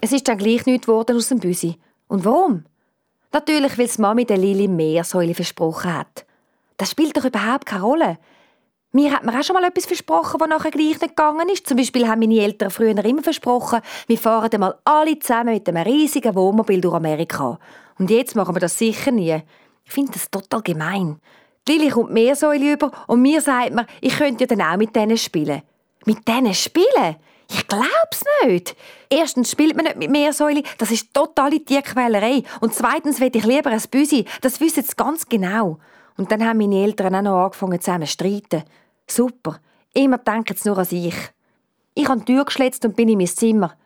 Es 0.00 0.12
ist 0.12 0.26
dann 0.26 0.38
gleich 0.38 0.64
nichts 0.64 0.86
geworden 0.86 1.14
aus 1.14 1.28
dem 1.28 1.40
Büsi. 1.40 1.76
Und 2.08 2.24
warum? 2.24 2.64
Natürlich, 3.34 3.76
weil 3.76 3.90
Mami 3.98 4.24
der 4.24 4.36
Lili 4.36 4.68
mehr 4.68 5.02
Säule 5.02 5.34
versprochen 5.34 5.92
hat. 5.92 6.24
Das 6.76 6.92
spielt 6.92 7.16
doch 7.16 7.24
überhaupt 7.24 7.66
keine 7.66 7.82
Rolle. 7.82 8.18
Mir 8.92 9.10
hat 9.10 9.24
mir 9.24 9.36
auch 9.36 9.42
schon 9.42 9.54
mal 9.54 9.64
etwas 9.64 9.86
versprochen, 9.86 10.38
was 10.38 10.48
nachher 10.48 10.70
gleich 10.70 11.00
nicht 11.00 11.00
gegangen 11.00 11.48
ist. 11.48 11.66
Zum 11.66 11.76
Beispiel 11.76 12.06
haben 12.06 12.20
meine 12.20 12.38
Eltern 12.38 12.70
früher 12.70 12.96
immer 13.04 13.24
versprochen, 13.24 13.80
wir 14.06 14.18
fahren 14.18 14.52
einmal 14.52 14.76
alle 14.84 15.18
zusammen 15.18 15.54
mit 15.54 15.68
einem 15.68 15.82
riesigen 15.82 16.32
Wohnmobil 16.32 16.80
durch 16.80 16.94
Amerika. 16.94 17.58
Und 17.98 18.08
jetzt 18.08 18.36
machen 18.36 18.54
wir 18.54 18.60
das 18.60 18.78
sicher 18.78 19.10
nie. 19.10 19.42
Ich 19.84 19.92
finde 19.92 20.12
das 20.12 20.30
total 20.30 20.62
gemein. 20.62 21.18
Die 21.66 21.72
Lili 21.72 21.90
kommt 21.90 22.12
mehr 22.12 22.36
Säule 22.36 22.74
über 22.74 22.92
und 23.08 23.20
mir 23.20 23.40
sagt 23.40 23.74
man, 23.74 23.86
ich 24.00 24.16
könnte 24.16 24.44
ja 24.44 24.46
dann 24.46 24.62
auch 24.62 24.76
mit 24.76 24.94
denen 24.94 25.18
spielen. 25.18 25.62
Mit 26.06 26.28
denen 26.28 26.54
spielen? 26.54 27.16
Ich 27.50 27.66
glaub's 27.66 28.24
nicht. 28.44 28.76
Erstens 29.10 29.50
spielt 29.50 29.76
man 29.76 29.84
nicht 29.84 29.96
mit 29.96 30.10
Meersäule, 30.10 30.62
das 30.78 30.90
ist 30.90 31.12
totale 31.12 31.64
Tierquälerei. 31.64 32.42
Und 32.60 32.74
zweitens 32.74 33.20
will 33.20 33.30
ich 33.34 33.44
lieber 33.44 33.70
ein 33.70 33.82
Büsi, 33.90 34.24
das 34.40 34.60
wissen 34.60 34.82
sie 34.82 34.96
ganz 34.96 35.28
genau. 35.28 35.78
Und 36.16 36.30
dann 36.30 36.46
haben 36.46 36.58
meine 36.58 36.82
Eltern 36.82 37.14
auch 37.14 37.22
noch 37.22 37.44
angefangen 37.44 37.80
zusammen 37.80 38.06
zu 38.06 38.12
streiten. 38.12 38.64
Super. 39.06 39.60
Immer 39.92 40.18
denken 40.18 40.56
sie 40.56 40.68
nur 40.68 40.78
an 40.78 40.84
sich. 40.84 41.14
Ich 41.94 42.08
habe 42.08 42.20
die 42.20 42.32
Tür 42.32 42.44
geschletzt 42.44 42.84
und 42.84 42.96
bin 42.96 43.08
in 43.08 43.18
mein 43.18 43.26
Zimmer. 43.26 43.76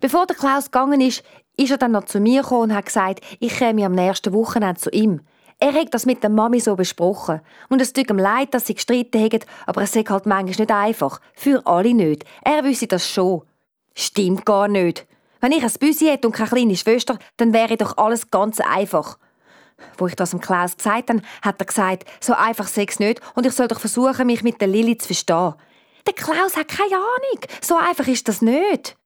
Bevor 0.00 0.26
der 0.26 0.36
Klaus 0.36 0.66
gegangen 0.66 1.00
ist, 1.00 1.24
ist 1.56 1.70
er 1.70 1.78
dann 1.78 1.92
noch 1.92 2.04
zu 2.04 2.20
mir 2.20 2.42
gekommen 2.42 2.70
und 2.70 2.74
hat 2.74 2.86
gesagt, 2.86 3.20
ich 3.40 3.56
käme 3.56 3.84
am 3.84 3.92
nächsten 3.92 4.32
Wochenende 4.32 4.80
zu 4.80 4.90
ihm. 4.90 5.20
Er 5.60 5.72
hat 5.72 5.92
das 5.92 6.06
mit 6.06 6.22
der 6.22 6.30
Mami 6.30 6.60
so 6.60 6.76
besprochen. 6.76 7.40
Und 7.68 7.82
es 7.82 7.92
tut 7.92 8.08
ihm 8.08 8.18
leid, 8.18 8.54
dass 8.54 8.66
sie 8.66 8.74
gestritten 8.74 9.20
haben, 9.20 9.40
aber 9.66 9.82
es 9.82 9.96
ist 9.96 10.08
halt 10.08 10.26
manchmal 10.26 10.44
nicht 10.44 10.70
einfach. 10.70 11.20
Für 11.34 11.66
alle 11.66 11.94
nicht. 11.94 12.24
Er 12.44 12.62
wüsste 12.62 12.86
das 12.86 13.08
schon. 13.08 13.42
Stimmt 13.96 14.46
gar 14.46 14.68
nicht. 14.68 15.04
Wenn 15.40 15.50
ich 15.50 15.64
ein 15.64 15.72
Büsi 15.80 16.06
hätte 16.06 16.28
und 16.28 16.34
keine 16.34 16.50
kleine 16.50 16.76
Schwester, 16.76 17.18
dann 17.36 17.52
wäre 17.52 17.76
doch 17.76 17.96
alles 17.96 18.30
ganz 18.30 18.60
einfach. 18.60 19.18
Wo 19.96 20.06
ich 20.06 20.14
das 20.14 20.30
dem 20.30 20.40
Klaus 20.40 20.76
gesagt 20.76 21.10
habe, 21.10 21.22
hat 21.42 21.60
er 21.60 21.66
gesagt, 21.66 22.04
so 22.20 22.34
einfach 22.34 22.68
sei 22.68 22.86
es 22.88 23.00
nicht 23.00 23.20
und 23.34 23.46
ich 23.46 23.52
soll 23.52 23.66
doch 23.66 23.80
versuchen, 23.80 24.26
mich 24.26 24.44
mit 24.44 24.60
der 24.60 24.68
Lilly 24.68 24.96
zu 24.96 25.08
verstehen. 25.08 25.54
Der 26.06 26.14
Klaus 26.14 26.56
hat 26.56 26.68
keine 26.68 26.96
Ahnung. 26.96 27.40
So 27.60 27.76
einfach 27.76 28.06
ist 28.06 28.28
das 28.28 28.42
nicht. 28.42 28.96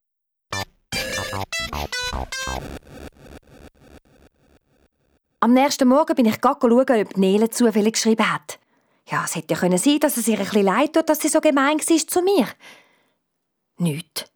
Am 5.40 5.54
nächsten 5.54 5.88
Morgen 5.88 6.14
bin 6.14 6.26
ich 6.26 6.38
schauen, 6.42 6.72
ob 6.72 7.16
Nele 7.16 7.50
zufällig 7.50 7.94
geschrieben 7.94 8.32
hat. 8.32 8.58
Ja, 9.08 9.24
es 9.24 9.34
hätte 9.34 9.54
ja 9.54 9.60
können 9.60 9.72
dass 10.00 10.16
es 10.16 10.28
ihr 10.28 10.38
ein 10.38 10.44
bisschen 10.44 10.64
leid 10.64 10.92
tut, 10.92 11.08
dass 11.08 11.20
sie 11.20 11.28
so 11.28 11.40
gemein 11.40 11.78
war 11.78 12.06
zu 12.06 12.22
mir. 12.22 12.46
Nicht. 13.78 14.30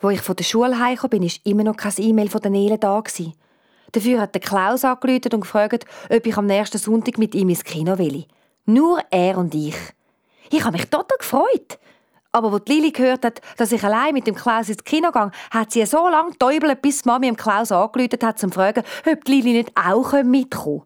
Wo 0.00 0.10
ich 0.10 0.20
von 0.20 0.36
der 0.36 0.44
Schule 0.44 0.78
heimkam, 0.78 1.10
bin, 1.10 1.22
ist 1.22 1.44
immer 1.44 1.64
noch 1.64 1.76
kein 1.76 1.92
E-Mail 1.98 2.28
von 2.28 2.40
der 2.40 2.50
Nele 2.50 2.78
da. 2.78 3.02
Dafür 3.92 4.20
hat 4.20 4.34
der 4.34 4.40
Klaus 4.40 4.84
angerufen 4.84 5.32
und 5.32 5.40
gefragt, 5.42 5.86
ob 6.10 6.26
ich 6.26 6.36
am 6.36 6.46
nächsten 6.46 6.78
Sonntag 6.78 7.18
mit 7.18 7.34
ihm 7.34 7.48
ins 7.48 7.64
Kino 7.64 7.98
will. 7.98 8.26
Nur 8.66 9.00
er 9.10 9.38
und 9.38 9.54
ich. 9.54 9.76
Ich 10.50 10.64
habe 10.64 10.76
mich 10.76 10.88
total 10.88 11.18
gefreut. 11.18 11.78
Aber 12.32 12.52
als 12.52 12.64
Lili 12.66 12.90
gehört 12.90 13.24
hat, 13.24 13.40
dass 13.56 13.72
ich 13.72 13.82
allein 13.82 14.12
mit 14.12 14.26
dem 14.26 14.34
Klaus 14.34 14.68
ins 14.68 14.84
Kino 14.84 15.10
gehe, 15.10 15.30
hat 15.50 15.72
sie 15.72 15.84
so 15.86 16.08
lange 16.08 16.32
getäubelt, 16.32 16.82
bis 16.82 17.04
Mami 17.04 17.26
dem 17.26 17.36
Klaus 17.36 17.72
angerufen 17.72 18.18
hat, 18.22 18.42
um 18.42 18.50
zu 18.50 18.54
fragen, 18.54 18.84
ob 19.10 19.24
die 19.24 19.32
Lili 19.32 19.52
nicht 19.54 19.72
auch 19.74 20.12
mitkommen 20.22 20.82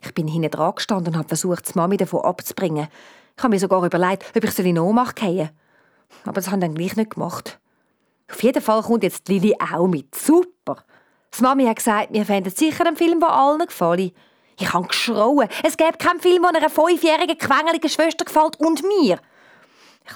Ich 0.00 0.14
bin 0.14 0.28
hinten 0.28 0.50
dran 0.50 0.74
gestanden 0.76 1.14
und 1.14 1.18
habe 1.18 1.28
versucht, 1.28 1.74
die 1.74 1.78
Mami 1.78 1.96
davon 1.96 2.22
abzubringen. 2.22 2.88
Ich 3.36 3.42
habe 3.42 3.54
mir 3.54 3.60
sogar 3.60 3.84
überlegt, 3.84 4.24
ob 4.36 4.44
ich 4.44 4.58
in 4.60 4.78
Ohnmacht 4.78 5.16
gehen 5.16 5.50
Aber 6.24 6.34
das 6.34 6.50
haben 6.50 6.60
dann 6.60 6.74
gleich 6.74 6.96
nicht 6.96 7.10
gemacht. 7.10 7.58
Auf 8.30 8.42
jeden 8.42 8.62
Fall 8.62 8.82
kommt 8.82 9.02
jetzt 9.02 9.28
Lili 9.28 9.56
auch 9.58 9.88
mit. 9.88 10.14
Super! 10.14 10.84
Die 11.36 11.42
Mami 11.42 11.66
hat 11.66 11.76
gesagt, 11.76 12.08
wir 12.12 12.24
fänden 12.24 12.52
sicher 12.54 12.86
einen 12.86 12.96
Film, 12.96 13.20
der 13.20 13.30
allen 13.30 13.66
gefällt. 13.66 14.14
Ich 14.60 14.72
habe 14.72 14.86
geschrauen. 14.86 15.48
Es 15.62 15.76
gäbe 15.76 15.98
keinen 15.98 16.20
Film, 16.20 16.42
der 16.42 16.56
einer 16.56 16.70
fünfjährigen, 16.70 17.38
quengeligen 17.38 17.90
Schwester 17.90 18.24
gefällt 18.24 18.58
und 18.60 18.82
mir. 18.82 19.18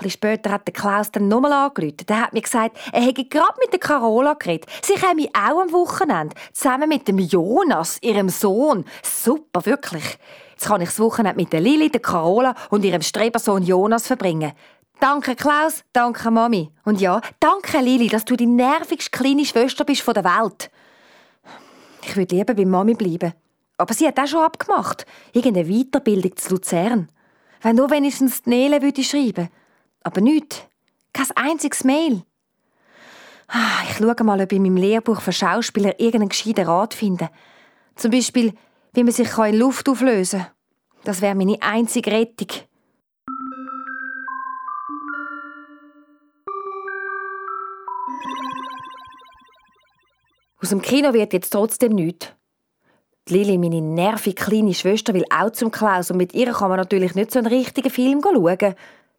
Ein 0.00 0.10
später 0.10 0.50
hat 0.50 0.66
der 0.66 0.72
Klaus 0.72 1.10
dann 1.10 1.28
nochmal 1.28 1.52
angerufen. 1.52 2.06
Der 2.08 2.22
hat 2.22 2.32
mir 2.32 2.40
gesagt, 2.40 2.76
er 2.92 3.02
hätte 3.02 3.24
gerade 3.24 3.54
mit 3.60 3.72
der 3.72 3.80
Carola 3.80 4.34
geredet. 4.34 4.66
Sie 4.82 4.94
käme 4.94 5.28
auch 5.34 5.60
am 5.60 5.72
Wochenende. 5.72 6.34
Zusammen 6.52 6.88
mit 6.88 7.06
dem 7.08 7.18
Jonas, 7.18 7.98
ihrem 8.00 8.28
Sohn. 8.28 8.84
Super, 9.02 9.64
wirklich. 9.66 10.18
Jetzt 10.52 10.66
kann 10.66 10.80
ich 10.80 10.88
das 10.88 10.98
Wochenende 11.00 11.40
mit 11.40 11.52
der 11.52 11.60
Lili, 11.60 11.90
der 11.90 12.00
Carola 12.00 12.54
und 12.70 12.84
ihrem 12.84 13.02
Strebersohn 13.02 13.62
Jonas 13.62 14.06
verbringen. 14.06 14.52
Danke 15.00 15.34
Klaus, 15.34 15.82
danke 15.92 16.30
Mami. 16.30 16.70
Und 16.84 17.00
ja, 17.00 17.20
danke 17.40 17.80
Lili, 17.80 18.08
dass 18.08 18.24
du 18.24 18.36
die 18.36 18.46
nervigste 18.46 19.10
kleine 19.10 19.44
Schwester 19.44 19.84
bist 19.84 20.02
von 20.02 20.14
der 20.14 20.24
Welt. 20.24 20.70
Ich 22.04 22.16
würde 22.16 22.36
lieber 22.36 22.54
bei 22.54 22.64
Mami 22.64 22.94
bleiben. 22.94 23.32
Aber 23.78 23.94
sie 23.94 24.06
hat 24.06 24.18
auch 24.18 24.26
schon 24.26 24.44
abgemacht. 24.44 25.04
Irgendeine 25.32 25.68
Weiterbildung 25.68 26.36
zu 26.36 26.50
Luzern. 26.50 27.08
Wenn 27.62 27.76
nur 27.76 27.90
wenigstens 27.90 28.42
die 28.42 28.50
Nele 28.50 28.80
würde 28.80 29.02
schreiben. 29.02 29.48
Aber 30.02 30.20
nicht. 30.20 30.68
Kein 31.12 31.26
einziges 31.34 31.84
Mail. 31.84 32.22
Ah, 33.48 33.82
ich 33.88 33.96
schaue 33.96 34.24
mal, 34.24 34.40
ob 34.40 34.50
ich 34.50 34.56
in 34.56 34.62
meinem 34.62 34.76
Lehrbuch 34.76 35.20
für 35.20 35.32
Schauspieler 35.32 36.00
irgendeinen 36.00 36.30
gescheiten 36.30 36.66
Rat 36.66 36.94
finde. 36.94 37.28
Zum 37.96 38.10
Beispiel, 38.10 38.54
wie 38.94 39.04
man 39.04 39.12
sich 39.12 39.36
in 39.36 39.58
Luft 39.58 39.88
auflösen 39.88 40.40
kann. 40.40 40.50
Das 41.04 41.20
wäre 41.20 41.34
meine 41.34 41.60
einzige 41.60 42.10
Rettung. 42.12 42.48
Aus 50.62 50.68
dem 50.68 50.80
Kino 50.80 51.12
wird 51.12 51.32
jetzt 51.32 51.50
trotzdem 51.50 51.92
nichts. 51.92 52.28
Lili, 53.28 53.58
meine 53.58 53.80
nervige 53.80 54.44
kleine 54.44 54.74
Schwester, 54.74 55.12
will 55.12 55.24
auch 55.30 55.50
zum 55.50 55.70
Klaus 55.70 56.10
und 56.10 56.16
mit 56.16 56.34
ihr 56.34 56.52
kann 56.52 56.68
man 56.68 56.78
natürlich 56.78 57.14
nicht 57.14 57.32
so 57.32 57.38
einen 57.38 57.48
richtigen 57.48 57.90
Film 57.90 58.20
schauen. 58.22 58.74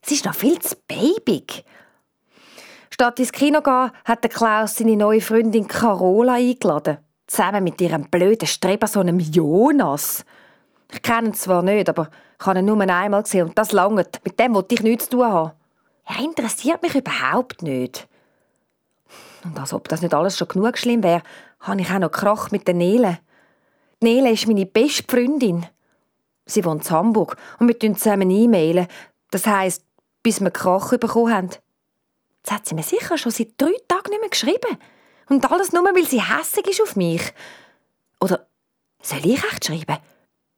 Sie 0.05 0.15
ist 0.15 0.25
noch 0.25 0.35
viel 0.35 0.59
zu 0.59 0.75
babig. 0.87 1.63
Statt 2.89 3.19
ins 3.19 3.31
Kino 3.31 3.59
zu 3.59 3.63
gehen, 3.63 3.91
hat 4.05 4.23
der 4.23 4.29
Klaus 4.29 4.75
seine 4.75 4.95
neue 4.95 5.21
Freundin 5.21 5.67
Carola 5.67 6.33
eingeladen. 6.33 6.97
Zusammen 7.25 7.63
mit 7.63 7.81
ihrem 7.81 8.09
blöden 8.09 8.47
Strebersohn 8.47 9.19
Jonas. 9.19 10.25
Ich 10.91 11.01
kenne 11.01 11.29
ihn 11.29 11.33
zwar 11.33 11.63
nicht, 11.63 11.89
aber 11.89 12.09
ich 12.39 12.45
habe 12.45 12.59
ihn 12.59 12.65
nur 12.65 12.79
einmal 12.79 13.23
gesehen 13.23 13.47
und 13.47 13.57
das 13.57 13.71
langt. 13.71 14.19
Mit 14.23 14.39
dem 14.39 14.53
wollte 14.53 14.75
ich 14.75 14.83
nichts 14.83 15.05
zu 15.05 15.17
tun 15.17 15.25
haben. 15.25 15.51
Er 16.05 16.19
interessiert 16.23 16.81
mich 16.83 16.95
überhaupt 16.95 17.63
nicht. 17.63 18.07
Und 19.43 19.57
als 19.57 19.73
ob 19.73 19.87
das 19.87 20.01
nicht 20.01 20.13
alles 20.13 20.37
schon 20.37 20.49
genug 20.49 20.77
schlimm 20.77 21.01
wäre, 21.01 21.23
habe 21.61 21.81
ich 21.81 21.89
auch 21.89 21.99
noch 21.99 22.11
Krach 22.11 22.51
mit 22.51 22.67
der 22.67 22.75
Nele. 22.75 23.19
Die 24.01 24.05
Nele 24.05 24.31
ist 24.31 24.47
meine 24.47 24.65
beste 24.65 25.03
Freundin. 25.07 25.65
Sie 26.45 26.63
wohnt 26.65 26.85
in 26.85 26.91
Hamburg 26.91 27.37
und 27.59 27.69
wir 27.69 27.79
tun 27.79 27.95
zusammen 27.95 28.29
e-mailen. 28.29 28.87
Das 29.31 29.47
heisst, 29.47 29.83
bis 30.23 30.41
wir 30.41 30.51
Krach 30.51 30.97
bekommen 30.97 31.33
haben. 31.33 31.49
Jetzt 32.37 32.51
hat 32.51 32.65
sie 32.65 32.75
mir 32.75 32.83
sicher 32.83 33.17
schon 33.17 33.31
seit 33.31 33.53
drei 33.57 33.73
Tagen 33.87 34.09
nicht 34.09 34.21
mehr 34.21 34.29
geschrieben. 34.29 34.77
Und 35.29 35.49
alles 35.49 35.71
nur, 35.71 35.83
weil 35.83 36.05
sie 36.05 36.21
hässig 36.21 36.67
ist 36.67 36.81
auf 36.81 36.95
mich. 36.95 37.33
Oder 38.19 38.47
soll 39.01 39.25
ich 39.25 39.43
echt 39.43 39.65
schreiben? 39.65 39.97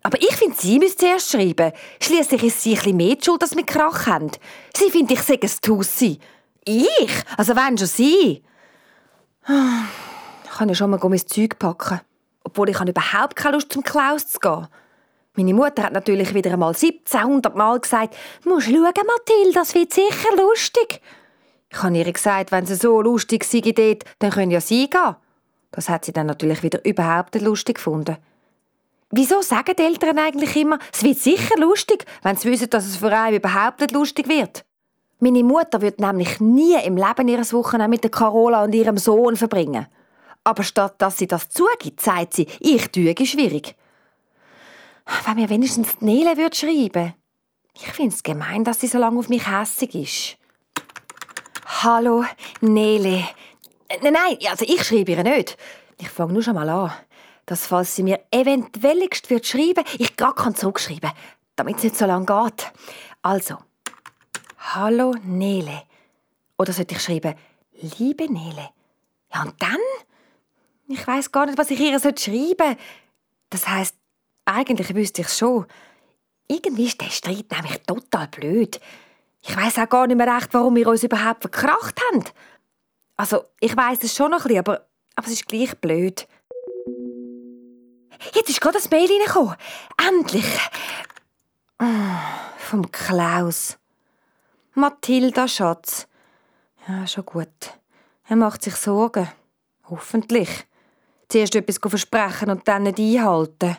Aber 0.04 0.22
ich 0.22 0.36
finde, 0.36 0.56
sie 0.56 0.78
müsste 0.78 1.06
zuerst 1.06 1.32
schreiben. 1.32 1.72
Schließlich 2.00 2.44
ist 2.44 2.62
sie 2.62 2.72
ein 2.72 2.76
bisschen 2.76 2.98
mehr 2.98 3.18
schuld, 3.20 3.42
dass 3.42 3.56
wir 3.56 3.66
Krach 3.66 4.06
haben. 4.06 4.32
Sie 4.76 4.92
findet, 4.92 5.18
ich 5.18 5.24
sage 5.24 5.40
es 5.44 5.60
Tussi. 5.60 6.20
Ich? 6.64 7.24
Also 7.38 7.56
wenn 7.56 7.78
schon 7.78 7.88
sie. 7.88 8.44
Ich 9.48 10.52
kann 10.52 10.70
ja 10.70 10.76
schon 10.76 10.90
mal 10.92 11.00
mein 11.02 11.28
Zeug 11.28 11.58
packen. 11.60 12.02
Obwohl 12.44 12.70
ich 12.70 12.80
überhaupt 12.80 13.36
keine 13.36 13.58
Lust 13.58 13.74
zum 13.74 13.84
Klaus 13.84 14.28
zu 14.28 14.40
gehen. 14.40 14.68
Meine 15.36 15.54
Mutter 15.54 15.84
hat 15.84 15.94
natürlich 15.94 16.34
wieder 16.34 16.54
einmal 16.54 16.74
1700 16.74 17.56
Mal 17.56 17.80
gesagt, 17.80 18.16
«Du 18.44 18.50
musst 18.50 18.68
schauen, 18.68 18.84
Mathilde, 18.84 19.54
das 19.54 19.76
wird 19.76 19.94
sicher 19.94 20.36
lustig.» 20.38 21.02
Ich 21.70 21.84
habe 21.84 21.98
ihr 21.98 22.12
gesagt, 22.12 22.54
wenn 22.54 22.66
sie 22.66 22.76
so 22.76 23.02
lustig 23.02 23.44
sei 23.44 23.60
dort, 23.60 24.06
dann 24.20 24.32
können 24.32 24.52
ja 24.52 24.62
sie 24.62 24.90
gehen. 24.90 25.16
Das 25.72 25.90
hat 25.90 26.06
sie 26.06 26.14
dann 26.14 26.28
natürlich 26.28 26.64
wieder 26.64 26.86
überhaupt 26.86 27.34
nicht 27.34 27.44
lustig 27.44 27.76
gefunden. 27.76 28.16
Wieso 29.12 29.42
sagen 29.42 29.76
die 29.78 29.84
Eltern 29.84 30.18
eigentlich 30.18 30.56
immer, 30.56 30.80
es 30.94 31.04
wird 31.04 31.18
sicher 31.18 31.58
lustig, 31.60 32.06
wenn 32.24 32.38
sie 32.38 32.50
wissen, 32.50 32.70
dass 32.70 32.86
es 32.86 32.96
für 32.96 33.12
einen 33.12 33.38
überhaupt 33.38 33.82
nicht 33.82 33.92
lustig 33.92 34.30
wird? 34.30 34.64
Meine 35.20 35.44
Mutter 35.44 35.82
wird 35.82 36.00
nämlich 36.00 36.40
nie 36.40 36.76
im 36.84 36.96
Leben 36.96 37.28
ihres 37.28 37.52
Wochenende 37.52 37.90
mit 37.90 38.04
der 38.04 38.12
Carola 38.12 38.64
und 38.64 38.74
ihrem 38.74 38.98
Sohn 38.98 39.36
verbringen. 39.36 39.88
Aber 40.46 40.64
statt 40.64 40.96
dass 41.00 41.18
sie 41.18 41.28
das 41.28 41.50
zugibt, 41.50 42.00
sagt 42.02 42.34
sie, 42.36 42.48
ich 42.60 42.90
tue 42.90 43.14
schwierig. 43.26 43.76
Wenn 45.06 45.36
mir 45.36 45.50
wenigstens 45.50 45.98
die 45.98 46.06
Nele 46.06 46.38
würde 46.38 46.56
schreiben. 46.56 47.14
Ich 47.74 47.88
finde 47.88 48.16
es 48.16 48.24
gemein, 48.24 48.64
dass 48.64 48.80
sie 48.80 48.88
so 48.88 48.98
lange 48.98 49.20
auf 49.20 49.30
mich 49.30 49.48
hässig 49.48 49.96
ist. 49.96 50.38
Hallo, 51.84 52.24
Nele. 52.62 53.28
Nein, 54.02 54.14
nein, 54.14 54.38
also 54.50 54.66
ich 54.66 54.84
schreibe 54.84 55.12
ihr 55.12 55.24
nicht. 55.24 55.58
Ich 56.00 56.10
fange 56.10 56.34
nur 56.34 56.42
schon 56.42 56.56
mal 56.56 56.70
an. 56.70 56.92
Dass, 57.46 57.68
falls 57.68 57.96
sie 57.96 58.04
mir 58.04 58.22
eventuelligst 58.32 59.30
wird 59.30 59.46
schreiben, 59.46 59.84
ich 60.00 60.16
gar 60.16 60.34
kann 60.34 60.56
zurückschreiben, 60.56 61.12
damit 61.56 61.78
es 61.78 61.84
nicht 61.84 61.98
so 61.98 62.06
lange 62.06 62.26
geht. 62.26 62.72
Also, 63.22 63.58
Hallo 64.74 65.14
Nele. 65.24 65.84
Oder 66.58 66.74
sollte 66.74 66.96
ich 66.96 67.02
schreiben, 67.02 67.36
liebe 68.00 68.32
Nele? 68.32 68.70
Ja, 69.34 69.44
und 69.44 69.54
dann? 69.62 69.78
Ich 70.88 71.06
weiß 71.06 71.32
gar 71.32 71.46
nicht, 71.46 71.58
was 71.58 71.70
ich 71.70 71.80
ihr 71.80 72.00
schreiben 72.00 72.18
soll. 72.58 72.78
Das 73.50 73.68
heißt, 73.68 73.96
eigentlich 74.46 74.96
wüsste 74.96 75.22
ich 75.22 75.30
schon. 75.30 75.66
Irgendwie 76.48 76.86
ist 76.86 77.02
der 77.02 77.10
Streit 77.10 77.52
nämlich 77.52 77.82
total 77.86 78.28
blöd. 78.28 78.80
Ich 79.42 79.56
weiß 79.56 79.80
auch 79.80 79.90
gar 79.90 80.08
nicht 80.08 80.18
mehr 80.18 80.34
recht, 80.34 80.54
warum 80.54 80.76
wir 80.76 80.88
uns 80.88 81.04
überhaupt 81.04 81.42
verkracht 81.42 82.00
haben. 82.12 82.24
Also, 83.18 83.46
ich 83.60 83.76
weiß 83.76 84.04
es 84.04 84.16
schon 84.16 84.32
noch 84.32 84.40
ein 84.40 84.48
bisschen, 84.48 84.60
aber, 84.60 84.86
aber 85.16 85.28
es 85.28 85.34
ist 85.34 85.48
gleich 85.48 85.76
blöd. 85.78 86.28
Jetzt 88.34 88.50
ist 88.50 88.62
gerade 88.62 88.78
das 88.78 88.90
Mail 88.90 89.10
reingekommen. 89.10 89.56
Endlich. 89.98 90.60
Ah, 91.78 92.22
vom 92.58 92.92
Klaus. 92.92 93.78
Mathilda, 94.74 95.48
Schatz. 95.48 96.08
Ja, 96.88 97.08
schon 97.08 97.26
gut. 97.26 97.80
Er 98.28 98.36
macht 98.36 98.64
sich 98.64 98.76
Sorgen. 98.76 99.28
Hoffentlich. 99.90 100.66
Zuerst 101.28 101.56
etwas 101.56 101.78
versprechen 101.78 102.50
und 102.50 102.68
dann 102.68 102.84
nicht 102.84 103.00
einhalten. 103.00 103.78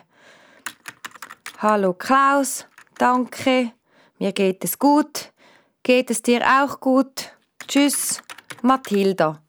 Hallo 1.59 1.93
Klaus, 1.93 2.65
danke. 2.97 3.71
Mir 4.19 4.31
geht 4.31 4.63
es 4.63 4.77
gut. 4.77 5.31
Geht 5.83 6.09
es 6.11 6.21
dir 6.21 6.41
auch 6.41 6.79
gut? 6.79 7.31
Tschüss, 7.67 8.21
Mathilda. 8.61 9.41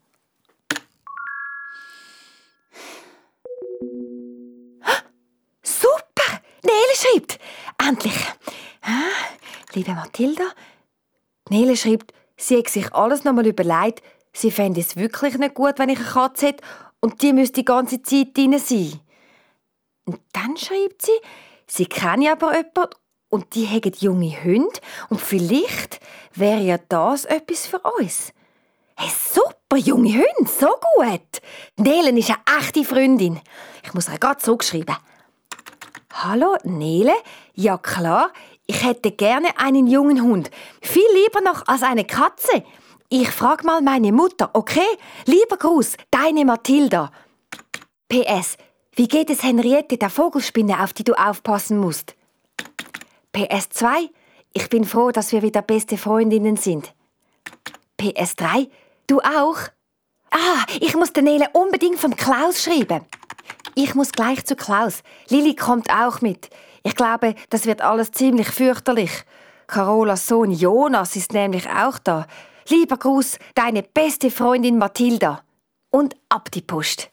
schreibt. 6.98 7.38
Endlich. 7.78 8.16
Ah, 8.82 9.10
liebe 9.74 9.92
Mathilda. 9.92 10.44
Nele 11.50 11.76
schreibt, 11.76 12.12
sie 12.36 12.58
hat 12.58 12.68
sich 12.68 12.92
alles 12.94 13.24
nochmal 13.24 13.46
überlegt. 13.46 14.02
Sie 14.32 14.50
fände 14.50 14.80
es 14.80 14.96
wirklich 14.96 15.38
nicht 15.38 15.54
gut, 15.54 15.78
wenn 15.78 15.88
ich 15.88 15.98
eine 15.98 16.08
Katze 16.08 16.48
hätte 16.48 16.64
und 17.00 17.22
die 17.22 17.32
müsste 17.32 17.60
die 17.60 17.64
ganze 17.64 18.02
Zeit 18.02 18.36
drin 18.36 18.58
sein. 18.58 19.00
Und 20.09 20.20
dann 20.32 20.56
schreibt 20.56 21.02
sie, 21.02 21.20
sie 21.66 21.84
kenne 21.84 22.32
aber 22.32 22.56
jemanden 22.56 22.94
und 23.28 23.54
die 23.54 23.68
haben 23.68 23.92
junge 23.98 24.42
Hunde 24.42 24.80
und 25.11 25.20
vielleicht 25.20 26.00
wäre 26.32 26.62
ja 26.62 26.78
das 26.88 27.26
etwas 27.26 27.66
für 27.66 27.78
uns. 27.80 28.32
Hey, 28.96 29.11
super, 29.11 29.76
junge 29.76 30.14
Hunde, 30.14 30.50
so 30.50 30.68
gut. 30.96 31.42
Nele 31.76 32.18
ist 32.18 32.30
eine 32.30 32.59
echte 32.59 32.84
Freundin. 32.84 33.38
Ich 33.84 33.92
muss 33.92 34.09
ihr 34.09 34.18
gerade 34.18 34.38
zurückschreiben. 34.38 34.96
Hallo, 36.14 36.56
Nele? 36.62 37.12
Ja 37.52 37.76
klar, 37.76 38.32
ich 38.66 38.82
hätte 38.82 39.12
gerne 39.12 39.59
einen 39.59 39.86
jungen 39.88 40.22
Hund. 40.22 40.50
Viel 40.80 41.04
lieber 41.22 41.42
noch 41.42 41.66
als 41.68 41.82
eine 41.82 42.06
Katze. 42.06 42.64
Ich 43.11 43.28
frag 43.28 43.62
mal 43.62 43.82
meine 43.82 44.12
Mutter, 44.12 44.48
okay? 44.54 44.88
Lieber 45.26 45.59
Gruß, 45.59 45.98
deine 46.11 46.46
Mathilda. 46.46 47.12
PS, 48.09 48.56
wie 48.99 49.07
geht 49.07 49.30
es 49.30 49.44
Henriette, 49.44 49.96
der 49.96 50.11
Vogelspinne, 50.11 50.82
auf 50.82 50.92
die 50.92 51.05
du 51.05 51.14
aufpassen 51.14 51.78
musst? 51.78 52.16
PS2, 53.32 54.11
ich 54.53 54.68
bin 54.70 54.82
froh, 54.82 55.12
dass 55.12 55.30
wir 55.30 55.42
wieder 55.42 55.62
beste 55.62 55.96
Freundinnen 55.96 56.57
sind. 56.57 56.92
PS3, 58.01 58.68
du 59.07 59.20
auch? 59.20 59.59
Ah, 60.32 60.64
ich 60.80 60.96
muss 60.96 61.12
der 61.12 61.22
Nele 61.22 61.49
unbedingt 61.53 62.01
vom 62.01 62.16
Klaus 62.16 62.64
schreiben. 62.64 63.03
Ich 63.76 63.94
muss 63.94 64.11
gleich 64.11 64.44
zu 64.44 64.57
Klaus. 64.57 65.05
Lilly 65.28 65.55
kommt 65.55 65.90
auch 65.90 66.20
mit. 66.20 66.51
Ich 66.82 66.96
glaube, 66.96 67.36
das 67.51 67.66
wird 67.66 67.82
alles 67.82 68.11
ziemlich 68.11 68.49
fürchterlich. 68.49 69.12
Carolas 69.68 70.26
Sohn 70.26 70.51
Jonas 70.51 71.14
ist 71.14 71.32
nämlich 71.32 71.70
auch 71.70 72.01
da. 72.01 72.26
Lieber 72.68 72.96
Gruß, 72.96 73.38
deine 73.55 73.84
beste 73.84 74.32
Freundin 74.32 74.76
Mathilda. 74.76 75.44
Und 75.90 76.16
ab 76.28 76.51
die 76.51 76.62
Post. 76.62 77.12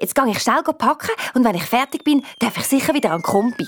Jetzt 0.00 0.14
gehe 0.14 0.28
ich 0.28 0.40
schnell 0.40 0.62
packen 0.62 1.10
und 1.34 1.44
wenn 1.44 1.54
ich 1.54 1.64
fertig 1.64 2.04
bin, 2.04 2.24
darf 2.38 2.56
ich 2.56 2.64
sicher 2.64 2.94
wieder 2.94 3.12
an 3.12 3.22
Kompi. 3.22 3.66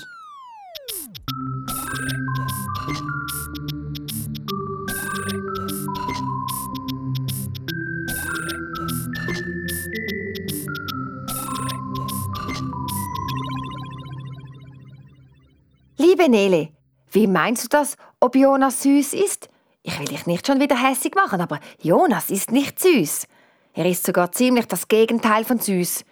Liebe 15.97 16.29
Nele, 16.29 16.69
wie 17.11 17.27
meinst 17.27 17.63
du 17.63 17.67
das, 17.67 17.95
ob 18.19 18.35
Jonas 18.35 18.83
süß 18.83 19.13
ist? 19.13 19.49
Ich 19.83 19.97
will 19.99 20.05
dich 20.05 20.25
nicht 20.27 20.45
schon 20.45 20.59
wieder 20.59 20.75
hässig 20.75 21.15
machen, 21.15 21.41
aber 21.41 21.59
Jonas 21.81 22.29
ist 22.29 22.51
nicht 22.51 22.79
süß. 22.79 23.27
Er 23.73 23.85
ist 23.85 24.05
sogar 24.05 24.31
ziemlich 24.31 24.67
das 24.67 24.87
Gegenteil 24.87 25.43
von 25.43 25.59
süß. 25.59 26.03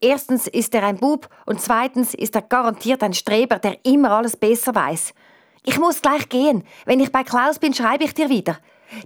Erstens 0.00 0.46
ist 0.46 0.74
er 0.74 0.82
ein 0.84 0.98
Bub 0.98 1.28
und 1.46 1.60
zweitens 1.60 2.14
ist 2.14 2.34
er 2.34 2.42
garantiert 2.42 3.02
ein 3.02 3.14
Streber, 3.14 3.58
der 3.58 3.78
immer 3.84 4.10
alles 4.10 4.36
besser 4.36 4.74
weiß. 4.74 5.14
Ich 5.64 5.78
muss 5.78 6.02
gleich 6.02 6.28
gehen. 6.28 6.64
Wenn 6.84 7.00
ich 7.00 7.10
bei 7.10 7.24
Klaus 7.24 7.58
bin, 7.58 7.72
schreibe 7.72 8.04
ich 8.04 8.14
dir 8.14 8.28
wieder. 8.28 8.58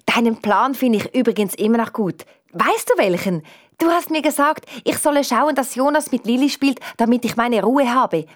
Deinen 0.06 0.40
Plan 0.42 0.74
finde 0.74 0.98
ich 0.98 1.14
übrigens 1.14 1.54
immer 1.54 1.78
noch 1.78 1.92
gut. 1.92 2.24
Weißt 2.52 2.90
du 2.90 2.98
welchen? 2.98 3.42
Du 3.78 3.90
hast 3.90 4.10
mir 4.10 4.22
gesagt, 4.22 4.66
ich 4.84 4.98
solle 4.98 5.22
schauen, 5.22 5.54
dass 5.54 5.76
Jonas 5.76 6.10
mit 6.10 6.26
Lilly 6.26 6.50
spielt, 6.50 6.80
damit 6.96 7.24
ich 7.24 7.36
meine 7.36 7.62
Ruhe 7.62 7.94
habe. 7.94 8.26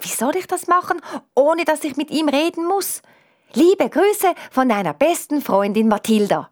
Wie 0.00 0.08
soll 0.08 0.36
ich 0.36 0.46
das 0.46 0.66
machen, 0.66 1.00
ohne 1.34 1.64
dass 1.64 1.84
ich 1.84 1.96
mit 1.96 2.10
ihm 2.10 2.28
reden 2.28 2.66
muss? 2.66 3.02
Liebe 3.52 3.88
Grüße 3.88 4.34
von 4.50 4.68
deiner 4.68 4.92
besten 4.92 5.40
Freundin 5.40 5.88
Mathilda. 5.88 6.50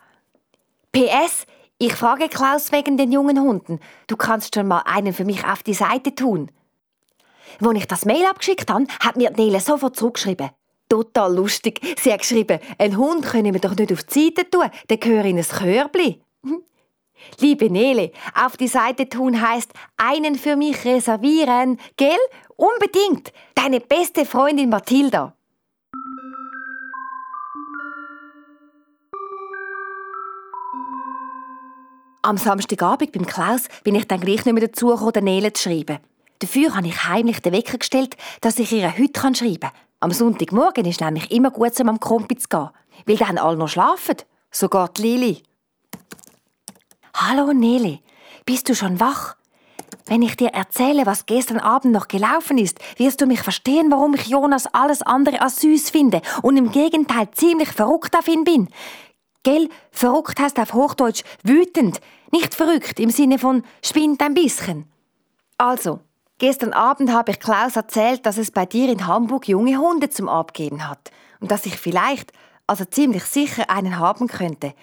PS, 0.93 1.45
ich 1.79 1.95
frage 1.95 2.31
Klaus 2.31 2.73
wegen 2.73 2.97
den 2.97 3.13
jungen 3.13 3.39
Hunden. 3.39 3.81
Du 4.07 4.17
kannst 4.17 4.55
schon 4.55 4.67
mal 4.67 4.83
einen 4.87 5.13
für 5.13 5.27
mich 5.27 5.45
auf 5.45 5.63
die 5.63 5.75
Seite 5.75 6.15
tun. 6.15 6.51
Als 7.61 7.79
ich 7.79 7.87
das 7.87 8.07
Mail 8.07 8.25
abgeschickt 8.25 8.71
habe, 8.71 8.87
hat 9.01 9.17
mir 9.17 9.31
Nele 9.31 9.61
sofort 9.61 9.95
zurückgeschrieben. 9.95 10.51
Total 10.89 11.35
lustig. 11.35 11.81
Sie 12.01 12.13
hat 12.13 12.21
geschrieben, 12.21 12.61
ein 12.79 12.97
Hund 12.97 13.27
können 13.27 13.53
wir 13.53 13.61
doch 13.61 13.77
nicht 13.77 13.93
auf 13.93 14.05
die 14.05 14.27
Seite 14.27 14.49
tun, 14.49 14.71
der 14.89 14.97
gehört 14.97 15.27
in 15.27 15.37
ein 15.37 15.45
Körbli. 15.45 16.23
Liebe 17.41 17.69
Nele, 17.69 18.13
auf 18.35 18.57
die 18.57 18.69
Seite 18.69 19.09
tun 19.09 19.41
heißt 19.41 19.71
einen 19.99 20.37
für 20.37 20.57
mich 20.57 20.83
reservieren, 20.85 21.79
gell? 21.97 22.17
Unbedingt. 22.57 23.35
Deine 23.55 23.81
beste 23.81 24.25
Freundin 24.25 24.71
Mathilda. 24.71 25.36
Am 32.27 32.39
Samstagabend 32.39 33.13
beim 33.13 33.25
Klaus 33.25 33.69
bin 33.85 33.95
ich 33.95 34.09
dann 34.09 34.19
gleich 34.19 34.45
nicht 34.45 34.53
mehr 34.53 34.67
dazu 34.67 34.89
gekommen, 34.89 35.23
Nele 35.23 35.53
zu 35.53 35.63
schreiben. 35.63 35.99
Dafür 36.41 36.75
habe 36.75 36.89
ich 36.89 37.05
heimlich 37.05 37.39
den 37.39 37.53
Wecker 37.53 37.79
gestellt, 37.79 38.17
dass 38.41 38.59
ich 38.59 38.73
ihr 38.73 38.99
heute 38.99 39.37
schreiben 39.37 39.61
kann. 39.61 39.71
Am 40.01 40.11
Sonntagmorgen 40.11 40.87
ist 40.87 41.01
nämlich 41.01 41.31
immer 41.31 41.53
gut, 41.53 41.79
um 41.79 41.89
am 41.89 42.01
Kompi 42.01 42.37
zu 42.37 42.49
gehen. 42.49 42.71
Weil 43.07 43.17
dann 43.17 43.39
alle 43.39 43.57
noch 43.57 43.69
schlafen. 43.69 44.17
Sogar 44.51 44.89
die 44.89 45.03
Lili. 45.03 45.43
Hallo 47.15 47.53
Nele, 47.53 48.01
bist 48.45 48.69
du 48.69 48.75
schon 48.75 48.99
wach? 48.99 49.37
Wenn 50.07 50.23
ich 50.23 50.37
dir 50.37 50.49
erzähle, 50.49 51.07
was 51.07 51.27
gestern 51.27 51.59
Abend 51.59 51.93
noch 51.93 52.09
gelaufen 52.09 52.59
ist, 52.59 52.81
wirst 52.97 53.21
du 53.21 53.27
mich 53.27 53.43
verstehen, 53.43 53.91
warum 53.93 54.15
ich 54.15 54.27
Jonas 54.27 54.67
alles 54.73 55.03
andere 55.03 55.43
als 55.43 55.61
süß 55.61 55.91
finde 55.91 56.23
und 56.43 56.57
im 56.57 56.73
Gegenteil 56.73 57.29
ziemlich 57.33 57.69
verrückt 57.69 58.17
auf 58.19 58.27
ihn 58.27 58.43
bin. 58.43 58.69
Gell, 59.47 59.69
verrückt 59.93 60.41
heißt 60.41 60.59
auf 60.59 60.75
Hochdeutsch 60.75 61.23
wütend, 61.45 62.01
nicht 62.33 62.53
verrückt 62.53 62.99
im 62.99 63.11
Sinne 63.11 63.39
von 63.39 63.63
spinnt 63.81 64.21
ein 64.21 64.35
bisschen. 64.35 64.91
Also, 65.57 66.01
gestern 66.39 66.73
Abend 66.73 67.13
habe 67.13 67.31
ich 67.31 67.39
Klaus 67.39 67.77
erzählt, 67.77 68.27
dass 68.27 68.39
es 68.39 68.51
bei 68.51 68.67
dir 68.67 68.91
in 68.91 69.07
Hamburg 69.07 69.47
junge 69.47 69.79
Hunde 69.79 70.11
zum 70.11 70.29
Abgeben 70.29 70.89
hat 70.89 71.13
und 71.39 71.53
dass 71.53 71.65
ich 71.65 71.79
vielleicht, 71.79 72.33
also 72.67 72.85
ziemlich 72.87 73.23
sicher, 73.23 73.71
einen 73.71 74.01
haben 74.01 74.27
könnte. 74.27 74.75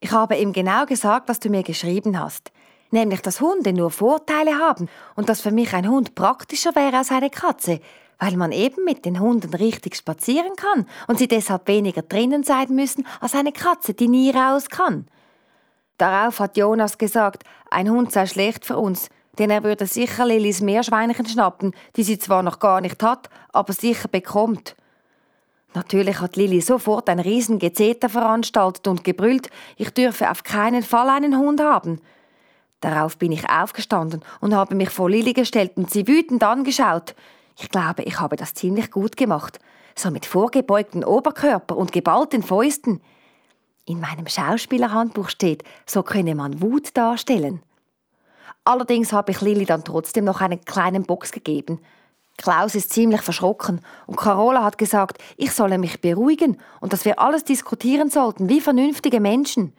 Ich 0.00 0.12
habe 0.12 0.36
ihm 0.36 0.52
genau 0.52 0.84
gesagt, 0.84 1.30
was 1.30 1.40
du 1.40 1.48
mir 1.48 1.62
geschrieben 1.62 2.20
hast. 2.20 2.52
Nämlich, 2.90 3.22
dass 3.22 3.40
Hunde 3.40 3.72
nur 3.72 3.90
Vorteile 3.90 4.58
haben 4.58 4.90
und 5.16 5.30
dass 5.30 5.40
für 5.40 5.50
mich 5.50 5.72
ein 5.72 5.88
Hund 5.88 6.14
praktischer 6.14 6.74
wäre 6.74 6.98
als 6.98 7.10
eine 7.10 7.30
Katze, 7.30 7.80
weil 8.20 8.36
man 8.36 8.52
eben 8.52 8.84
mit 8.84 9.04
den 9.04 9.18
Hunden 9.18 9.52
richtig 9.54 9.96
spazieren 9.96 10.54
kann 10.54 10.86
und 11.08 11.18
sie 11.18 11.26
deshalb 11.26 11.66
weniger 11.66 12.02
drinnen 12.02 12.44
sein 12.44 12.72
müssen 12.74 13.06
als 13.20 13.34
eine 13.34 13.50
Katze, 13.50 13.94
die 13.94 14.08
nie 14.08 14.30
raus 14.30 14.68
kann. 14.68 15.08
Darauf 15.98 16.38
hat 16.38 16.56
Jonas 16.56 16.98
gesagt, 16.98 17.42
ein 17.70 17.90
Hund 17.90 18.12
sei 18.12 18.26
schlecht 18.26 18.64
für 18.64 18.76
uns, 18.76 19.08
denn 19.38 19.50
er 19.50 19.64
würde 19.64 19.86
sicher 19.86 20.26
Lillys 20.26 20.60
Meerschweinchen 20.60 21.26
schnappen, 21.26 21.74
die 21.96 22.02
sie 22.02 22.18
zwar 22.18 22.42
noch 22.42 22.58
gar 22.58 22.80
nicht 22.80 23.02
hat, 23.02 23.30
aber 23.52 23.72
sicher 23.72 24.08
bekommt. 24.08 24.76
Natürlich 25.72 26.20
hat 26.20 26.36
Lilly 26.36 26.60
sofort 26.60 27.08
ein 27.08 27.20
riesen 27.20 27.58
Gezeter 27.58 28.08
veranstaltet 28.08 28.86
und 28.86 29.04
gebrüllt, 29.04 29.50
ich 29.76 29.90
dürfe 29.90 30.30
auf 30.30 30.42
keinen 30.42 30.82
Fall 30.82 31.08
einen 31.08 31.38
Hund 31.38 31.60
haben. 31.60 32.00
Darauf 32.80 33.18
bin 33.18 33.32
ich 33.32 33.48
aufgestanden 33.48 34.22
und 34.40 34.54
habe 34.54 34.74
mich 34.74 34.90
vor 34.90 35.08
Lilly 35.08 35.32
gestellt 35.32 35.72
und 35.76 35.90
sie 35.90 36.08
wütend 36.08 36.42
angeschaut. 36.42 37.14
Ich 37.60 37.68
glaube, 37.68 38.04
ich 38.04 38.18
habe 38.18 38.36
das 38.36 38.54
ziemlich 38.54 38.90
gut 38.90 39.18
gemacht. 39.18 39.58
So 39.94 40.10
mit 40.10 40.24
vorgebeugtem 40.24 41.04
Oberkörper 41.04 41.76
und 41.76 41.92
geballten 41.92 42.42
Fäusten. 42.42 43.02
In 43.84 44.00
meinem 44.00 44.26
Schauspielerhandbuch 44.26 45.28
steht, 45.28 45.62
so 45.84 46.02
könne 46.02 46.34
man 46.34 46.62
Wut 46.62 46.96
darstellen. 46.96 47.60
Allerdings 48.64 49.12
habe 49.12 49.32
ich 49.32 49.42
Lilly 49.42 49.66
dann 49.66 49.84
trotzdem 49.84 50.24
noch 50.24 50.40
einen 50.40 50.64
kleinen 50.64 51.02
Box 51.02 51.32
gegeben. 51.32 51.80
Klaus 52.38 52.74
ist 52.74 52.94
ziemlich 52.94 53.20
verschrocken 53.20 53.82
und 54.06 54.16
Carola 54.16 54.64
hat 54.64 54.78
gesagt, 54.78 55.18
ich 55.36 55.52
solle 55.52 55.76
mich 55.76 56.00
beruhigen 56.00 56.56
und 56.80 56.94
dass 56.94 57.04
wir 57.04 57.20
alles 57.20 57.44
diskutieren 57.44 58.08
sollten 58.08 58.48
wie 58.48 58.62
vernünftige 58.62 59.20
Menschen. 59.20 59.74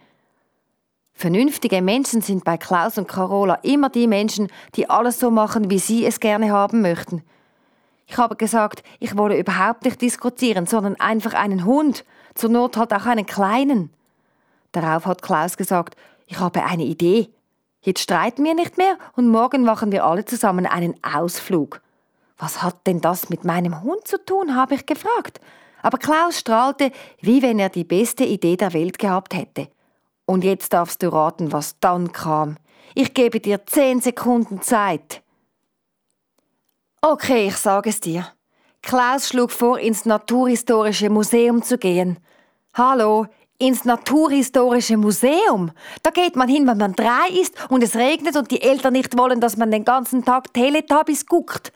Vernünftige 1.13 1.81
Menschen 1.81 2.21
sind 2.21 2.43
bei 2.43 2.57
Klaus 2.57 2.99
und 2.99 3.07
Carola 3.07 3.55
immer 3.63 3.89
die 3.89 4.07
Menschen, 4.07 4.49
die 4.75 4.87
alles 4.87 5.19
so 5.19 5.31
machen, 5.31 5.71
wie 5.71 5.79
sie 5.79 6.05
es 6.05 6.19
gerne 6.19 6.51
haben 6.51 6.81
möchten. 6.81 7.23
Ich 8.11 8.17
habe 8.17 8.35
gesagt, 8.35 8.83
ich 8.99 9.15
wolle 9.15 9.39
überhaupt 9.39 9.85
nicht 9.85 10.01
diskutieren, 10.01 10.65
sondern 10.65 10.99
einfach 10.99 11.33
einen 11.33 11.63
Hund, 11.63 12.03
zur 12.35 12.49
Not 12.49 12.75
halt 12.75 12.93
auch 12.93 13.05
einen 13.05 13.25
kleinen. 13.25 13.89
Darauf 14.73 15.05
hat 15.05 15.21
Klaus 15.21 15.55
gesagt, 15.55 15.95
ich 16.27 16.37
habe 16.37 16.65
eine 16.65 16.83
Idee. 16.83 17.29
Jetzt 17.79 18.01
streiten 18.01 18.43
wir 18.43 18.53
nicht 18.53 18.77
mehr 18.77 18.97
und 19.15 19.29
morgen 19.29 19.63
machen 19.63 19.93
wir 19.93 20.03
alle 20.05 20.25
zusammen 20.25 20.65
einen 20.65 20.93
Ausflug. 21.01 21.79
Was 22.37 22.61
hat 22.61 22.85
denn 22.85 22.99
das 22.99 23.29
mit 23.29 23.45
meinem 23.45 23.81
Hund 23.81 24.05
zu 24.05 24.17
tun, 24.17 24.57
habe 24.57 24.75
ich 24.75 24.85
gefragt. 24.85 25.39
Aber 25.81 25.97
Klaus 25.97 26.37
strahlte, 26.37 26.91
wie 27.21 27.41
wenn 27.41 27.59
er 27.59 27.69
die 27.69 27.85
beste 27.85 28.25
Idee 28.25 28.57
der 28.57 28.73
Welt 28.73 28.99
gehabt 28.99 29.33
hätte. 29.33 29.69
Und 30.25 30.43
jetzt 30.43 30.73
darfst 30.73 31.01
du 31.01 31.13
raten, 31.13 31.53
was 31.53 31.79
dann 31.79 32.11
kam. 32.11 32.57
Ich 32.93 33.13
gebe 33.13 33.39
dir 33.39 33.65
zehn 33.65 34.01
Sekunden 34.01 34.61
Zeit. 34.61 35.21
Okay, 37.03 37.47
ich 37.47 37.57
sage 37.57 37.89
es 37.89 37.99
dir. 37.99 38.27
Klaus 38.83 39.27
schlug 39.27 39.49
vor, 39.49 39.79
ins 39.79 40.05
Naturhistorische 40.05 41.09
Museum 41.09 41.63
zu 41.63 41.79
gehen. 41.79 42.19
Hallo, 42.75 43.25
ins 43.57 43.85
Naturhistorische 43.85 44.97
Museum. 44.97 45.71
Da 46.03 46.11
geht 46.11 46.35
man 46.35 46.47
hin, 46.47 46.67
wenn 46.67 46.77
man 46.77 46.93
drei 46.93 47.27
ist 47.41 47.55
und 47.71 47.81
es 47.81 47.95
regnet 47.95 48.35
und 48.35 48.51
die 48.51 48.61
Eltern 48.61 48.93
nicht 48.93 49.17
wollen, 49.17 49.41
dass 49.41 49.57
man 49.57 49.71
den 49.71 49.83
ganzen 49.83 50.23
Tag 50.23 50.53
Teletubbies 50.53 51.25
guckt. 51.25 51.73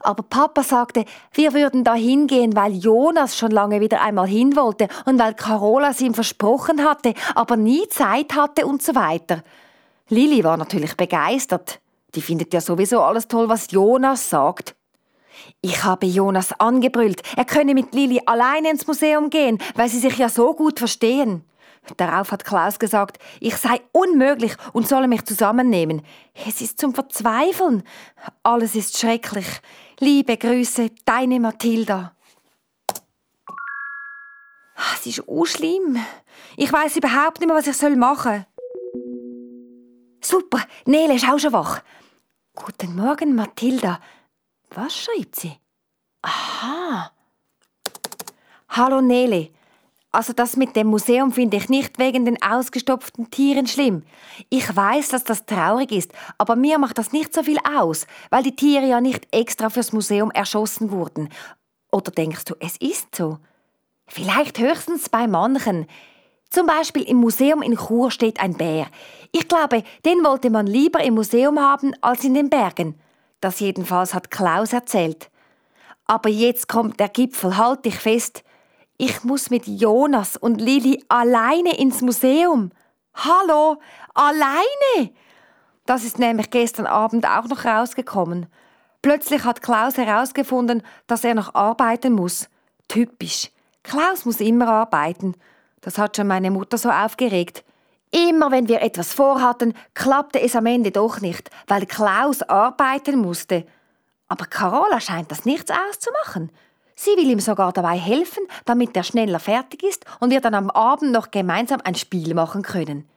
Aber 0.00 0.24
Papa 0.24 0.64
sagte, 0.64 1.04
wir 1.32 1.54
würden 1.54 1.84
da 1.84 1.94
hingehen, 1.94 2.56
weil 2.56 2.72
Jonas 2.72 3.36
schon 3.38 3.52
lange 3.52 3.80
wieder 3.80 4.00
einmal 4.00 4.26
hin 4.26 4.56
wollte 4.56 4.88
und 5.04 5.20
weil 5.20 5.34
Carola 5.34 5.90
es 5.90 6.00
ihm 6.00 6.14
versprochen 6.14 6.82
hatte, 6.82 7.14
aber 7.36 7.56
nie 7.56 7.86
Zeit 7.90 8.34
hatte 8.34 8.66
und 8.66 8.82
so 8.82 8.96
weiter. 8.96 9.44
Lili 10.08 10.42
war 10.42 10.56
natürlich 10.56 10.96
begeistert. 10.96 11.78
Die 12.14 12.22
findet 12.22 12.54
ja 12.54 12.60
sowieso 12.60 13.02
alles 13.02 13.28
toll, 13.28 13.48
was 13.48 13.70
Jonas 13.70 14.30
sagt. 14.30 14.74
Ich 15.60 15.84
habe 15.84 16.06
Jonas 16.06 16.52
angebrüllt, 16.58 17.22
er 17.36 17.44
könne 17.44 17.74
mit 17.74 17.94
Lili 17.94 18.20
alleine 18.26 18.70
ins 18.70 18.86
Museum 18.86 19.30
gehen, 19.30 19.58
weil 19.74 19.88
sie 19.88 20.00
sich 20.00 20.16
ja 20.16 20.28
so 20.28 20.54
gut 20.54 20.78
verstehen. 20.78 21.44
Darauf 21.96 22.32
hat 22.32 22.44
Klaus 22.44 22.78
gesagt, 22.78 23.18
ich 23.40 23.56
sei 23.56 23.80
unmöglich 23.92 24.54
und 24.72 24.86
solle 24.86 25.08
mich 25.08 25.24
zusammennehmen. 25.24 26.02
Es 26.46 26.60
ist 26.60 26.78
zum 26.78 26.94
Verzweifeln. 26.94 27.82
Alles 28.42 28.74
ist 28.74 28.98
schrecklich. 28.98 29.46
Liebe 29.98 30.36
Grüße, 30.36 30.90
deine 31.04 31.40
Mathilda. 31.40 32.12
Ah, 34.76 34.94
es 34.96 35.06
ist 35.06 35.28
auch 35.28 35.46
schlimm. 35.46 35.98
Ich 36.56 36.72
weiß 36.72 36.96
überhaupt 36.96 37.40
nicht 37.40 37.48
mehr, 37.48 37.56
was 37.56 37.66
ich 37.66 37.96
machen 37.96 38.32
soll. 38.32 38.46
Super, 40.20 40.64
Nele 40.84 41.14
ist 41.14 41.28
auch 41.28 41.38
schon 41.38 41.52
wach. 41.52 41.82
Guten 42.54 42.96
Morgen, 42.96 43.34
Mathilda. 43.34 44.00
Was 44.70 44.96
schreibt 44.96 45.36
sie? 45.36 45.52
Aha. 46.22 47.12
Hallo 48.68 49.00
Nele. 49.00 49.50
Also 50.10 50.32
das 50.32 50.56
mit 50.56 50.74
dem 50.74 50.88
Museum 50.88 51.32
finde 51.32 51.58
ich 51.58 51.68
nicht 51.68 51.98
wegen 51.98 52.24
den 52.24 52.42
ausgestopften 52.42 53.30
Tieren 53.30 53.66
schlimm. 53.66 54.02
Ich 54.48 54.74
weiß, 54.74 55.10
dass 55.10 55.22
das 55.24 55.46
traurig 55.46 55.92
ist, 55.92 56.12
aber 56.38 56.56
mir 56.56 56.78
macht 56.78 56.98
das 56.98 57.12
nicht 57.12 57.34
so 57.34 57.42
viel 57.42 57.58
aus, 57.78 58.06
weil 58.30 58.42
die 58.42 58.56
Tiere 58.56 58.86
ja 58.86 59.00
nicht 59.00 59.28
extra 59.32 59.70
fürs 59.70 59.92
Museum 59.92 60.30
erschossen 60.30 60.90
wurden. 60.90 61.28
Oder 61.92 62.10
denkst 62.10 62.44
du, 62.46 62.54
es 62.58 62.76
ist 62.78 63.14
so? 63.14 63.38
Vielleicht 64.06 64.58
höchstens 64.58 65.08
bei 65.08 65.28
manchen. 65.28 65.86
Zum 66.50 66.66
Beispiel 66.66 67.02
im 67.02 67.18
Museum 67.18 67.60
in 67.62 67.76
Chur 67.76 68.10
steht 68.10 68.40
ein 68.40 68.54
Bär. 68.54 68.86
Ich 69.32 69.48
glaube, 69.48 69.84
den 70.04 70.24
wollte 70.24 70.48
man 70.50 70.66
lieber 70.66 71.02
im 71.04 71.14
Museum 71.14 71.60
haben 71.60 71.94
als 72.00 72.24
in 72.24 72.34
den 72.34 72.48
Bergen. 72.48 72.98
Das 73.40 73.60
jedenfalls 73.60 74.14
hat 74.14 74.30
Klaus 74.30 74.72
erzählt. 74.72 75.30
Aber 76.06 76.30
jetzt 76.30 76.68
kommt 76.68 76.98
der 77.00 77.10
Gipfel, 77.10 77.56
halt 77.58 77.84
dich 77.84 77.96
fest. 77.96 78.42
Ich 78.96 79.24
muss 79.24 79.50
mit 79.50 79.66
Jonas 79.66 80.36
und 80.36 80.60
Lili 80.60 81.04
alleine 81.08 81.78
ins 81.78 82.00
Museum. 82.00 82.70
Hallo, 83.14 83.76
alleine? 84.14 85.12
Das 85.84 86.04
ist 86.04 86.18
nämlich 86.18 86.50
gestern 86.50 86.86
Abend 86.86 87.26
auch 87.26 87.44
noch 87.44 87.64
rausgekommen. 87.64 88.46
Plötzlich 89.02 89.44
hat 89.44 89.62
Klaus 89.62 89.96
herausgefunden, 89.98 90.82
dass 91.06 91.24
er 91.24 91.34
noch 91.34 91.54
arbeiten 91.54 92.14
muss. 92.14 92.48
Typisch. 92.88 93.50
Klaus 93.82 94.24
muss 94.24 94.40
immer 94.40 94.68
arbeiten. 94.68 95.34
Das 95.88 95.96
hat 95.96 96.18
schon 96.18 96.26
meine 96.26 96.50
Mutter 96.50 96.76
so 96.76 96.90
aufgeregt. 96.90 97.64
Immer 98.10 98.50
wenn 98.50 98.68
wir 98.68 98.82
etwas 98.82 99.14
vorhatten, 99.14 99.72
klappte 99.94 100.38
es 100.38 100.54
am 100.54 100.66
Ende 100.66 100.90
doch 100.90 101.22
nicht, 101.22 101.48
weil 101.66 101.86
Klaus 101.86 102.42
arbeiten 102.42 103.16
musste. 103.16 103.64
Aber 104.28 104.44
Carola 104.44 105.00
scheint 105.00 105.30
das 105.30 105.46
nichts 105.46 105.70
auszumachen. 105.70 106.52
Sie 106.94 107.12
will 107.12 107.30
ihm 107.30 107.40
sogar 107.40 107.72
dabei 107.72 107.96
helfen, 107.96 108.42
damit 108.66 108.94
er 108.98 109.02
schneller 109.02 109.40
fertig 109.40 109.82
ist 109.82 110.04
und 110.20 110.28
wir 110.30 110.42
dann 110.42 110.54
am 110.54 110.68
Abend 110.68 111.10
noch 111.10 111.30
gemeinsam 111.30 111.80
ein 111.82 111.94
Spiel 111.94 112.34
machen 112.34 112.60
können. 112.60 113.08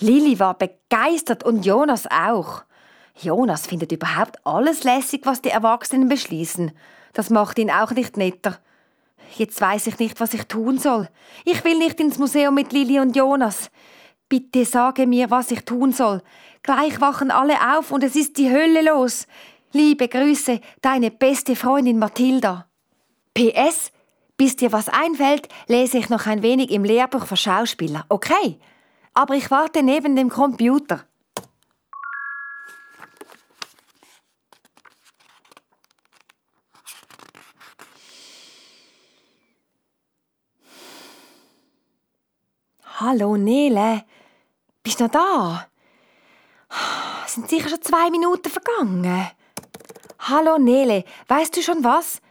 Lilly 0.00 0.40
war 0.40 0.54
begeistert 0.54 1.44
und 1.44 1.64
Jonas 1.64 2.08
auch. 2.10 2.64
Jonas 3.20 3.68
findet 3.68 3.92
überhaupt 3.92 4.44
alles 4.44 4.82
lässig, 4.82 5.20
was 5.26 5.42
die 5.42 5.50
Erwachsenen 5.50 6.08
beschließen. 6.08 6.72
Das 7.12 7.30
macht 7.30 7.56
ihn 7.60 7.70
auch 7.70 7.92
nicht 7.92 8.16
netter. 8.16 8.58
Jetzt 9.36 9.60
weiß 9.60 9.88
ich 9.88 9.98
nicht, 9.98 10.20
was 10.20 10.34
ich 10.34 10.44
tun 10.44 10.78
soll. 10.78 11.08
Ich 11.44 11.64
will 11.64 11.78
nicht 11.78 12.00
ins 12.00 12.18
Museum 12.18 12.54
mit 12.54 12.72
Lilly 12.72 13.00
und 13.00 13.16
Jonas. 13.16 13.70
Bitte 14.28 14.64
sage 14.64 15.06
mir, 15.06 15.30
was 15.30 15.50
ich 15.50 15.64
tun 15.64 15.92
soll. 15.92 16.22
Gleich 16.62 17.00
wachen 17.00 17.30
alle 17.30 17.56
auf 17.76 17.90
und 17.90 18.02
es 18.04 18.16
ist 18.16 18.38
die 18.38 18.50
Hölle 18.50 18.82
los. 18.82 19.26
Liebe 19.72 20.08
Grüße, 20.08 20.60
deine 20.80 21.10
beste 21.10 21.56
Freundin 21.56 21.98
Mathilda. 21.98 22.68
PS, 23.34 23.90
bis 24.36 24.56
dir 24.56 24.72
was 24.72 24.88
einfällt, 24.88 25.48
lese 25.66 25.98
ich 25.98 26.08
noch 26.08 26.26
ein 26.26 26.42
wenig 26.42 26.70
im 26.70 26.84
Lehrbuch 26.84 27.26
für 27.26 27.36
Schauspieler, 27.36 28.06
okay? 28.08 28.58
Aber 29.12 29.34
ich 29.34 29.50
warte 29.50 29.82
neben 29.82 30.16
dem 30.16 30.30
Computer. 30.30 31.04
Hallo 42.96 43.36
Nele, 43.36 44.04
bist 44.84 45.00
du 45.00 45.04
noch 45.04 45.10
da? 45.10 45.66
Sind 47.26 47.50
sicher 47.50 47.68
schon 47.68 47.82
zwei 47.82 48.08
Minuten 48.08 48.48
vergangen. 48.48 49.32
Hallo 50.20 50.58
Nele, 50.58 51.04
weißt 51.26 51.56
du 51.56 51.62
schon 51.62 51.82
was? 51.82 52.22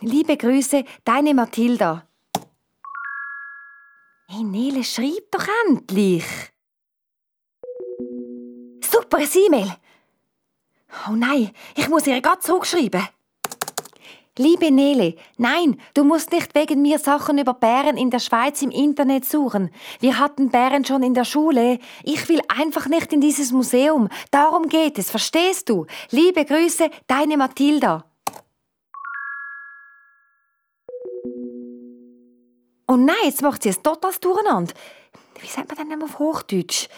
Liebe 0.00 0.36
Grüße, 0.36 0.84
deine 1.04 1.34
Mathilda. 1.34 2.04
Hey 4.26 4.42
Nele, 4.42 4.82
schreib 4.82 5.30
doch 5.30 5.46
endlich. 5.68 6.24
Super, 8.82 9.20
E-Mail. 9.20 9.72
Oh 11.08 11.12
nein, 11.12 11.52
ich 11.76 11.88
muss 11.88 12.08
ihr 12.08 12.20
gerade 12.20 12.40
zurückschreiben. 12.40 13.06
Liebe 14.36 14.72
Nele, 14.72 15.14
nein, 15.36 15.80
du 15.94 16.02
musst 16.02 16.32
nicht 16.32 16.56
wegen 16.56 16.82
mir 16.82 16.98
Sachen 16.98 17.38
über 17.38 17.54
Bären 17.54 17.96
in 17.96 18.10
der 18.10 18.18
Schweiz 18.18 18.62
im 18.62 18.72
Internet 18.72 19.24
suchen. 19.24 19.70
Wir 20.00 20.18
hatten 20.18 20.50
Bären 20.50 20.84
schon 20.84 21.04
in 21.04 21.14
der 21.14 21.24
Schule. 21.24 21.78
Ich 22.02 22.28
will 22.28 22.40
einfach 22.48 22.88
nicht 22.88 23.12
in 23.12 23.20
dieses 23.20 23.52
Museum. 23.52 24.08
Darum 24.32 24.68
geht 24.68 24.98
es, 24.98 25.08
verstehst 25.08 25.68
du? 25.68 25.86
Liebe 26.10 26.44
Grüße, 26.44 26.90
deine 27.06 27.36
Mathilda. 27.36 28.06
Oh 32.88 32.96
nein, 32.96 33.14
jetzt 33.22 33.40
macht 33.40 33.62
sie 33.62 33.68
es 33.68 33.82
total 33.82 34.10
durcheinander. 34.20 34.74
Wie 35.44 35.50
sagt 35.50 35.76
man 35.76 35.90
denn 35.90 36.02
auf 36.02 36.18
Hochdeutsch? 36.18 36.88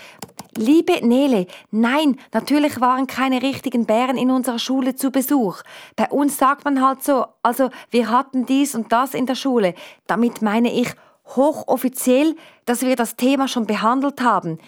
Liebe 0.57 1.05
Nele, 1.05 1.49
nein, 1.73 2.17
natürlich 2.33 2.81
waren 2.81 3.09
keine 3.09 3.43
richtigen 3.43 3.87
Bären 3.87 4.17
in 4.17 4.31
unserer 4.31 4.61
Schule 4.61 4.95
zu 4.95 5.11
Besuch. 5.11 5.63
Bei 5.97 6.09
uns 6.11 6.39
sagt 6.39 6.65
man 6.65 6.81
halt 6.81 7.03
so, 7.03 7.27
also 7.43 7.71
wir 7.91 8.09
hatten 8.09 8.47
dies 8.47 8.77
und 8.77 8.93
das 8.93 9.15
in 9.15 9.27
der 9.27 9.35
Schule. 9.35 9.75
Damit 10.07 10.43
meine 10.43 10.73
ich 10.73 10.95
hochoffiziell, 11.35 12.37
dass 12.67 12.83
wir 12.83 12.95
das 12.95 13.17
Thema 13.17 13.49
schon 13.49 13.67
behandelt 13.67 14.21
haben. 14.21 14.61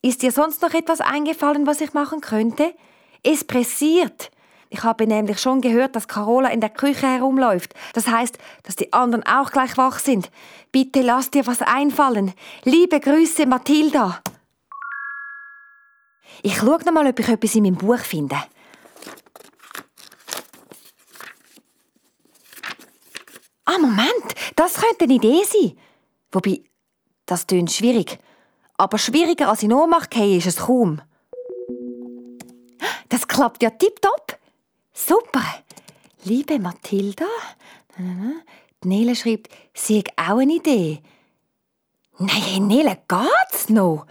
Ist 0.00 0.22
dir 0.22 0.30
sonst 0.30 0.62
noch 0.62 0.72
etwas 0.72 1.00
eingefallen, 1.00 1.66
was 1.66 1.80
ich 1.80 1.92
machen 1.92 2.20
könnte? 2.20 2.72
Es 3.24 3.42
pressiert. 3.42 4.30
Ich 4.70 4.82
habe 4.82 5.06
nämlich 5.06 5.40
schon 5.40 5.60
gehört, 5.60 5.94
dass 5.94 6.08
Carola 6.08 6.48
in 6.48 6.60
der 6.60 6.70
Küche 6.70 7.06
herumläuft. 7.06 7.74
Das 7.92 8.08
heißt, 8.08 8.38
dass 8.62 8.76
die 8.76 8.92
anderen 8.92 9.24
auch 9.26 9.50
gleich 9.50 9.76
wach 9.76 9.98
sind. 9.98 10.30
Bitte 10.72 11.02
lass 11.02 11.30
dir 11.30 11.46
was 11.46 11.62
einfallen. 11.62 12.32
Liebe 12.64 13.00
Grüße, 13.00 13.46
Mathilda. 13.46 14.20
Ich 16.42 16.56
schaue 16.56 16.78
noch 16.84 16.92
mal, 16.92 17.06
ob 17.06 17.18
ich 17.18 17.28
etwas 17.28 17.54
in 17.54 17.62
meinem 17.62 17.76
Buch 17.76 17.98
finde. 17.98 18.36
Ah, 23.64 23.78
Moment, 23.78 24.34
das 24.56 24.74
könnte 24.74 25.04
eine 25.04 25.14
Idee 25.14 25.42
sein. 25.44 25.78
Wobei, 26.32 26.62
das 27.26 27.46
tönt 27.46 27.72
schwierig. 27.72 28.18
Aber 28.76 28.98
schwieriger 28.98 29.48
als 29.48 29.62
in 29.62 29.72
Ohnmacht 29.72 30.14
ist 30.16 30.46
es 30.46 30.56
kaum. 30.56 31.00
Das 33.08 33.26
klappt 33.26 33.62
ja 33.62 33.70
tipptopp. 33.70 34.38
Super. 34.96 35.42
Liebe 36.22 36.60
Mathilda, 36.60 37.26
Nele 38.84 39.16
schreibt, 39.16 39.48
sie 39.74 39.98
hat 39.98 40.08
auch 40.16 40.38
eine 40.38 40.54
Idee. 40.54 41.00
Nein, 42.18 42.68
Nele, 42.68 42.98
geht's 43.08 43.68
noch? 43.68 44.06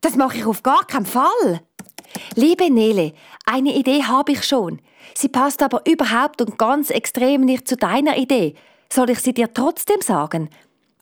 Das 0.00 0.14
mache 0.14 0.38
ich 0.38 0.46
auf 0.46 0.62
gar 0.62 0.86
keinen 0.86 1.06
Fall. 1.06 1.60
Liebe 2.36 2.70
Nele, 2.70 3.14
eine 3.46 3.74
Idee 3.74 4.04
habe 4.04 4.32
ich 4.32 4.44
schon. 4.44 4.80
Sie 5.14 5.28
passt 5.28 5.60
aber 5.60 5.82
überhaupt 5.86 6.40
und 6.40 6.56
ganz 6.56 6.90
extrem 6.90 7.40
nicht 7.40 7.66
zu 7.66 7.76
deiner 7.76 8.16
Idee. 8.16 8.54
Soll 8.90 9.10
ich 9.10 9.18
sie 9.18 9.34
dir 9.34 9.52
trotzdem 9.52 10.00
sagen? 10.00 10.50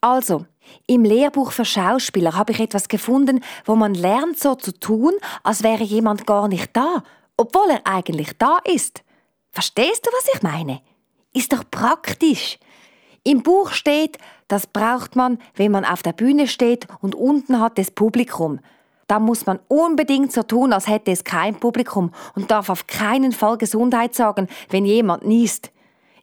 Also, 0.01 0.47
im 0.87 1.03
Lehrbuch 1.05 1.51
für 1.51 1.63
Schauspieler 1.63 2.35
habe 2.35 2.53
ich 2.53 2.59
etwas 2.59 2.87
gefunden, 2.87 3.41
wo 3.65 3.75
man 3.75 3.93
lernt, 3.93 4.39
so 4.39 4.55
zu 4.55 4.77
tun, 4.77 5.13
als 5.43 5.61
wäre 5.61 5.83
jemand 5.83 6.25
gar 6.25 6.47
nicht 6.47 6.75
da, 6.75 7.03
obwohl 7.37 7.69
er 7.69 7.85
eigentlich 7.85 8.35
da 8.39 8.57
ist. 8.65 9.03
Verstehst 9.57 10.05
du, 10.05 10.11
was 10.11 10.35
ich 10.35 10.43
meine? 10.43 10.81
Ist 11.33 11.51
doch 11.51 11.63
praktisch. 11.71 12.59
Im 13.23 13.41
Buch 13.41 13.71
steht, 13.71 14.19
das 14.47 14.67
braucht 14.67 15.15
man, 15.15 15.39
wenn 15.55 15.71
man 15.71 15.83
auf 15.83 16.03
der 16.03 16.13
Bühne 16.13 16.47
steht 16.47 16.85
und 17.01 17.15
unten 17.15 17.59
hat 17.59 17.79
das 17.79 17.89
Publikum. 17.89 18.59
Da 19.07 19.19
muss 19.19 19.47
man 19.47 19.57
unbedingt 19.67 20.31
so 20.31 20.43
tun, 20.43 20.73
als 20.73 20.87
hätte 20.87 21.09
es 21.09 21.23
kein 21.23 21.59
Publikum 21.59 22.11
und 22.35 22.51
darf 22.51 22.69
auf 22.69 22.85
keinen 22.85 23.31
Fall 23.31 23.57
Gesundheit 23.57 24.13
sagen, 24.13 24.47
wenn 24.69 24.85
jemand 24.85 25.25
niest. 25.25 25.71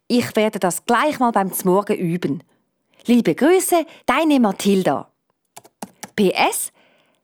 Ich 0.07 0.37
werde 0.37 0.61
das 0.61 0.85
gleich 0.85 1.19
mal 1.19 1.33
beim 1.33 1.53
Zmorgen 1.53 1.99
üben. 1.99 2.45
Liebe 3.05 3.35
Grüße, 3.35 3.85
deine 4.07 4.39
Mathilda. 4.39 5.11
PS, 6.15 6.71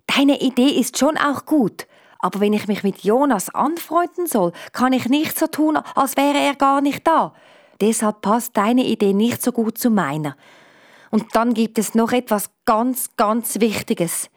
deine 0.08 0.40
Idee 0.40 0.70
ist 0.70 0.98
schon 0.98 1.16
auch 1.16 1.46
gut, 1.46 1.86
aber 2.22 2.40
wenn 2.40 2.52
ich 2.52 2.68
mich 2.68 2.82
mit 2.82 3.02
Jonas 3.02 3.54
anfreunden 3.54 4.26
soll, 4.26 4.52
kann 4.72 4.92
ich 4.92 5.08
nicht 5.08 5.38
so 5.38 5.46
tun, 5.46 5.78
als 5.94 6.16
wäre 6.16 6.38
er 6.38 6.54
gar 6.54 6.80
nicht 6.80 7.06
da. 7.06 7.32
Deshalb 7.80 8.20
passt 8.20 8.56
deine 8.56 8.84
Idee 8.84 9.14
nicht 9.14 9.42
so 9.42 9.52
gut 9.52 9.78
zu 9.78 9.90
meiner. 9.90 10.36
Und 11.10 11.34
dann 11.34 11.54
gibt 11.54 11.78
es 11.78 11.94
noch 11.94 12.12
etwas 12.12 12.50
ganz, 12.66 13.16
ganz 13.16 13.60
Wichtiges. 13.60 14.28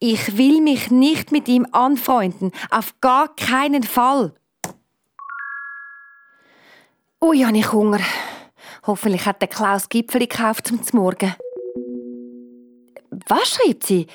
Ich 0.00 0.36
will 0.36 0.60
mich 0.60 0.90
nicht 0.90 1.32
mit 1.32 1.48
ihm 1.48 1.66
anfreunden, 1.72 2.52
auf 2.70 3.00
gar 3.00 3.34
keinen 3.34 3.82
Fall. 3.82 4.34
Ui, 7.20 7.40
habe 7.40 7.58
ich 7.58 7.72
Hunger. 7.72 8.00
Hoffentlich 8.86 9.26
hat 9.26 9.40
der 9.40 9.48
Klaus 9.48 9.88
Gipfeli 9.88 10.26
gekauft 10.26 10.68
zum 10.68 10.80
Morgen. 10.92 11.34
Was 13.26 13.48
schreibt 13.48 13.86
sie? 13.86 14.06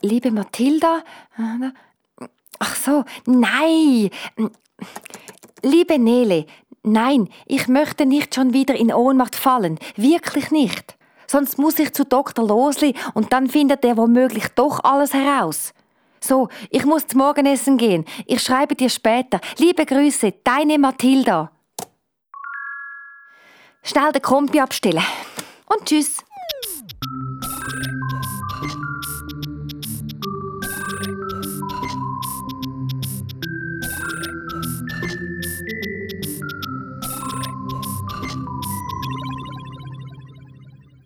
Liebe 0.00 0.30
Mathilda? 0.30 1.02
Ach 2.64 2.76
so, 2.76 3.04
nein. 3.26 4.08
Liebe 5.62 5.98
Nele, 5.98 6.46
nein, 6.84 7.28
ich 7.44 7.66
möchte 7.66 8.06
nicht 8.06 8.36
schon 8.36 8.52
wieder 8.52 8.76
in 8.76 8.92
Ohnmacht 8.92 9.34
fallen. 9.34 9.80
Wirklich 9.96 10.52
nicht. 10.52 10.96
Sonst 11.26 11.58
muss 11.58 11.80
ich 11.80 11.92
zu 11.92 12.04
Dr. 12.04 12.46
Losli 12.46 12.94
und 13.14 13.32
dann 13.32 13.48
findet 13.48 13.84
er 13.84 13.96
womöglich 13.96 14.46
doch 14.54 14.78
alles 14.84 15.12
heraus. 15.12 15.74
So, 16.20 16.50
ich 16.70 16.84
muss 16.84 17.08
zum 17.08 17.18
Morgenessen 17.18 17.78
gehen. 17.78 18.04
Ich 18.26 18.40
schreibe 18.40 18.76
dir 18.76 18.90
später. 18.90 19.40
Liebe 19.58 19.84
Grüße, 19.84 20.32
deine 20.44 20.78
Mathilda. 20.78 21.50
Schnell 23.82 24.12
den 24.12 24.22
Kompi 24.22 24.60
abstellen. 24.60 25.02
Und 25.66 25.84
tschüss. 25.86 26.18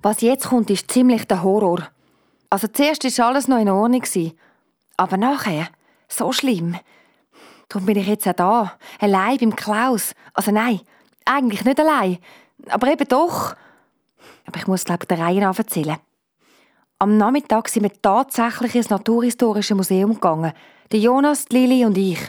Was 0.07 0.21
jetzt 0.21 0.51
kommt, 0.51 0.71
ist 0.71 0.89
ziemlich 0.89 1.27
der 1.27 1.43
Horror. 1.43 1.89
Also 2.49 2.69
zuerst 2.69 3.03
war 3.19 3.27
alles 3.27 3.49
noch 3.49 3.59
in 3.59 3.69
Ordnung. 3.69 4.05
Aber 4.97 5.17
nachher, 5.17 5.67
so 6.07 6.31
schlimm. 6.31 6.77
Darum 7.69 7.87
bin 7.87 7.99
ich 7.99 8.07
jetzt 8.07 8.29
auch 8.29 8.33
da, 8.35 8.79
allein 9.01 9.37
beim 9.39 9.57
Klaus. 9.57 10.13
Also 10.33 10.53
nein, 10.53 10.79
eigentlich 11.25 11.65
nicht 11.65 11.81
allein. 11.81 12.19
Aber 12.69 12.87
eben 12.87 13.09
doch. 13.09 13.57
Aber 14.47 14.57
ich 14.59 14.69
muss, 14.69 14.85
glaube 14.85 15.03
ich, 15.03 15.09
der 15.09 15.19
Reihe 15.19 15.41
nach 15.41 15.59
erzählen. 15.59 15.97
Am 17.01 17.17
Nachmittag 17.17 17.69
sind 17.69 17.83
wir 17.83 18.01
tatsächlich 18.01 18.77
ins 18.77 18.91
Naturhistorische 18.91 19.75
Museum 19.75 20.15
gegangen. 20.15 20.53
Der 20.93 21.01
Jonas, 21.01 21.47
die 21.47 21.57
Lili 21.57 21.85
und 21.85 21.99
ich. 21.99 22.21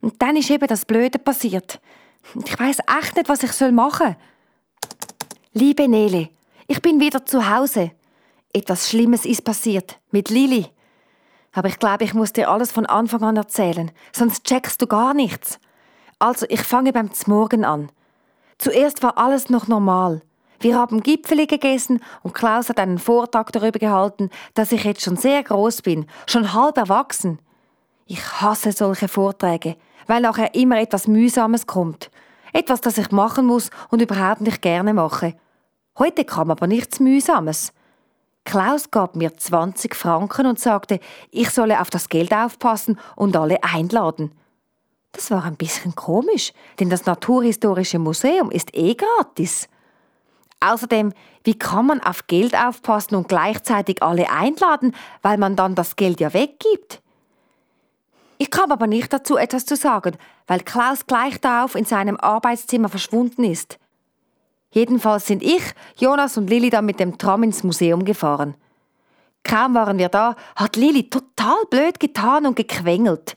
Und 0.00 0.20
dann 0.20 0.34
ist 0.34 0.50
eben 0.50 0.66
das 0.66 0.84
Blöde 0.84 1.20
passiert. 1.20 1.80
Ich 2.44 2.58
weiß 2.58 2.78
echt 3.00 3.14
nicht, 3.14 3.28
was 3.28 3.44
ich 3.44 3.70
machen 3.70 4.06
soll. 4.08 4.16
Liebe 5.52 5.86
Nele, 5.86 6.30
ich 6.72 6.80
bin 6.80 7.00
wieder 7.00 7.26
zu 7.26 7.54
Hause. 7.54 7.90
Etwas 8.54 8.88
Schlimmes 8.88 9.26
ist 9.26 9.44
passiert. 9.44 9.98
Mit 10.10 10.30
Lili. 10.30 10.68
Aber 11.52 11.68
ich 11.68 11.78
glaube, 11.78 12.04
ich 12.04 12.14
muss 12.14 12.32
dir 12.32 12.48
alles 12.48 12.72
von 12.72 12.86
Anfang 12.86 13.22
an 13.24 13.36
erzählen. 13.36 13.90
Sonst 14.10 14.44
checkst 14.44 14.80
du 14.80 14.86
gar 14.86 15.12
nichts. 15.12 15.60
Also, 16.18 16.46
ich 16.48 16.62
fange 16.62 16.94
beim 16.94 17.12
Zmorgen 17.12 17.66
an. 17.66 17.90
Zuerst 18.56 19.02
war 19.02 19.18
alles 19.18 19.50
noch 19.50 19.68
normal. 19.68 20.22
Wir 20.60 20.78
haben 20.78 21.02
Gipfeli 21.02 21.46
gegessen 21.46 22.00
und 22.22 22.32
Klaus 22.32 22.70
hat 22.70 22.80
einen 22.80 22.98
Vortrag 22.98 23.52
darüber 23.52 23.78
gehalten, 23.78 24.30
dass 24.54 24.72
ich 24.72 24.84
jetzt 24.84 25.02
schon 25.02 25.18
sehr 25.18 25.42
groß 25.42 25.82
bin, 25.82 26.06
schon 26.26 26.54
halb 26.54 26.78
erwachsen. 26.78 27.38
Ich 28.06 28.40
hasse 28.40 28.72
solche 28.72 29.08
Vorträge, 29.08 29.76
weil 30.06 30.22
nachher 30.22 30.54
immer 30.54 30.80
etwas 30.80 31.06
Mühsames 31.06 31.66
kommt. 31.66 32.10
Etwas, 32.54 32.80
das 32.80 32.96
ich 32.96 33.10
machen 33.10 33.44
muss 33.44 33.68
und 33.90 34.00
überhaupt 34.00 34.40
nicht 34.40 34.62
gerne 34.62 34.94
mache. 34.94 35.34
Heute 35.98 36.24
kam 36.24 36.50
aber 36.50 36.66
nichts 36.66 37.00
Mühsames. 37.00 37.72
Klaus 38.44 38.90
gab 38.90 39.14
mir 39.14 39.36
20 39.36 39.94
Franken 39.94 40.46
und 40.46 40.58
sagte, 40.58 41.00
ich 41.30 41.50
solle 41.50 41.80
auf 41.80 41.90
das 41.90 42.08
Geld 42.08 42.32
aufpassen 42.32 42.98
und 43.14 43.36
alle 43.36 43.62
einladen. 43.62 44.32
Das 45.12 45.30
war 45.30 45.44
ein 45.44 45.56
bisschen 45.56 45.94
komisch, 45.94 46.52
denn 46.80 46.88
das 46.88 47.04
Naturhistorische 47.04 47.98
Museum 47.98 48.50
ist 48.50 48.74
eh 48.74 48.94
gratis. 48.94 49.68
Außerdem, 50.60 51.12
wie 51.44 51.58
kann 51.58 51.86
man 51.86 52.00
auf 52.00 52.26
Geld 52.26 52.56
aufpassen 52.56 53.16
und 53.16 53.28
gleichzeitig 53.28 54.02
alle 54.02 54.30
einladen, 54.30 54.94
weil 55.20 55.36
man 55.36 55.56
dann 55.56 55.74
das 55.74 55.96
Geld 55.96 56.20
ja 56.20 56.32
weggibt? 56.32 57.02
Ich 58.38 58.50
kam 58.50 58.72
aber 58.72 58.86
nicht 58.86 59.12
dazu, 59.12 59.36
etwas 59.36 59.66
zu 59.66 59.76
sagen, 59.76 60.16
weil 60.46 60.60
Klaus 60.60 61.06
gleich 61.06 61.40
darauf 61.40 61.74
in 61.74 61.84
seinem 61.84 62.16
Arbeitszimmer 62.16 62.88
verschwunden 62.88 63.44
ist. 63.44 63.78
Jedenfalls 64.72 65.26
sind 65.26 65.42
ich, 65.42 65.62
Jonas 65.96 66.36
und 66.36 66.48
Lilly 66.50 66.70
dann 66.70 66.86
mit 66.86 66.98
dem 66.98 67.18
Tram 67.18 67.42
ins 67.42 67.62
Museum 67.62 68.04
gefahren. 68.04 68.54
Kaum 69.44 69.74
waren 69.74 69.98
wir 69.98 70.08
da, 70.08 70.34
hat 70.56 70.76
Lilly 70.76 71.10
total 71.10 71.64
blöd 71.70 72.00
getan 72.00 72.46
und 72.46 72.56
gequengelt. 72.56 73.36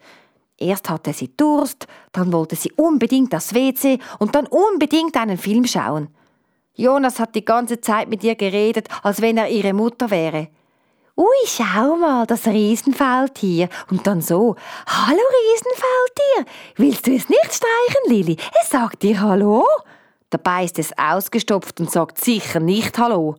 Erst 0.57 0.89
hatte 0.89 1.11
sie 1.11 1.36
Durst, 1.36 1.88
dann 2.13 2.31
wollte 2.31 2.55
sie 2.55 2.71
unbedingt 2.77 3.33
das 3.33 3.53
WC 3.53 3.99
und 4.19 4.36
dann 4.36 4.47
unbedingt 4.47 5.17
einen 5.17 5.38
Film 5.38 5.65
schauen. 5.65 6.07
Jonas 6.75 7.19
hat 7.19 7.36
die 7.36 7.43
ganze 7.43 7.81
Zeit 7.81 8.09
mit 8.09 8.23
ihr 8.23 8.36
geredet, 8.36 8.88
als 9.03 9.21
wenn 9.21 9.38
er 9.38 9.49
ihre 9.49 9.73
Mutter 9.73 10.09
wäre. 10.11 10.47
Ui, 11.17 11.25
schau 11.45 11.95
mal, 11.95 12.25
das 12.25 12.45
Riesenfaultier. 12.45 13.69
Und 13.89 14.05
dann 14.05 14.21
so, 14.21 14.55
Hallo 14.86 15.21
Riesenfaultier, 15.51 16.53
willst 16.75 17.07
du 17.07 17.15
es 17.15 17.29
nicht 17.29 17.53
streichen, 17.53 18.09
Lilly? 18.09 18.38
Es 18.61 18.69
sagt 18.69 19.03
dir 19.03 19.21
Hallo. 19.21 19.65
Dabei 20.30 20.65
ist 20.65 20.80
es 20.80 20.97
ausgestopft 20.97 21.80
und 21.80 21.91
sagt 21.91 22.23
sicher 22.23 22.59
nicht 22.59 22.97
Hallo. 22.97 23.36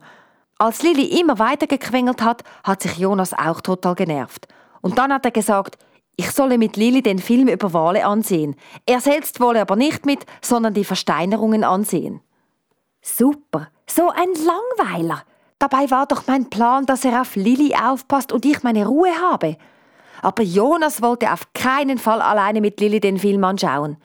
Als 0.57 0.81
Lilly 0.81 1.19
immer 1.19 1.37
weiter 1.37 1.67
gequengelt 1.67 2.21
hat, 2.21 2.43
hat 2.63 2.81
sich 2.81 2.97
Jonas 2.97 3.33
auch 3.33 3.61
total 3.61 3.95
genervt. 3.95 4.47
Und 4.81 4.97
dann 4.97 5.13
hat 5.13 5.25
er 5.25 5.31
gesagt, 5.31 5.77
ich 6.15 6.31
solle 6.31 6.57
mit 6.57 6.77
Lilly 6.77 7.03
den 7.03 7.19
Film 7.19 7.47
über 7.47 7.73
Wale 7.73 8.05
ansehen. 8.05 8.55
Er 8.87 9.01
selbst 9.01 9.39
wolle 9.39 9.61
aber 9.61 9.75
nicht 9.75 10.05
mit, 10.05 10.25
sondern 10.41 10.73
die 10.73 10.85
Versteinerungen 10.85 11.63
ansehen. 11.63 12.21
Super, 13.01 13.67
so 13.87 14.09
ein 14.09 14.29
Langweiler. 14.33 15.23
Dabei 15.59 15.89
war 15.91 16.07
doch 16.07 16.23
mein 16.25 16.49
Plan, 16.49 16.85
dass 16.85 17.05
er 17.05 17.21
auf 17.21 17.35
Lilly 17.35 17.75
aufpasst 17.75 18.31
und 18.31 18.45
ich 18.45 18.63
meine 18.63 18.87
Ruhe 18.87 19.11
habe. 19.21 19.57
Aber 20.21 20.41
Jonas 20.41 21.01
wollte 21.01 21.31
auf 21.31 21.53
keinen 21.53 21.99
Fall 21.99 22.21
alleine 22.21 22.61
mit 22.61 22.79
Lilly 22.79 22.99
den 22.99 23.19
Film 23.19 23.43
anschauen. 23.43 23.97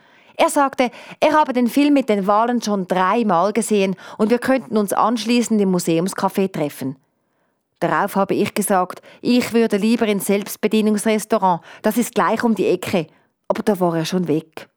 Er 0.42 0.50
sagte, 0.50 0.90
er 1.20 1.34
habe 1.34 1.52
den 1.52 1.68
Film 1.68 1.94
mit 1.94 2.08
den 2.08 2.26
Wahlen 2.26 2.60
schon 2.60 2.88
dreimal 2.88 3.52
gesehen 3.52 3.94
und 4.18 4.28
wir 4.28 4.40
könnten 4.40 4.76
uns 4.76 4.92
anschließend 4.92 5.60
im 5.60 5.70
Museumscafé 5.72 6.50
treffen. 6.50 6.96
Darauf 7.78 8.16
habe 8.16 8.34
ich 8.34 8.52
gesagt, 8.52 9.02
ich 9.20 9.52
würde 9.52 9.76
lieber 9.76 10.08
ins 10.08 10.26
Selbstbedienungsrestaurant, 10.26 11.62
das 11.82 11.96
ist 11.96 12.16
gleich 12.16 12.42
um 12.42 12.56
die 12.56 12.66
Ecke. 12.66 13.06
Aber 13.46 13.62
da 13.62 13.78
war 13.78 13.96
er 13.96 14.04
schon 14.04 14.26
weg. 14.26 14.68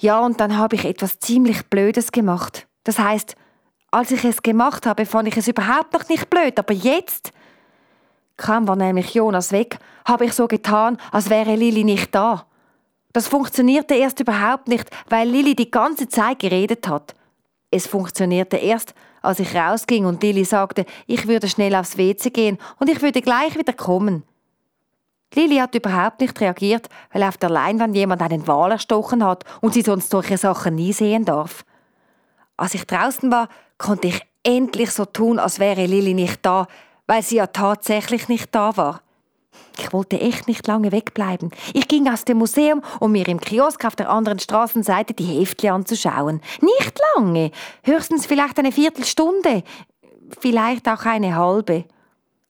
Ja, 0.00 0.18
und 0.18 0.40
dann 0.40 0.58
habe 0.58 0.74
ich 0.74 0.84
etwas 0.84 1.20
ziemlich 1.20 1.64
Blödes 1.66 2.10
gemacht. 2.10 2.66
Das 2.82 2.98
heißt, 2.98 3.36
als 3.92 4.10
ich 4.10 4.24
es 4.24 4.42
gemacht 4.42 4.86
habe, 4.86 5.06
fand 5.06 5.28
ich 5.28 5.36
es 5.36 5.46
überhaupt 5.46 5.92
noch 5.92 6.08
nicht 6.08 6.28
blöd, 6.30 6.58
aber 6.58 6.74
jetzt? 6.74 7.30
Kaum 8.36 8.66
war 8.66 8.74
nämlich 8.74 9.14
Jonas 9.14 9.52
weg, 9.52 9.78
habe 10.04 10.24
ich 10.24 10.32
so 10.32 10.48
getan, 10.48 10.98
als 11.12 11.30
wäre 11.30 11.54
Lili 11.54 11.84
nicht 11.84 12.12
da. 12.12 12.46
Das 13.16 13.28
funktionierte 13.28 13.94
erst 13.94 14.20
überhaupt 14.20 14.68
nicht, 14.68 14.90
weil 15.08 15.26
Lilly 15.26 15.56
die 15.56 15.70
ganze 15.70 16.06
Zeit 16.06 16.38
geredet 16.38 16.86
hat. 16.86 17.14
Es 17.70 17.86
funktionierte 17.86 18.58
erst, 18.58 18.92
als 19.22 19.38
ich 19.38 19.56
rausging 19.56 20.04
und 20.04 20.22
Lilly 20.22 20.44
sagte, 20.44 20.84
ich 21.06 21.26
würde 21.26 21.48
schnell 21.48 21.74
aufs 21.76 21.96
WC 21.96 22.28
gehen 22.28 22.58
und 22.78 22.90
ich 22.90 23.00
würde 23.00 23.22
gleich 23.22 23.56
wieder 23.56 23.72
kommen. 23.72 24.22
Lilly 25.32 25.56
hat 25.56 25.74
überhaupt 25.74 26.20
nicht 26.20 26.38
reagiert, 26.42 26.90
weil 27.10 27.22
auf 27.22 27.38
der 27.38 27.48
Leinwand 27.48 27.96
jemand 27.96 28.20
einen 28.20 28.46
Wal 28.46 28.72
erstochen 28.72 29.24
hat 29.24 29.44
und 29.62 29.72
sie 29.72 29.80
sonst 29.80 30.10
solche 30.10 30.36
Sachen 30.36 30.74
nie 30.74 30.92
sehen 30.92 31.24
darf. 31.24 31.64
Als 32.58 32.74
ich 32.74 32.86
draußen 32.86 33.30
war, 33.30 33.48
konnte 33.78 34.08
ich 34.08 34.20
endlich 34.42 34.90
so 34.90 35.06
tun, 35.06 35.38
als 35.38 35.58
wäre 35.58 35.86
Lilly 35.86 36.12
nicht 36.12 36.44
da, 36.44 36.66
weil 37.06 37.22
sie 37.22 37.36
ja 37.36 37.46
tatsächlich 37.46 38.28
nicht 38.28 38.54
da 38.54 38.76
war. 38.76 39.00
Ich 39.78 39.92
wollte 39.92 40.20
echt 40.20 40.48
nicht 40.48 40.66
lange 40.66 40.92
wegbleiben. 40.92 41.50
Ich 41.74 41.88
ging 41.88 42.08
aus 42.08 42.24
dem 42.24 42.38
Museum, 42.38 42.82
um 43.00 43.12
mir 43.12 43.28
im 43.28 43.40
Kiosk 43.40 43.84
auf 43.84 43.96
der 43.96 44.08
anderen 44.08 44.38
Straßenseite 44.38 45.14
die 45.14 45.24
Heftchen 45.24 45.70
anzuschauen. 45.70 46.40
Nicht 46.60 46.98
lange, 47.14 47.50
höchstens 47.82 48.26
vielleicht 48.26 48.58
eine 48.58 48.72
Viertelstunde, 48.72 49.62
vielleicht 50.40 50.88
auch 50.88 51.04
eine 51.04 51.36
halbe. 51.36 51.84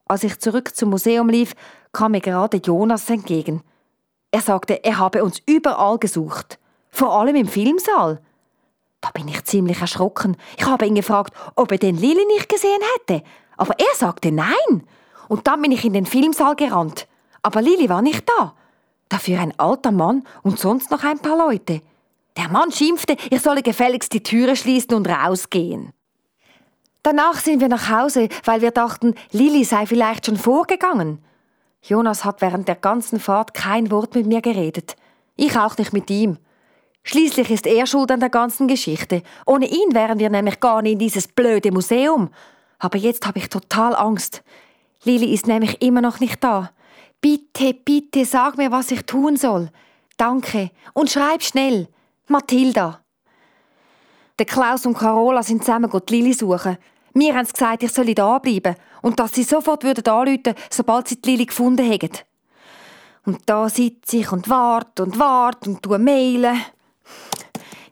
Als 0.05 0.23
ich 0.23 0.39
zurück 0.39 0.75
zum 0.75 0.89
Museum 0.89 1.29
lief, 1.29 1.53
kam 1.91 2.13
mir 2.13 2.21
gerade 2.21 2.57
Jonas 2.57 3.09
entgegen. 3.09 3.61
Er 4.31 4.41
sagte, 4.41 4.83
er 4.83 4.97
habe 4.97 5.23
uns 5.23 5.41
überall 5.45 5.97
gesucht, 5.97 6.59
vor 6.89 7.11
allem 7.11 7.35
im 7.35 7.47
Filmsaal. 7.47 8.21
Da 9.01 9.09
bin 9.11 9.27
ich 9.27 9.43
ziemlich 9.43 9.79
erschrocken. 9.79 10.37
Ich 10.57 10.65
habe 10.65 10.85
ihn 10.85 10.95
gefragt, 10.95 11.33
ob 11.55 11.71
er 11.71 11.77
den 11.77 11.97
Lili 11.97 12.25
nicht 12.25 12.49
gesehen 12.49 12.81
hätte, 12.95 13.23
aber 13.57 13.73
er 13.77 13.95
sagte 13.95 14.31
nein. 14.31 14.87
Und 15.27 15.47
dann 15.47 15.61
bin 15.61 15.71
ich 15.71 15.83
in 15.85 15.93
den 15.93 16.05
Filmsaal 16.05 16.55
gerannt. 16.55 17.07
Aber 17.47 17.61
Lili 17.61 17.87
war 17.87 18.01
nicht 18.01 18.27
da. 18.27 18.55
Dafür 19.07 19.39
ein 19.39 19.57
alter 19.57 19.93
Mann 19.93 20.25
und 20.43 20.59
sonst 20.59 20.91
noch 20.91 21.05
ein 21.05 21.19
paar 21.19 21.37
Leute. 21.37 21.81
Der 22.35 22.49
Mann 22.49 22.73
schimpfte, 22.73 23.15
ich 23.29 23.41
solle 23.41 23.63
gefälligst 23.63 24.11
die 24.11 24.21
Türe 24.21 24.57
schließen 24.57 24.93
und 24.95 25.07
rausgehen. 25.07 25.93
Danach 27.03 27.35
sind 27.35 27.61
wir 27.61 27.69
nach 27.69 27.89
Hause, 27.89 28.27
weil 28.43 28.61
wir 28.61 28.71
dachten, 28.71 29.15
Lili 29.31 29.63
sei 29.63 29.85
vielleicht 29.85 30.25
schon 30.25 30.35
vorgegangen. 30.35 31.23
Jonas 31.81 32.25
hat 32.25 32.41
während 32.41 32.67
der 32.67 32.75
ganzen 32.75 33.17
Fahrt 33.17 33.53
kein 33.53 33.91
Wort 33.91 34.13
mit 34.13 34.25
mir 34.25 34.41
geredet. 34.41 34.97
Ich 35.37 35.57
auch 35.57 35.77
nicht 35.77 35.93
mit 35.93 36.09
ihm. 36.09 36.39
Schließlich 37.03 37.49
ist 37.49 37.65
er 37.65 37.87
schuld 37.87 38.11
an 38.11 38.19
der 38.19 38.29
ganzen 38.29 38.67
Geschichte. 38.67 39.23
Ohne 39.45 39.67
ihn 39.67 39.93
wären 39.93 40.19
wir 40.19 40.29
nämlich 40.29 40.59
gar 40.59 40.81
nicht 40.81 40.91
in 40.91 40.99
dieses 40.99 41.29
blöde 41.29 41.71
Museum. 41.71 42.29
Aber 42.77 42.97
jetzt 42.97 43.25
habe 43.25 43.39
ich 43.39 43.47
total 43.47 43.95
Angst. 43.95 44.43
Lili 45.05 45.33
ist 45.33 45.47
nämlich 45.47 45.81
immer 45.81 46.01
noch 46.01 46.19
nicht 46.19 46.43
da. 46.43 46.71
Bitte, 47.21 47.73
bitte 47.73 48.25
sag 48.25 48.57
mir, 48.57 48.71
was 48.71 48.91
ich 48.91 49.03
tun 49.03 49.37
soll. 49.37 49.69
Danke. 50.17 50.71
Und 50.93 51.09
schreib 51.09 51.43
schnell. 51.43 51.87
Mathilda. 52.27 53.01
Der 54.39 54.45
Klaus 54.45 54.85
und 54.85 54.97
Carola 54.97 55.41
sind 55.41 55.63
zusammen 55.63 55.89
die 55.89 56.13
Lili 56.13 56.33
suchen. 56.33 56.77
Mir 57.13 57.35
haben 57.35 57.45
sie 57.45 57.53
gesagt, 57.53 57.83
ich 57.83 57.91
solle 57.91 58.13
da 58.13 58.37
bleiben 58.37 58.75
und 59.01 59.19
dass 59.19 59.33
sie 59.33 59.43
sofort 59.43 59.83
würden 59.83 60.05
anrufen, 60.05 60.53
sobald 60.69 61.07
sie 61.07 61.19
die 61.19 61.31
Lili 61.31 61.45
gefunden 61.45 61.89
hätten. 61.89 62.19
Und 63.25 63.41
da 63.47 63.67
sitze 63.67 64.17
ich 64.17 64.31
und 64.31 64.49
warte 64.49 65.03
und 65.03 65.17
warte 65.17 65.69
und 65.69 65.81
tue 65.81 65.97
mailen. 65.97 66.61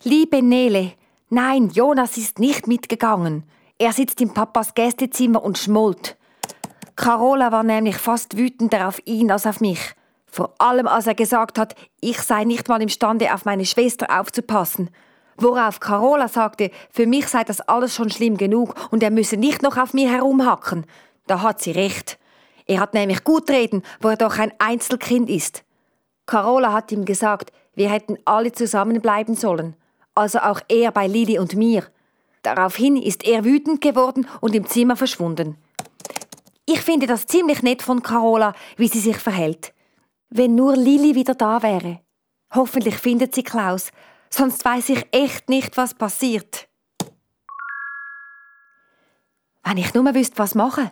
Liebe 0.03 0.43
Nele, 0.43 0.93
nein, 1.29 1.69
Jonas 1.69 2.17
ist 2.17 2.39
nicht 2.39 2.67
mitgegangen. 2.67 3.43
Er 3.77 3.91
sitzt 3.91 4.21
im 4.21 4.33
Papas 4.33 4.75
Gästezimmer 4.75 5.43
und 5.43 5.57
schmollt. 5.57 6.15
Carola 6.95 7.51
war 7.51 7.63
nämlich 7.63 7.97
fast 7.97 8.37
wütender 8.37 8.87
auf 8.87 9.01
ihn 9.05 9.29
als 9.29 9.45
auf 9.45 9.59
mich. 9.59 9.79
Vor 10.27 10.53
allem 10.59 10.87
als 10.87 11.07
er 11.07 11.15
gesagt 11.15 11.59
hat, 11.59 11.75
ich 11.99 12.21
sei 12.21 12.45
nicht 12.45 12.69
mal 12.69 12.81
imstande, 12.81 13.33
auf 13.33 13.45
meine 13.45 13.65
Schwester 13.65 14.19
aufzupassen. 14.19 14.89
Worauf 15.37 15.81
Carola 15.81 16.29
sagte, 16.29 16.71
für 16.89 17.05
mich 17.05 17.27
sei 17.27 17.43
das 17.43 17.59
alles 17.61 17.93
schon 17.95 18.09
schlimm 18.09 18.37
genug 18.37 18.75
und 18.91 19.03
er 19.03 19.11
müsse 19.11 19.35
nicht 19.35 19.61
noch 19.61 19.77
auf 19.77 19.93
mir 19.93 20.09
herumhacken. 20.09 20.85
Da 21.27 21.41
hat 21.41 21.61
sie 21.61 21.71
recht. 21.71 22.17
Er 22.65 22.79
hat 22.79 22.93
nämlich 22.93 23.25
gut 23.25 23.49
reden, 23.49 23.83
wo 23.99 24.09
er 24.09 24.17
doch 24.17 24.39
ein 24.39 24.53
Einzelkind 24.59 25.29
ist. 25.29 25.63
Carola 26.25 26.71
hat 26.71 26.91
ihm 26.91 27.03
gesagt, 27.03 27.51
wir 27.75 27.89
hätten 27.89 28.17
alle 28.23 28.53
zusammenbleiben 28.53 29.35
sollen. 29.35 29.75
Also 30.15 30.39
auch 30.39 30.61
er 30.69 30.91
bei 30.91 31.07
Lili 31.07 31.37
und 31.39 31.55
mir. 31.55 31.83
Daraufhin 32.41 32.95
ist 32.95 33.25
er 33.25 33.43
wütend 33.43 33.81
geworden 33.81 34.27
und 34.39 34.55
im 34.55 34.65
Zimmer 34.65 34.95
verschwunden. 34.95 35.57
Ich 36.65 36.81
finde 36.81 37.05
das 37.05 37.27
ziemlich 37.27 37.61
nett 37.61 37.83
von 37.83 38.01
Carola, 38.01 38.53
wie 38.77 38.87
sie 38.87 38.99
sich 38.99 39.17
verhält. 39.17 39.73
Wenn 40.29 40.55
nur 40.55 40.75
Lili 40.75 41.13
wieder 41.13 41.35
da 41.35 41.61
wäre. 41.61 42.01
Hoffentlich 42.53 42.95
findet 42.95 43.35
sie 43.35 43.43
Klaus, 43.43 43.91
sonst 44.29 44.65
weiß 44.65 44.89
ich 44.89 45.05
echt 45.11 45.49
nicht, 45.49 45.77
was 45.77 45.93
passiert. 45.93 46.67
Wenn 49.63 49.77
ich 49.77 49.93
nur 49.93 50.13
wüsste, 50.15 50.37
was 50.37 50.55
machen. 50.55 50.91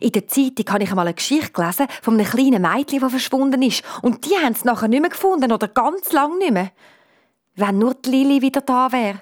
In 0.00 0.12
der 0.12 0.26
Zeitung 0.26 0.66
habe 0.68 0.84
ich 0.84 0.90
einmal 0.90 1.06
eine 1.06 1.14
Geschichte 1.14 1.52
gelesen 1.52 1.86
von 2.00 2.14
einem 2.14 2.26
kleinen 2.26 2.62
Mädchen, 2.62 3.00
das 3.00 3.10
verschwunden 3.10 3.62
ist. 3.62 3.84
Und 4.02 4.24
die 4.24 4.36
haben 4.36 4.52
es 4.52 4.64
nachher 4.64 4.88
nicht 4.88 5.00
mehr 5.00 5.10
gefunden 5.10 5.52
oder 5.52 5.68
ganz 5.68 6.10
lang 6.12 6.38
nicht 6.38 6.52
mehr. 6.52 6.72
Wenn 7.54 7.78
nur 7.78 7.94
die 7.94 8.10
Lili 8.10 8.42
wieder 8.42 8.62
da 8.62 8.90
wäre. 8.90 9.20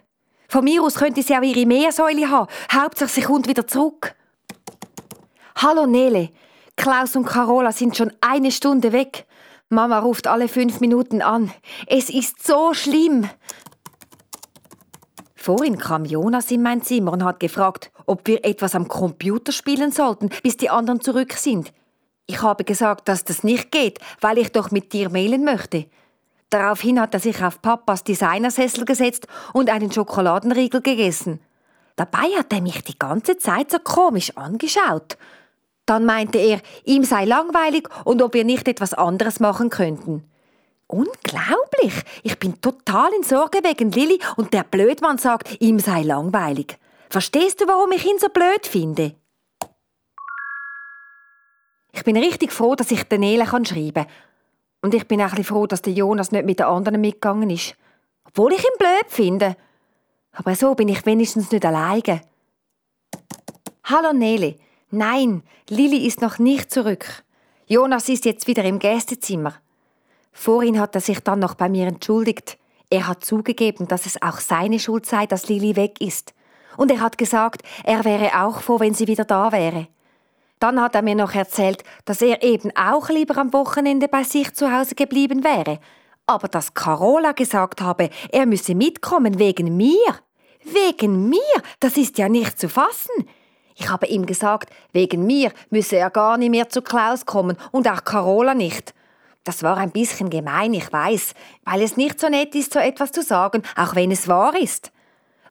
Von 0.48 0.64
mir 0.64 0.82
aus 0.82 0.94
könnte 0.94 1.22
sie 1.22 1.36
auch 1.36 1.42
ihre 1.42 1.66
Meersäule 1.66 2.30
haben. 2.30 2.50
Hauptsache, 2.72 3.10
sie 3.10 3.22
kommt 3.22 3.48
wieder 3.48 3.66
zurück. 3.66 4.14
Hallo 5.56 5.86
Nele. 5.86 6.30
Klaus 6.76 7.14
und 7.14 7.26
Carola 7.26 7.72
sind 7.72 7.96
schon 7.96 8.12
eine 8.20 8.50
Stunde 8.50 8.92
weg. 8.92 9.26
Mama 9.68 9.98
ruft 9.98 10.26
alle 10.26 10.48
fünf 10.48 10.80
Minuten 10.80 11.22
an. 11.22 11.52
Es 11.86 12.10
ist 12.10 12.44
so 12.46 12.74
schlimm. 12.74 13.28
Vorhin 15.34 15.78
kam 15.78 16.04
Jonas 16.04 16.50
in 16.50 16.62
mein 16.62 16.82
Zimmer 16.82 17.12
und 17.12 17.24
hat 17.24 17.40
gefragt, 17.40 17.90
ob 18.06 18.26
wir 18.26 18.44
etwas 18.44 18.74
am 18.74 18.88
Computer 18.88 19.52
spielen 19.52 19.92
sollten, 19.92 20.30
bis 20.42 20.56
die 20.56 20.70
anderen 20.70 21.00
zurück 21.00 21.32
sind. 21.34 21.72
Ich 22.26 22.42
habe 22.42 22.64
gesagt, 22.64 23.08
dass 23.08 23.24
das 23.24 23.42
nicht 23.42 23.70
geht, 23.70 23.98
weil 24.20 24.38
ich 24.38 24.52
doch 24.52 24.70
mit 24.70 24.92
dir 24.92 25.10
mailen 25.10 25.44
möchte. 25.44 25.86
Daraufhin 26.50 27.00
hat 27.00 27.14
er 27.14 27.20
sich 27.20 27.42
auf 27.42 27.60
Papas 27.60 28.04
Designersessel 28.04 28.84
gesetzt 28.84 29.26
und 29.52 29.70
einen 29.70 29.90
Schokoladenriegel 29.90 30.80
gegessen. 30.80 31.40
Dabei 31.96 32.28
hat 32.38 32.52
er 32.52 32.60
mich 32.60 32.82
die 32.84 32.98
ganze 32.98 33.36
Zeit 33.36 33.70
so 33.70 33.78
komisch 33.78 34.36
angeschaut. 34.36 35.16
Dann 35.86 36.04
meinte 36.04 36.38
er, 36.38 36.60
ihm 36.84 37.04
sei 37.04 37.24
langweilig 37.24 37.88
und 38.04 38.22
ob 38.22 38.34
wir 38.34 38.44
nicht 38.44 38.68
etwas 38.68 38.94
anderes 38.94 39.40
machen 39.40 39.70
könnten. 39.70 40.24
Unglaublich! 40.86 42.04
Ich 42.22 42.38
bin 42.38 42.60
total 42.60 43.10
in 43.14 43.22
Sorge 43.22 43.60
wegen 43.64 43.90
Lilly 43.90 44.20
und 44.36 44.52
der 44.52 44.62
Blödmann 44.62 45.18
sagt, 45.18 45.60
ihm 45.60 45.78
sei 45.78 46.02
langweilig. 46.02 46.78
Verstehst 47.08 47.60
du, 47.60 47.66
warum 47.66 47.92
ich 47.92 48.06
ihn 48.06 48.18
so 48.18 48.28
blöd 48.28 48.66
finde? 48.66 49.14
Ich 51.92 52.04
bin 52.04 52.16
richtig 52.16 52.52
froh, 52.52 52.74
dass 52.74 52.90
ich 52.90 53.04
Daniela 53.04 53.46
schreiben 53.46 53.92
kann. 53.94 54.06
Und 54.82 54.94
ich 54.94 55.06
bin 55.06 55.22
auch 55.22 55.32
ein 55.32 55.44
froh, 55.44 55.66
dass 55.66 55.82
der 55.82 55.92
Jonas 55.92 56.32
nicht 56.32 56.44
mit 56.44 56.58
den 56.58 56.66
anderen 56.66 57.00
mitgegangen 57.00 57.50
ist. 57.50 57.76
Obwohl 58.24 58.52
ich 58.52 58.64
ihn 58.64 58.78
blöd 58.78 59.06
finde. 59.08 59.56
Aber 60.32 60.54
so 60.54 60.74
bin 60.74 60.88
ich 60.88 61.04
wenigstens 61.06 61.52
nicht 61.52 61.64
alleine. 61.64 62.22
Hallo 63.84 64.12
Nele. 64.12 64.56
Nein, 64.94 65.42
Lilly 65.70 66.06
ist 66.06 66.20
noch 66.20 66.38
nicht 66.38 66.70
zurück. 66.70 67.06
Jonas 67.66 68.10
ist 68.10 68.26
jetzt 68.26 68.46
wieder 68.46 68.62
im 68.62 68.78
Gästezimmer. 68.78 69.54
Vorhin 70.32 70.78
hat 70.78 70.94
er 70.94 71.00
sich 71.00 71.20
dann 71.20 71.38
noch 71.38 71.54
bei 71.54 71.70
mir 71.70 71.86
entschuldigt. 71.86 72.58
Er 72.90 73.08
hat 73.08 73.24
zugegeben, 73.24 73.88
dass 73.88 74.04
es 74.04 74.20
auch 74.20 74.38
seine 74.38 74.78
Schuld 74.78 75.06
sei, 75.06 75.24
dass 75.24 75.48
Lilly 75.48 75.76
weg 75.76 75.98
ist. 76.02 76.34
Und 76.76 76.90
er 76.90 77.00
hat 77.00 77.16
gesagt, 77.16 77.62
er 77.84 78.04
wäre 78.04 78.42
auch 78.44 78.60
froh, 78.60 78.80
wenn 78.80 78.92
sie 78.92 79.06
wieder 79.06 79.24
da 79.24 79.50
wäre. 79.50 79.88
Dann 80.58 80.78
hat 80.78 80.94
er 80.94 81.00
mir 81.00 81.14
noch 81.14 81.34
erzählt, 81.34 81.84
dass 82.04 82.20
er 82.20 82.42
eben 82.42 82.70
auch 82.76 83.08
lieber 83.08 83.38
am 83.38 83.54
Wochenende 83.54 84.08
bei 84.08 84.24
sich 84.24 84.52
zu 84.52 84.70
Hause 84.70 84.94
geblieben 84.94 85.42
wäre. 85.42 85.80
Aber 86.26 86.48
dass 86.48 86.74
Carola 86.74 87.32
gesagt 87.32 87.80
habe, 87.80 88.10
er 88.30 88.44
müsse 88.44 88.74
mitkommen 88.74 89.38
wegen 89.38 89.74
mir. 89.74 90.18
Wegen 90.64 91.30
mir? 91.30 91.62
Das 91.80 91.96
ist 91.96 92.18
ja 92.18 92.28
nicht 92.28 92.60
zu 92.60 92.68
fassen. 92.68 93.26
Ich 93.76 93.88
habe 93.88 94.06
ihm 94.06 94.26
gesagt, 94.26 94.70
wegen 94.92 95.26
mir 95.26 95.52
müsse 95.70 95.96
er 95.96 96.10
gar 96.10 96.36
nicht 96.36 96.50
mehr 96.50 96.68
zu 96.68 96.82
Klaus 96.82 97.26
kommen 97.26 97.56
und 97.70 97.88
auch 97.88 98.04
Carola 98.04 98.54
nicht. 98.54 98.94
Das 99.44 99.62
war 99.62 99.76
ein 99.76 99.90
bisschen 99.90 100.30
gemein, 100.30 100.72
ich 100.74 100.92
weiß, 100.92 101.34
weil 101.64 101.82
es 101.82 101.96
nicht 101.96 102.20
so 102.20 102.28
nett 102.28 102.54
ist, 102.54 102.72
so 102.72 102.78
etwas 102.78 103.10
zu 103.10 103.22
sagen, 103.22 103.62
auch 103.76 103.94
wenn 103.94 104.12
es 104.12 104.28
wahr 104.28 104.54
ist. 104.56 104.92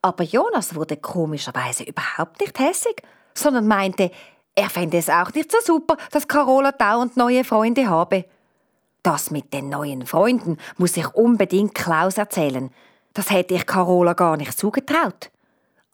Aber 0.00 0.24
Jonas 0.24 0.74
wurde 0.74 0.96
komischerweise 0.96 1.84
überhaupt 1.84 2.40
nicht 2.40 2.58
hässig, 2.58 3.02
sondern 3.34 3.66
meinte, 3.66 4.10
er 4.54 4.70
fände 4.70 4.98
es 4.98 5.08
auch 5.08 5.32
nicht 5.32 5.50
so 5.52 5.58
super, 5.64 5.96
dass 6.10 6.28
Carola 6.28 6.72
dauernd 6.72 7.16
neue 7.16 7.44
Freunde 7.44 7.88
habe. 7.88 8.24
Das 9.02 9.30
mit 9.30 9.52
den 9.52 9.68
neuen 9.68 10.06
Freunden 10.06 10.58
muss 10.76 10.96
ich 10.96 11.14
unbedingt 11.14 11.74
Klaus 11.74 12.18
erzählen. 12.18 12.70
Das 13.14 13.30
hätte 13.30 13.54
ich 13.54 13.66
Carola 13.66 14.12
gar 14.12 14.36
nicht 14.36 14.58
zugetraut. 14.58 15.31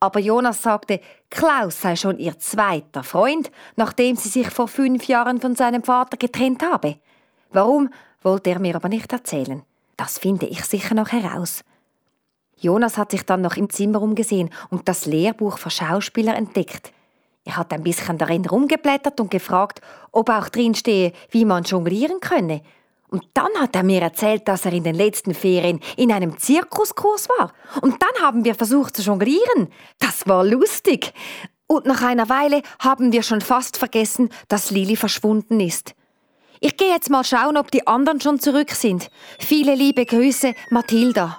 Aber 0.01 0.21
Jonas 0.21 0.63
sagte, 0.63 1.01
Klaus 1.29 1.81
sei 1.81 1.97
schon 1.97 2.19
ihr 2.19 2.39
zweiter 2.39 3.03
Freund, 3.03 3.51
nachdem 3.77 4.17
sie 4.17 4.29
sich 4.29 4.49
vor 4.51 4.69
fünf 4.69 5.09
Jahren 5.09 5.41
von 5.41 5.57
seinem 5.57 5.83
Vater 5.83 6.17
getrennt 6.17 6.63
habe. 6.63 6.99
Warum, 7.51 7.91
wollte 8.23 8.51
er 8.51 8.61
mir 8.61 8.77
aber 8.77 8.89
nicht 8.89 9.13
erzählen. 9.13 9.63
Das 9.97 10.19
finde 10.19 10.47
ich 10.47 10.65
sicher 10.65 10.95
noch 10.95 11.11
heraus. 11.11 11.63
Jonas 12.57 12.97
hat 12.97 13.11
sich 13.11 13.25
dann 13.25 13.41
noch 13.41 13.57
im 13.57 13.71
Zimmer 13.71 14.03
umgesehen 14.03 14.51
und 14.71 14.89
das 14.89 15.07
Lehrbuch 15.07 15.59
für 15.59 15.71
Schauspieler 15.71 16.37
entdeckt. 16.37 16.93
Er 17.45 17.57
hat 17.57 17.73
ein 17.73 17.83
bisschen 17.83 18.19
darin 18.19 18.45
rumgeblättert 18.45 19.21
und 19.21 19.31
gefragt, 19.31 19.81
ob 20.13 20.29
auch 20.29 20.49
drin 20.49 20.75
stehe, 20.75 21.13
wie 21.31 21.45
man 21.45 21.65
jonglieren 21.65 22.21
könne 22.21 22.63
und 23.11 23.25
dann 23.35 23.51
hat 23.59 23.75
er 23.75 23.83
mir 23.83 24.03
erzählt, 24.03 24.47
dass 24.49 24.65
er 24.65 24.73
in 24.73 24.85
den 24.85 24.95
letzten 24.95 25.35
Ferien 25.35 25.81
in 25.97 26.13
einem 26.13 26.39
Zirkuskurs 26.39 27.29
war. 27.31 27.53
Und 27.81 28.03
dann 28.03 28.23
haben 28.23 28.45
wir 28.45 28.55
versucht 28.55 28.97
zu 28.97 29.03
jonglieren. 29.03 29.69
Das 29.99 30.27
war 30.27 30.45
lustig. 30.45 31.13
Und 31.67 31.87
nach 31.87 32.03
einer 32.03 32.29
Weile 32.29 32.63
haben 32.79 33.13
wir 33.13 33.23
schon 33.23 33.41
fast 33.41 33.77
vergessen, 33.77 34.31
dass 34.49 34.71
Lili 34.71 34.97
verschwunden 34.97 35.61
ist. 35.61 35.95
Ich 36.61 36.77
gehe 36.77 36.91
jetzt 36.91 37.11
mal 37.11 37.25
schauen, 37.25 37.57
ob 37.57 37.71
die 37.71 37.87
anderen 37.87 38.21
schon 38.21 38.41
zurück 38.41 38.71
sind. 38.73 39.11
Viele 39.39 39.75
liebe 39.75 40.05
Grüße, 40.05 40.55
Mathilda. 40.71 41.39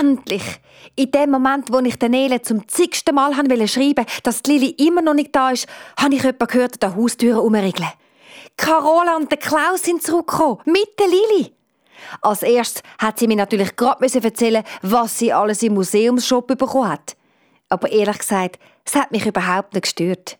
Endlich! 0.00 0.60
In 0.96 1.10
dem 1.10 1.30
Moment, 1.30 1.70
wo 1.70 1.78
ich 1.80 2.00
Nele 2.00 2.40
zum 2.40 2.66
zigsten 2.68 3.14
Mal 3.14 3.34
schreiben 3.34 3.50
wollte, 3.50 4.06
dass 4.22 4.42
die 4.42 4.52
Lili 4.52 4.70
immer 4.86 5.02
noch 5.02 5.12
nicht 5.12 5.36
da 5.36 5.50
ist, 5.50 5.66
habe 5.98 6.14
ich 6.14 6.22
jemanden 6.22 6.46
gehört, 6.46 6.82
der 6.82 6.96
Haustür 6.96 7.42
umriegeln. 7.42 7.90
Carola 8.56 9.16
und 9.16 9.30
der 9.30 9.38
Klaus 9.38 9.82
sind 9.82 10.02
zurückgekommen, 10.02 10.58
mit 10.64 10.98
der 10.98 11.06
Lili. 11.06 11.52
Als 12.22 12.42
erstes 12.42 12.82
hat 12.98 13.18
sie 13.18 13.26
mir 13.26 13.36
natürlich 13.36 13.76
gerade 13.76 14.06
erzählen 14.22 14.64
was 14.80 15.18
sie 15.18 15.34
alles 15.34 15.62
im 15.62 15.74
Museumsshop 15.74 16.46
bekommen 16.46 16.88
hat. 16.88 17.16
Aber 17.68 17.92
ehrlich 17.92 18.18
gesagt, 18.18 18.58
es 18.84 18.94
hat 18.94 19.12
mich 19.12 19.26
überhaupt 19.26 19.74
nicht 19.74 19.82
gestört. 19.82 20.38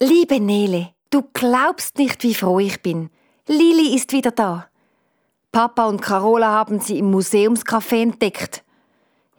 Liebe 0.00 0.40
Nele, 0.40 0.94
du 1.10 1.22
glaubst 1.34 1.98
nicht, 1.98 2.22
wie 2.22 2.34
froh 2.34 2.58
ich 2.58 2.80
bin. 2.82 3.10
Lili 3.46 3.94
ist 3.94 4.12
wieder 4.12 4.30
da. 4.30 4.71
Papa 5.52 5.84
und 5.84 6.00
Carola 6.00 6.46
haben 6.46 6.80
sie 6.80 6.98
im 6.98 7.14
Museumscafé 7.14 8.00
entdeckt. 8.04 8.64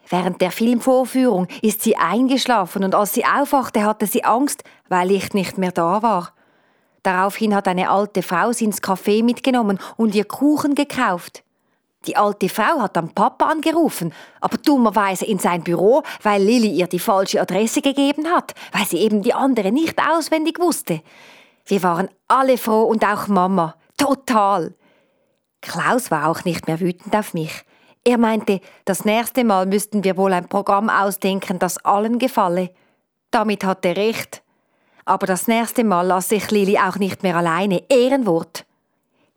Während 0.09 0.41
der 0.41 0.51
Filmvorführung 0.51 1.47
ist 1.63 1.81
sie 1.81 1.95
eingeschlafen 1.95 2.83
und 2.83 2.93
als 2.93 3.13
sie 3.13 3.25
aufwachte, 3.25 3.83
hatte 3.83 4.05
sie 4.05 4.23
Angst, 4.23 4.63
weil 4.89 5.09
ich 5.09 5.33
nicht 5.33 5.57
mehr 5.57 5.71
da 5.71 6.03
war. 6.03 6.33
Daraufhin 7.01 7.55
hat 7.55 7.67
eine 7.67 7.89
alte 7.89 8.21
Frau 8.21 8.51
sie 8.51 8.65
ins 8.65 8.83
Café 8.83 9.23
mitgenommen 9.23 9.79
und 9.97 10.13
ihr 10.13 10.25
Kuchen 10.25 10.75
gekauft. 10.75 11.43
Die 12.05 12.15
alte 12.15 12.47
Frau 12.47 12.81
hat 12.81 12.95
dann 12.95 13.15
Papa 13.15 13.47
angerufen, 13.47 14.13
aber 14.39 14.57
dummerweise 14.57 15.25
in 15.25 15.39
sein 15.39 15.63
Büro, 15.63 16.03
weil 16.21 16.43
Lilly 16.43 16.69
ihr 16.69 16.87
die 16.87 16.99
falsche 16.99 17.41
Adresse 17.41 17.81
gegeben 17.81 18.27
hat, 18.27 18.53
weil 18.71 18.85
sie 18.85 18.97
eben 18.97 19.23
die 19.23 19.33
andere 19.33 19.71
nicht 19.71 19.99
auswendig 19.99 20.59
wusste. 20.59 21.01
Wir 21.65 21.81
waren 21.81 22.07
alle 22.27 22.59
froh 22.59 22.83
und 22.83 23.03
auch 23.03 23.27
Mama. 23.27 23.73
Total. 23.97 24.75
Klaus 25.63 26.11
war 26.11 26.29
auch 26.29 26.43
nicht 26.43 26.67
mehr 26.67 26.79
wütend 26.79 27.15
auf 27.15 27.33
mich. 27.33 27.63
Er 28.03 28.17
meinte, 28.17 28.59
das 28.85 29.05
nächste 29.05 29.45
Mal 29.45 29.65
müssten 29.65 30.03
wir 30.03 30.17
wohl 30.17 30.33
ein 30.33 30.49
Programm 30.49 30.89
ausdenken, 30.89 31.57
das 31.57 31.77
allen 31.85 32.19
gefalle. 32.19 32.69
Damit 33.31 33.63
hat 33.63 33.85
er 33.85 33.95
recht. 33.95 34.43
Aber 35.05 35.25
das 35.25 35.47
nächste 35.47 35.83
Mal 35.83 36.05
lasse 36.05 36.35
ich 36.35 36.51
Lili 36.51 36.77
auch 36.77 36.97
nicht 36.97 37.23
mehr 37.23 37.37
alleine. 37.37 37.81
Ehrenwort. 37.89 38.65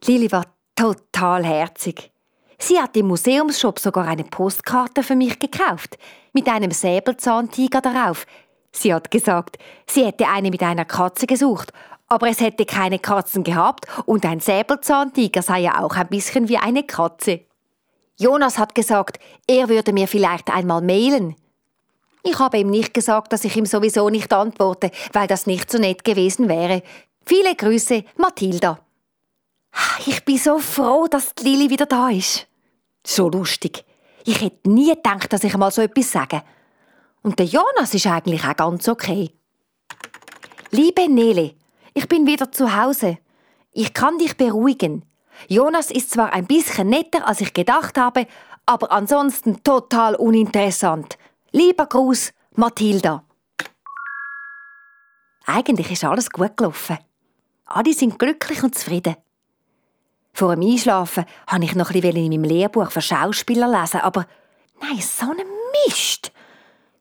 Lili 0.05 0.31
war 0.33 0.45
total 0.75 1.45
herzig. 1.45 2.11
Sie 2.59 2.81
hat 2.81 2.97
im 2.97 3.07
Museumsshop 3.07 3.79
sogar 3.79 4.07
eine 4.07 4.25
Postkarte 4.25 5.03
für 5.03 5.15
mich 5.15 5.39
gekauft, 5.39 5.97
mit 6.33 6.49
einem 6.49 6.71
Säbelzahntiger 6.71 7.81
darauf. 7.81 8.27
Sie 8.73 8.93
hat 8.93 9.11
gesagt, 9.11 9.59
sie 9.87 10.05
hätte 10.05 10.27
eine 10.29 10.51
mit 10.51 10.63
einer 10.63 10.85
Katze 10.85 11.27
gesucht, 11.27 11.73
aber 12.09 12.29
es 12.29 12.41
hätte 12.41 12.65
keine 12.65 12.99
Katzen 12.99 13.45
gehabt 13.45 13.87
und 14.07 14.25
ein 14.25 14.41
Säbelzahntiger 14.41 15.43
sei 15.43 15.61
ja 15.61 15.83
auch 15.83 15.97
ein 15.97 16.09
bisschen 16.09 16.49
wie 16.49 16.59
eine 16.59 16.85
Katze. 16.85 17.41
Jonas 18.19 18.59
hat 18.59 18.75
gesagt, 18.75 19.19
er 19.47 19.69
würde 19.69 19.93
mir 19.93 20.09
vielleicht 20.09 20.51
einmal 20.51 20.81
mailen. 20.81 21.37
Ich 22.23 22.39
habe 22.39 22.59
ihm 22.59 22.71
nicht 22.71 22.95
gesagt, 22.95 23.33
dass 23.33 23.45
ich 23.45 23.57
ihm 23.57 23.67
sowieso 23.67 24.09
nicht 24.09 24.33
antworte, 24.33 24.91
weil 25.13 25.27
das 25.27 25.47
nicht 25.47 25.71
so 25.71 25.79
nett 25.79 26.05
gewesen 26.05 26.49
wäre. 26.49 26.83
Viele 27.25 27.55
Grüße, 27.55 28.05
Mathilda. 28.17 28.81
Ich 30.07 30.25
bin 30.25 30.39
so 30.39 30.59
froh, 30.59 31.07
dass 31.09 31.35
Lili 31.41 31.71
wieder 31.71 31.87
da 31.87 32.09
ist. 32.09 32.47
So 33.07 33.29
lustig. 33.29 33.85
Ich 34.25 34.41
hätte 34.41 34.69
nie 34.69 34.95
gedacht, 34.95 35.33
dass 35.33 35.45
ich 35.45 35.57
mal 35.57 35.71
so 35.71 35.83
etwas 35.83 36.11
sage. 36.11 36.43
Und 37.23 37.39
der 37.39 37.47
Jonas 37.47 37.95
ist 37.95 38.07
eigentlich 38.07 38.45
auch 38.45 38.57
ganz 38.57 38.89
okay. 38.89 39.31
Liebe 40.71 41.09
Nele, 41.09 41.55
ich 41.97 42.09
bin 42.09 42.27
wieder 42.27 42.53
zu 42.53 42.77
Hause. 42.77 43.17
Ich 43.73 43.95
kann 43.95 44.19
dich 44.19 44.37
beruhigen. 44.37 45.03
Jonas 45.49 45.91
ist 45.91 46.11
zwar 46.11 46.33
ein 46.35 46.47
bisschen 46.47 46.91
netter, 46.91 47.27
als 47.27 47.41
ich 47.41 47.55
gedacht 47.55 47.97
habe, 47.97 48.27
aber 48.67 48.93
ansonsten 48.93 49.63
total 49.63 50.15
uninteressant. 50.15 51.17
Lieber 51.53 51.87
Gruß, 51.87 52.35
Mathilda. 52.55 53.25
Eigentlich 55.47 55.91
ist 55.91 56.05
alles 56.05 56.29
gut 56.29 56.57
gelaufen. 56.59 56.99
Alle 57.65 57.95
sind 57.95 58.19
glücklich 58.19 58.63
und 58.63 58.75
zufrieden. 58.75 59.17
Vor 60.35 60.55
dem 60.55 60.71
Einschlafen 60.71 61.25
habe 61.47 61.65
ich 61.65 61.75
noch 61.75 61.91
ein 61.91 62.03
in 62.03 62.29
meinem 62.29 62.45
Lehrbuch 62.45 62.91
für 62.91 63.01
Schauspieler 63.01 63.69
lesen, 63.69 64.01
aber 64.03 64.27
nein, 64.83 65.01
so 65.01 65.31
ein 65.31 65.47
Mist. 65.87 66.31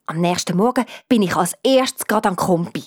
Am 0.06 0.22
nächsten 0.22 0.56
Morgen 0.56 0.86
bin 1.10 1.22
ich 1.22 1.36
als 1.36 1.54
erstes 1.64 2.08
gerade 2.08 2.30
an 2.30 2.38
Kompi. 2.38 2.84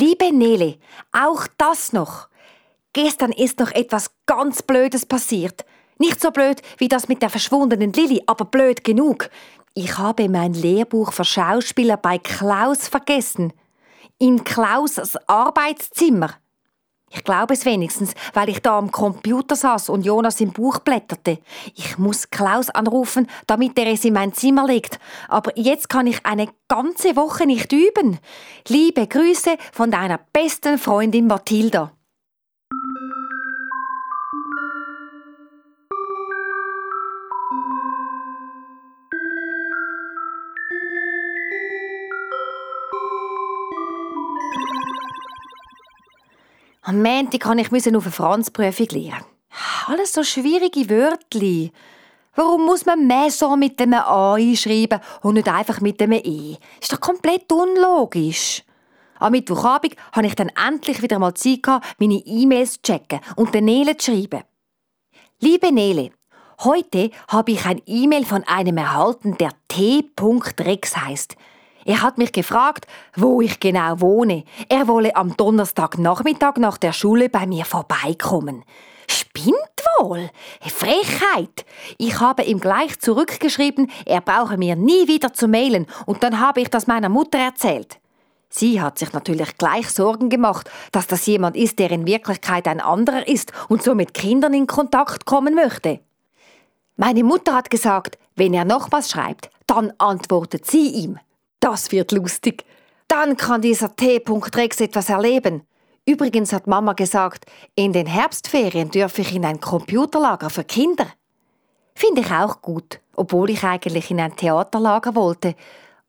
Liebe 0.00 0.32
Nele, 0.32 0.78
auch 1.12 1.46
das 1.58 1.92
noch. 1.92 2.28
Gestern 2.94 3.32
ist 3.32 3.58
noch 3.58 3.70
etwas 3.70 4.10
ganz 4.24 4.62
Blödes 4.62 5.04
passiert. 5.04 5.66
Nicht 5.98 6.22
so 6.22 6.30
blöd 6.30 6.62
wie 6.78 6.88
das 6.88 7.08
mit 7.08 7.20
der 7.20 7.28
verschwundenen 7.28 7.92
Lilly, 7.92 8.22
aber 8.24 8.46
blöd 8.46 8.82
genug. 8.82 9.28
Ich 9.74 9.98
habe 9.98 10.30
mein 10.30 10.54
Lehrbuch 10.54 11.12
für 11.12 11.26
Schauspieler 11.26 11.98
bei 11.98 12.16
Klaus 12.16 12.88
vergessen. 12.88 13.52
In 14.16 14.42
Klaus' 14.42 15.18
Arbeitszimmer. 15.26 16.30
Ich 17.12 17.24
glaube 17.24 17.54
es 17.54 17.64
wenigstens, 17.64 18.14
weil 18.34 18.48
ich 18.48 18.62
da 18.62 18.78
am 18.78 18.92
Computer 18.92 19.56
saß 19.56 19.88
und 19.88 20.06
Jonas 20.06 20.40
im 20.40 20.52
Buch 20.52 20.78
blätterte. 20.78 21.38
Ich 21.74 21.98
muss 21.98 22.30
Klaus 22.30 22.70
anrufen, 22.70 23.26
damit 23.48 23.76
er 23.78 23.88
es 23.88 24.04
in 24.04 24.14
mein 24.14 24.32
Zimmer 24.32 24.64
legt. 24.64 25.00
Aber 25.28 25.50
jetzt 25.58 25.88
kann 25.88 26.06
ich 26.06 26.24
eine 26.24 26.48
ganze 26.68 27.16
Woche 27.16 27.46
nicht 27.46 27.72
üben. 27.72 28.20
Liebe 28.68 29.08
Grüße 29.08 29.56
von 29.72 29.90
deiner 29.90 30.20
besten 30.32 30.78
Freundin 30.78 31.26
Mathilda. 31.26 31.92
Am 46.90 47.02
Montag 47.02 47.70
musste 47.70 47.90
ich 47.90 47.96
auf 47.96 48.04
eine 48.04 48.12
Franzprüfung 48.12 48.88
lernen. 48.88 49.24
Alles 49.86 50.12
so 50.12 50.24
schwierige 50.24 50.90
Wörter. 50.90 51.70
Warum 52.34 52.66
muss 52.66 52.84
man 52.84 53.06
Maison 53.06 53.56
mit 53.60 53.80
einem 53.80 54.00
A 54.00 54.34
einschreiben 54.34 54.98
und 55.22 55.34
nicht 55.34 55.46
einfach 55.46 55.80
mit 55.80 56.02
einem 56.02 56.20
E? 56.24 56.56
Ist 56.80 56.92
doch 56.92 56.98
komplett 56.98 57.52
unlogisch. 57.52 58.64
Am 59.20 59.30
Mittwochabend 59.30 59.94
hatte 60.10 60.26
ich 60.26 60.34
dann 60.34 60.50
endlich 60.66 61.00
wieder 61.00 61.20
mal 61.20 61.32
Zeit, 61.34 61.64
meine 62.00 62.22
E-Mails 62.26 62.72
zu 62.72 62.82
checken 62.82 63.20
und 63.36 63.54
den 63.54 63.66
Nele 63.66 63.96
zu 63.96 64.10
schreiben. 64.10 64.42
Liebe 65.38 65.70
Nele, 65.70 66.10
heute 66.64 67.12
habe 67.28 67.52
ich 67.52 67.66
ein 67.66 67.80
E-Mail 67.86 68.24
von 68.24 68.42
einem 68.48 68.78
erhalten, 68.78 69.38
der 69.38 69.52
T.Rex 69.68 70.96
heißt. 70.96 71.36
Er 71.90 72.02
hat 72.02 72.18
mich 72.18 72.30
gefragt, 72.30 72.86
wo 73.16 73.40
ich 73.40 73.58
genau 73.58 74.00
wohne. 74.00 74.44
Er 74.68 74.86
wolle 74.86 75.16
am 75.16 75.36
Donnerstagnachmittag 75.36 76.54
nach 76.58 76.78
der 76.78 76.92
Schule 76.92 77.28
bei 77.28 77.48
mir 77.48 77.64
vorbeikommen. 77.64 78.64
Spinnt 79.08 79.56
wohl? 79.98 80.30
Frechheit! 80.60 81.66
Ich 81.98 82.20
habe 82.20 82.44
ihm 82.44 82.60
gleich 82.60 83.00
zurückgeschrieben, 83.00 83.90
er 84.06 84.20
brauche 84.20 84.56
mir 84.56 84.76
nie 84.76 85.08
wieder 85.08 85.32
zu 85.32 85.48
mailen, 85.48 85.88
und 86.06 86.22
dann 86.22 86.38
habe 86.38 86.60
ich 86.60 86.70
das 86.70 86.86
meiner 86.86 87.08
Mutter 87.08 87.38
erzählt. 87.38 87.98
Sie 88.48 88.80
hat 88.80 89.00
sich 89.00 89.12
natürlich 89.12 89.58
gleich 89.58 89.90
Sorgen 89.90 90.28
gemacht, 90.28 90.70
dass 90.92 91.08
das 91.08 91.26
jemand 91.26 91.56
ist, 91.56 91.80
der 91.80 91.90
in 91.90 92.06
Wirklichkeit 92.06 92.68
ein 92.68 92.80
anderer 92.80 93.26
ist 93.26 93.52
und 93.68 93.82
so 93.82 93.96
mit 93.96 94.14
Kindern 94.14 94.54
in 94.54 94.68
Kontakt 94.68 95.26
kommen 95.26 95.56
möchte. 95.56 95.98
Meine 96.96 97.24
Mutter 97.24 97.56
hat 97.56 97.68
gesagt, 97.68 98.16
wenn 98.36 98.54
er 98.54 98.64
noch 98.64 98.92
was 98.92 99.10
schreibt, 99.10 99.50
dann 99.66 99.92
antwortet 99.98 100.66
sie 100.66 100.86
ihm. 100.86 101.18
Das 101.60 101.92
wird 101.92 102.12
lustig. 102.12 102.64
Dann 103.06 103.36
kann 103.36 103.60
dieser 103.60 103.94
T. 103.94 104.22
Rex 104.54 104.80
etwas 104.80 105.10
erleben. 105.10 105.62
Übrigens 106.06 106.52
hat 106.52 106.66
Mama 106.66 106.94
gesagt, 106.94 107.44
in 107.74 107.92
den 107.92 108.06
Herbstferien 108.06 108.90
dürfe 108.90 109.20
ich 109.20 109.34
in 109.34 109.44
ein 109.44 109.60
Computerlager 109.60 110.48
für 110.50 110.64
Kinder. 110.64 111.06
Finde 111.94 112.22
ich 112.22 112.30
auch 112.30 112.62
gut, 112.62 113.00
obwohl 113.14 113.50
ich 113.50 113.62
eigentlich 113.62 114.10
in 114.10 114.20
ein 114.20 114.34
Theaterlager 114.34 115.14
wollte. 115.14 115.54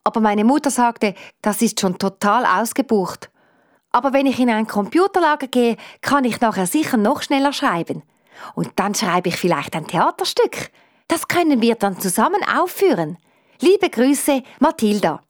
Aber 0.04 0.20
meine 0.20 0.44
Mutter 0.44 0.70
sagte, 0.70 1.14
das 1.42 1.60
ist 1.60 1.80
schon 1.80 1.98
total 1.98 2.46
ausgebucht. 2.46 3.30
Aber 3.90 4.12
wenn 4.14 4.26
ich 4.26 4.40
in 4.40 4.48
ein 4.48 4.66
Computerlager 4.66 5.48
gehe, 5.48 5.76
kann 6.00 6.24
ich 6.24 6.40
nachher 6.40 6.66
sicher 6.66 6.96
noch 6.96 7.22
schneller 7.22 7.52
schreiben. 7.52 8.02
Und 8.54 8.70
dann 8.76 8.94
schreibe 8.94 9.28
ich 9.28 9.36
vielleicht 9.36 9.76
ein 9.76 9.86
Theaterstück. 9.86 10.70
Das 11.08 11.28
können 11.28 11.60
wir 11.60 11.74
dann 11.74 12.00
zusammen 12.00 12.42
aufführen. 12.42 13.18
Liebe 13.60 13.90
Grüße, 13.90 14.42
Mathilda. 14.60 15.20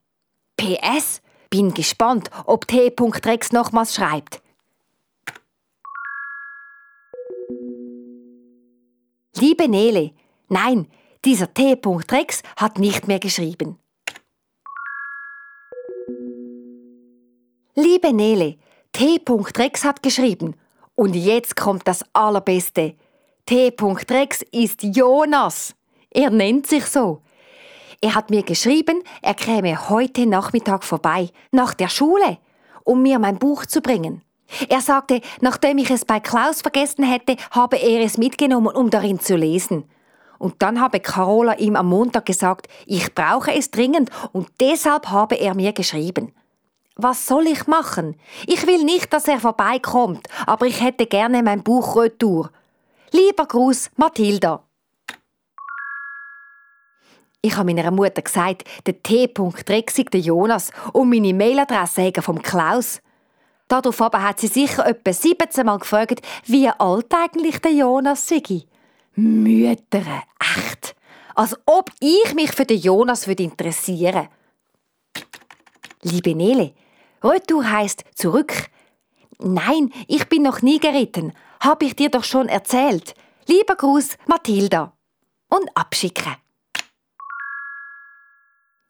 PS, 0.57 1.21
bin 1.51 1.75
gespannt, 1.75 2.31
ob 2.47 2.67
T. 2.67 2.93
Rex 2.99 3.53
nochmals 3.53 3.95
schreibt. 3.95 4.43
Liebe 9.37 9.69
Nele, 9.69 10.13
nein, 10.49 10.87
dieser 11.25 11.53
T. 11.53 11.79
Rex 12.11 12.43
hat 12.57 12.79
nicht 12.79 13.09
mehr 13.09 13.19
geschrieben. 13.19 13.79
Liebe 17.75 18.13
Nele, 18.13 18.57
T. 18.93 19.21
Rex 19.57 19.85
hat 19.85 20.03
geschrieben. 20.03 20.55
Und 20.95 21.15
jetzt 21.15 21.57
kommt 21.57 21.89
das 21.89 22.05
Allerbeste. 22.13 22.95
T. 23.47 23.75
Rex 23.81 24.43
ist 24.53 24.83
Jonas. 24.83 25.75
Er 26.11 26.31
nennt 26.31 26.67
sich 26.67 26.85
so. 26.87 27.23
Er 28.05 28.17
hat 28.17 28.31
mir 28.31 28.43
geschrieben, 28.43 29.05
er 29.23 29.35
käme 29.35 29.89
heute 29.89 30.27
Nachmittag 30.27 30.83
vorbei, 30.83 31.31
nach 31.53 31.73
der 31.73 31.89
Schule, 31.89 32.39
um 32.83 33.01
mir 33.01 33.21
mein 33.21 33.39
Buch 33.39 33.65
zu 33.65 33.81
bringen. 33.81 34.23
Er 34.69 34.81
sagte, 34.81 35.21
nachdem 35.41 35.79
ich 35.79 35.89
es 35.89 36.05
bei 36.05 36.19
Klaus 36.19 36.63
vergessen 36.63 37.05
hätte, 37.05 37.37
habe 37.53 37.77
er 37.77 38.03
es 38.05 38.19
mitgenommen, 38.19 38.75
um 38.75 38.91
darin 38.91 39.21
zu 39.21 39.37
lesen. 39.37 39.85
Und 40.41 40.63
dann 40.63 40.81
habe 40.81 40.99
Carola 40.99 41.59
ihm 41.59 41.77
am 41.77 41.89
Montag 41.89 42.27
gesagt, 42.27 42.67
ich 42.87 43.15
brauche 43.15 43.55
es 43.55 43.71
dringend 43.71 44.11
und 44.33 44.49
deshalb 44.61 45.09
habe 45.11 45.37
er 45.37 45.55
mir 45.55 45.73
geschrieben. 45.73 46.35
Was 46.97 47.29
soll 47.29 47.47
ich 47.47 47.69
machen? 47.69 48.17
Ich 48.49 48.67
will 48.67 48.83
nicht, 48.83 49.13
dass 49.13 49.29
er 49.29 49.39
vorbeikommt, 49.39 50.27
aber 50.45 50.67
ich 50.67 50.83
hätte 50.83 51.07
gerne 51.07 51.45
mein 51.45 51.63
Buch 51.63 51.95
retour. 51.95 52.51
Lieber 53.13 53.47
Gruß, 53.47 53.91
Mathilda. 53.97 54.65
Ich 57.43 57.57
habe 57.57 57.75
meiner 57.75 57.91
Mutter 57.91 58.23
gesagt, 58.23 58.63
der 58.87 59.03
T. 59.03 59.27
Drexig, 59.27 60.11
der 60.13 60.21
Jonas, 60.21 60.71
und 60.93 61.11
meine 61.11 61.35
Mailadresse 61.35 62.03
hegen 62.03 62.23
vom 62.23 62.41
Klaus. 62.41 63.03
Darauf 63.67 64.01
aber 64.01 64.23
hat 64.23 64.39
sie 64.39 64.47
sicher 64.47 64.87
etwa 64.87 65.13
17 65.13 65.67
Mal 65.67 65.79
gefragt, 65.79 66.21
wie 66.47 66.69
alt 66.69 67.13
eigentlich 67.13 67.59
der 67.59 67.73
Jonas 67.73 68.29
sei. 68.29 68.63
Mütter, 69.15 70.23
echt. 70.39 70.95
Als 71.35 71.57
ob 71.67 71.91
ich 71.99 72.35
mich 72.35 72.53
für 72.53 72.65
den 72.65 72.79
Jonas 72.79 73.27
interessieren 73.27 74.15
würde. 74.15 74.29
Liebe 76.03 76.35
Nele, 76.35 76.75
Retour 77.25 77.69
heißt 77.69 78.05
zurück. 78.15 78.53
Nein, 79.39 79.91
ich 80.07 80.29
bin 80.29 80.43
noch 80.43 80.63
nie 80.63 80.79
geritten. 80.79 81.33
Hab 81.61 81.83
ich 81.83 81.97
dir 81.97 82.11
doch 82.11 82.25
schon 82.25 82.49
erzählt. 82.49 83.15
Lieber 83.49 83.77
Gruß, 83.77 84.17
Mathilda. 84.27 84.93
Und 85.49 85.69
abschicken. 85.75 86.42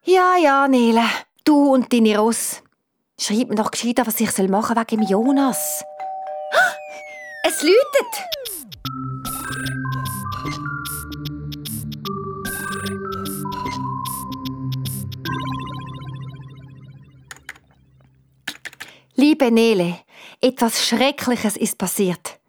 Ja, 0.05 0.37
ja, 0.37 0.67
Nele, 0.67 1.05
du 1.45 1.75
und 1.75 1.93
deine 1.93 2.19
Ross. 2.19 2.61
Schreib 3.21 3.49
mir 3.51 3.55
doch 3.55 3.71
gescheiter, 3.71 4.05
was 4.05 4.21
ich 4.21 4.37
machen 4.49 4.75
soll 4.75 4.85
wegen 4.89 5.07
Jonas. 5.07 5.85
Es 7.45 7.63
läutet! 7.63 8.25
Liebe 19.15 19.53
Nele, 19.53 20.01
etwas 20.41 20.85
Schreckliches 20.85 21.57
ist 21.57 21.79
passiert. 21.79 22.41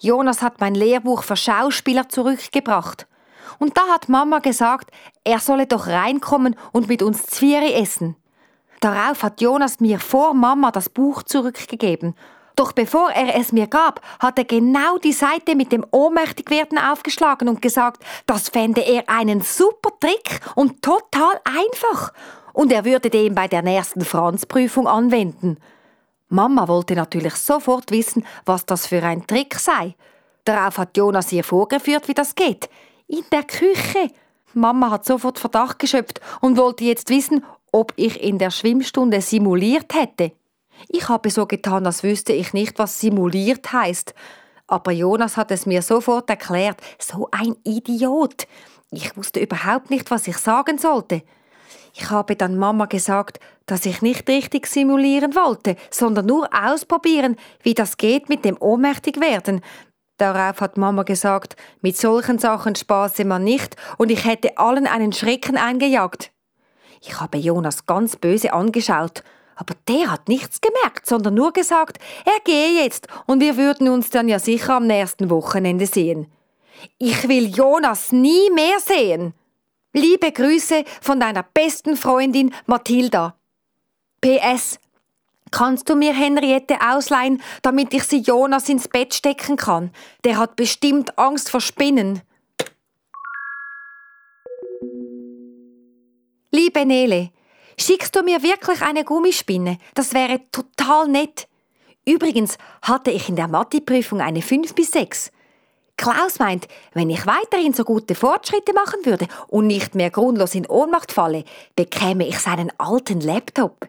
Jonas 0.00 0.40
hat 0.40 0.60
mein 0.60 0.74
Lehrbuch 0.74 1.24
für 1.24 1.36
Schauspieler 1.36 2.08
zurückgebracht. 2.08 3.06
Und 3.58 3.76
da 3.76 3.82
hat 3.88 4.08
Mama 4.08 4.38
gesagt, 4.38 4.90
er 5.24 5.38
solle 5.38 5.66
doch 5.66 5.86
reinkommen 5.86 6.56
und 6.72 6.88
mit 6.88 7.02
uns 7.02 7.26
Zwieri 7.26 7.72
essen. 7.72 8.16
Darauf 8.80 9.22
hat 9.22 9.40
Jonas 9.40 9.80
mir 9.80 10.00
vor 10.00 10.34
Mama 10.34 10.70
das 10.72 10.88
Buch 10.88 11.22
zurückgegeben. 11.22 12.14
Doch 12.56 12.72
bevor 12.72 13.10
er 13.10 13.34
es 13.36 13.52
mir 13.52 13.66
gab, 13.66 14.00
hat 14.18 14.38
er 14.38 14.44
genau 14.44 14.98
die 14.98 15.12
Seite 15.12 15.54
mit 15.54 15.72
dem 15.72 15.86
Ohnmächtigwerden 15.90 16.78
aufgeschlagen 16.78 17.48
und 17.48 17.62
gesagt, 17.62 18.02
das 18.26 18.48
fände 18.48 18.82
er 18.82 19.08
einen 19.08 19.40
super 19.40 19.90
Trick 20.00 20.40
und 20.54 20.82
total 20.82 21.40
einfach. 21.44 22.12
Und 22.52 22.72
er 22.72 22.84
würde 22.84 23.08
den 23.08 23.34
bei 23.34 23.48
der 23.48 23.62
nächsten 23.62 24.04
Franzprüfung 24.04 24.86
anwenden. 24.86 25.58
Mama 26.28 26.68
wollte 26.68 26.94
natürlich 26.94 27.34
sofort 27.34 27.90
wissen, 27.90 28.26
was 28.44 28.66
das 28.66 28.86
für 28.86 29.02
ein 29.02 29.26
Trick 29.26 29.54
sei. 29.54 29.94
Darauf 30.44 30.78
hat 30.78 30.96
Jonas 30.96 31.32
ihr 31.32 31.44
vorgeführt, 31.44 32.08
wie 32.08 32.14
das 32.14 32.34
geht. 32.34 32.68
In 33.12 33.24
der 33.30 33.42
Küche. 33.42 34.08
Mama 34.54 34.90
hat 34.90 35.04
sofort 35.04 35.38
Verdacht 35.38 35.78
geschöpft 35.78 36.22
und 36.40 36.56
wollte 36.56 36.84
jetzt 36.84 37.10
wissen, 37.10 37.44
ob 37.70 37.92
ich 37.96 38.22
in 38.22 38.38
der 38.38 38.50
Schwimmstunde 38.50 39.20
simuliert 39.20 39.92
hätte. 39.92 40.32
Ich 40.88 41.10
habe 41.10 41.28
so 41.28 41.44
getan, 41.44 41.84
als 41.84 42.02
wüsste 42.02 42.32
ich 42.32 42.54
nicht, 42.54 42.78
was 42.78 43.00
simuliert 43.00 43.70
heißt. 43.70 44.14
Aber 44.66 44.92
Jonas 44.92 45.36
hat 45.36 45.50
es 45.50 45.66
mir 45.66 45.82
sofort 45.82 46.30
erklärt. 46.30 46.80
So 46.98 47.28
ein 47.32 47.54
Idiot. 47.64 48.46
Ich 48.90 49.14
wusste 49.14 49.40
überhaupt 49.40 49.90
nicht, 49.90 50.10
was 50.10 50.26
ich 50.26 50.38
sagen 50.38 50.78
sollte. 50.78 51.22
Ich 51.92 52.08
habe 52.08 52.34
dann 52.34 52.56
Mama 52.56 52.86
gesagt, 52.86 53.40
dass 53.66 53.84
ich 53.84 54.00
nicht 54.00 54.26
richtig 54.26 54.66
simulieren 54.66 55.34
wollte, 55.34 55.76
sondern 55.90 56.24
nur 56.24 56.48
ausprobieren, 56.50 57.36
wie 57.62 57.74
das 57.74 57.98
geht 57.98 58.30
mit 58.30 58.46
dem 58.46 58.56
ohnmächtig 58.58 59.20
werden. 59.20 59.60
Darauf 60.18 60.60
hat 60.60 60.76
Mama 60.76 61.02
gesagt, 61.02 61.56
mit 61.80 61.96
solchen 61.96 62.38
Sachen 62.38 62.74
spaße 62.74 63.24
man 63.24 63.44
nicht 63.44 63.76
und 63.98 64.10
ich 64.10 64.24
hätte 64.24 64.58
allen 64.58 64.86
einen 64.86 65.12
Schrecken 65.12 65.56
eingejagt. 65.56 66.30
Ich 67.00 67.20
habe 67.20 67.38
Jonas 67.38 67.86
ganz 67.86 68.16
böse 68.16 68.52
angeschaut, 68.52 69.24
aber 69.56 69.74
der 69.88 70.10
hat 70.10 70.28
nichts 70.28 70.60
gemerkt, 70.60 71.06
sondern 71.06 71.34
nur 71.34 71.52
gesagt, 71.52 71.98
er 72.24 72.38
gehe 72.44 72.82
jetzt 72.82 73.08
und 73.26 73.40
wir 73.40 73.56
würden 73.56 73.88
uns 73.88 74.10
dann 74.10 74.28
ja 74.28 74.38
sicher 74.38 74.74
am 74.74 74.86
nächsten 74.86 75.30
Wochenende 75.30 75.86
sehen. 75.86 76.30
Ich 76.98 77.28
will 77.28 77.48
Jonas 77.54 78.12
nie 78.12 78.50
mehr 78.50 78.78
sehen. 78.78 79.34
Liebe 79.92 80.32
Grüße 80.32 80.84
von 81.00 81.20
deiner 81.20 81.42
besten 81.42 81.96
Freundin 81.96 82.54
Mathilda. 82.66 83.36
PS. 84.20 84.78
Kannst 85.52 85.90
du 85.90 85.94
mir 85.94 86.14
Henriette 86.14 86.78
ausleihen, 86.80 87.42
damit 87.60 87.92
ich 87.92 88.04
sie 88.04 88.20
Jonas 88.20 88.68
ins 88.70 88.88
Bett 88.88 89.14
stecken 89.14 89.56
kann? 89.56 89.90
Der 90.24 90.38
hat 90.38 90.56
bestimmt 90.56 91.18
Angst 91.18 91.50
vor 91.50 91.60
Spinnen. 91.60 92.22
Liebe 96.50 96.86
Nele, 96.86 97.30
schickst 97.78 98.16
du 98.16 98.22
mir 98.22 98.42
wirklich 98.42 98.80
eine 98.80 99.04
Gummispinne? 99.04 99.78
Das 99.94 100.14
wäre 100.14 100.40
total 100.50 101.06
nett. 101.08 101.46
Übrigens 102.06 102.56
hatte 102.80 103.10
ich 103.10 103.28
in 103.28 103.36
der 103.36 103.46
Mathe-Prüfung 103.46 104.22
eine 104.22 104.40
5 104.40 104.74
bis 104.74 104.90
6. 104.92 105.30
Klaus 105.98 106.38
meint, 106.38 106.66
wenn 106.94 107.10
ich 107.10 107.26
weiterhin 107.26 107.74
so 107.74 107.84
gute 107.84 108.14
Fortschritte 108.14 108.72
machen 108.72 109.04
würde 109.04 109.26
und 109.48 109.66
nicht 109.66 109.94
mehr 109.94 110.10
grundlos 110.10 110.54
in 110.54 110.66
Ohnmacht 110.66 111.12
falle, 111.12 111.44
bekäme 111.76 112.26
ich 112.26 112.38
seinen 112.38 112.72
alten 112.78 113.20
Laptop. 113.20 113.86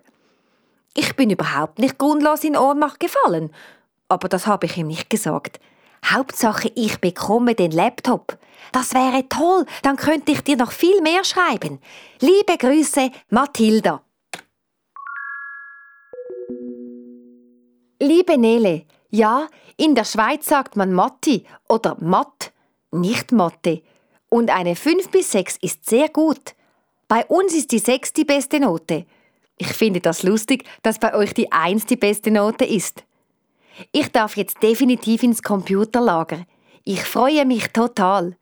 Ich 0.96 1.16
bin 1.16 1.30
überhaupt 1.32 1.80
nicht 1.80 1.98
grundlos 1.98 2.44
in 2.44 2.56
Ohnmacht 2.56 3.00
gefallen, 3.00 3.52
aber 4.10 4.30
das 4.30 4.46
habe 4.46 4.68
ich 4.68 4.78
ihm 4.78 4.88
nicht 4.88 5.10
gesagt. 5.10 5.60
Hauptsache, 6.06 6.72
ich 6.76 7.00
bekomme 7.00 7.56
den 7.56 7.72
Laptop. 7.72 8.38
Das 8.72 8.94
wäre 8.94 9.28
toll, 9.28 9.66
dann 9.82 9.96
könnte 9.96 10.32
ich 10.32 10.42
dir 10.42 10.58
noch 10.58 10.72
viel 10.72 11.02
mehr 11.02 11.24
schreiben. 11.24 11.80
Liebe 12.20 12.58
Grüße, 12.58 13.10
Mathilda. 13.30 14.02
Liebe 18.00 18.38
Nele, 18.38 18.86
ja, 19.10 19.48
in 19.78 19.96
der 19.96 20.04
Schweiz 20.04 20.46
sagt 20.46 20.76
man 20.76 20.94
Matti 20.94 21.46
oder 21.70 21.96
Matt, 22.00 22.52
nicht 22.92 23.32
Mathe. 23.32 23.82
Und 24.30 24.50
eine 24.50 24.76
5 24.76 25.10
bis 25.10 25.32
6 25.32 25.58
ist 25.62 25.90
sehr 25.90 26.10
gut. 26.10 26.54
Bei 27.08 27.26
uns 27.26 27.54
ist 27.54 27.72
die 27.72 27.80
6 27.80 28.14
die 28.14 28.26
beste 28.26 28.60
Note. 28.60 29.06
Ich 29.58 29.68
finde 29.68 30.02
das 30.02 30.24
lustig, 30.24 30.66
dass 30.82 31.00
bei 31.00 31.14
euch 31.14 31.34
die 31.34 31.52
1 31.52 31.86
die 31.86 31.96
beste 31.96 32.32
Note 32.32 32.66
ist. 32.66 33.04
Ich 33.92 34.12
darf 34.12 34.38
jetzt 34.38 34.62
definitiv 34.62 35.24
ins 35.24 35.42
Computerlager. 35.42 36.46
Ich 36.84 37.04
freue 37.04 37.46
mich 37.46 37.70
total. 37.70 38.36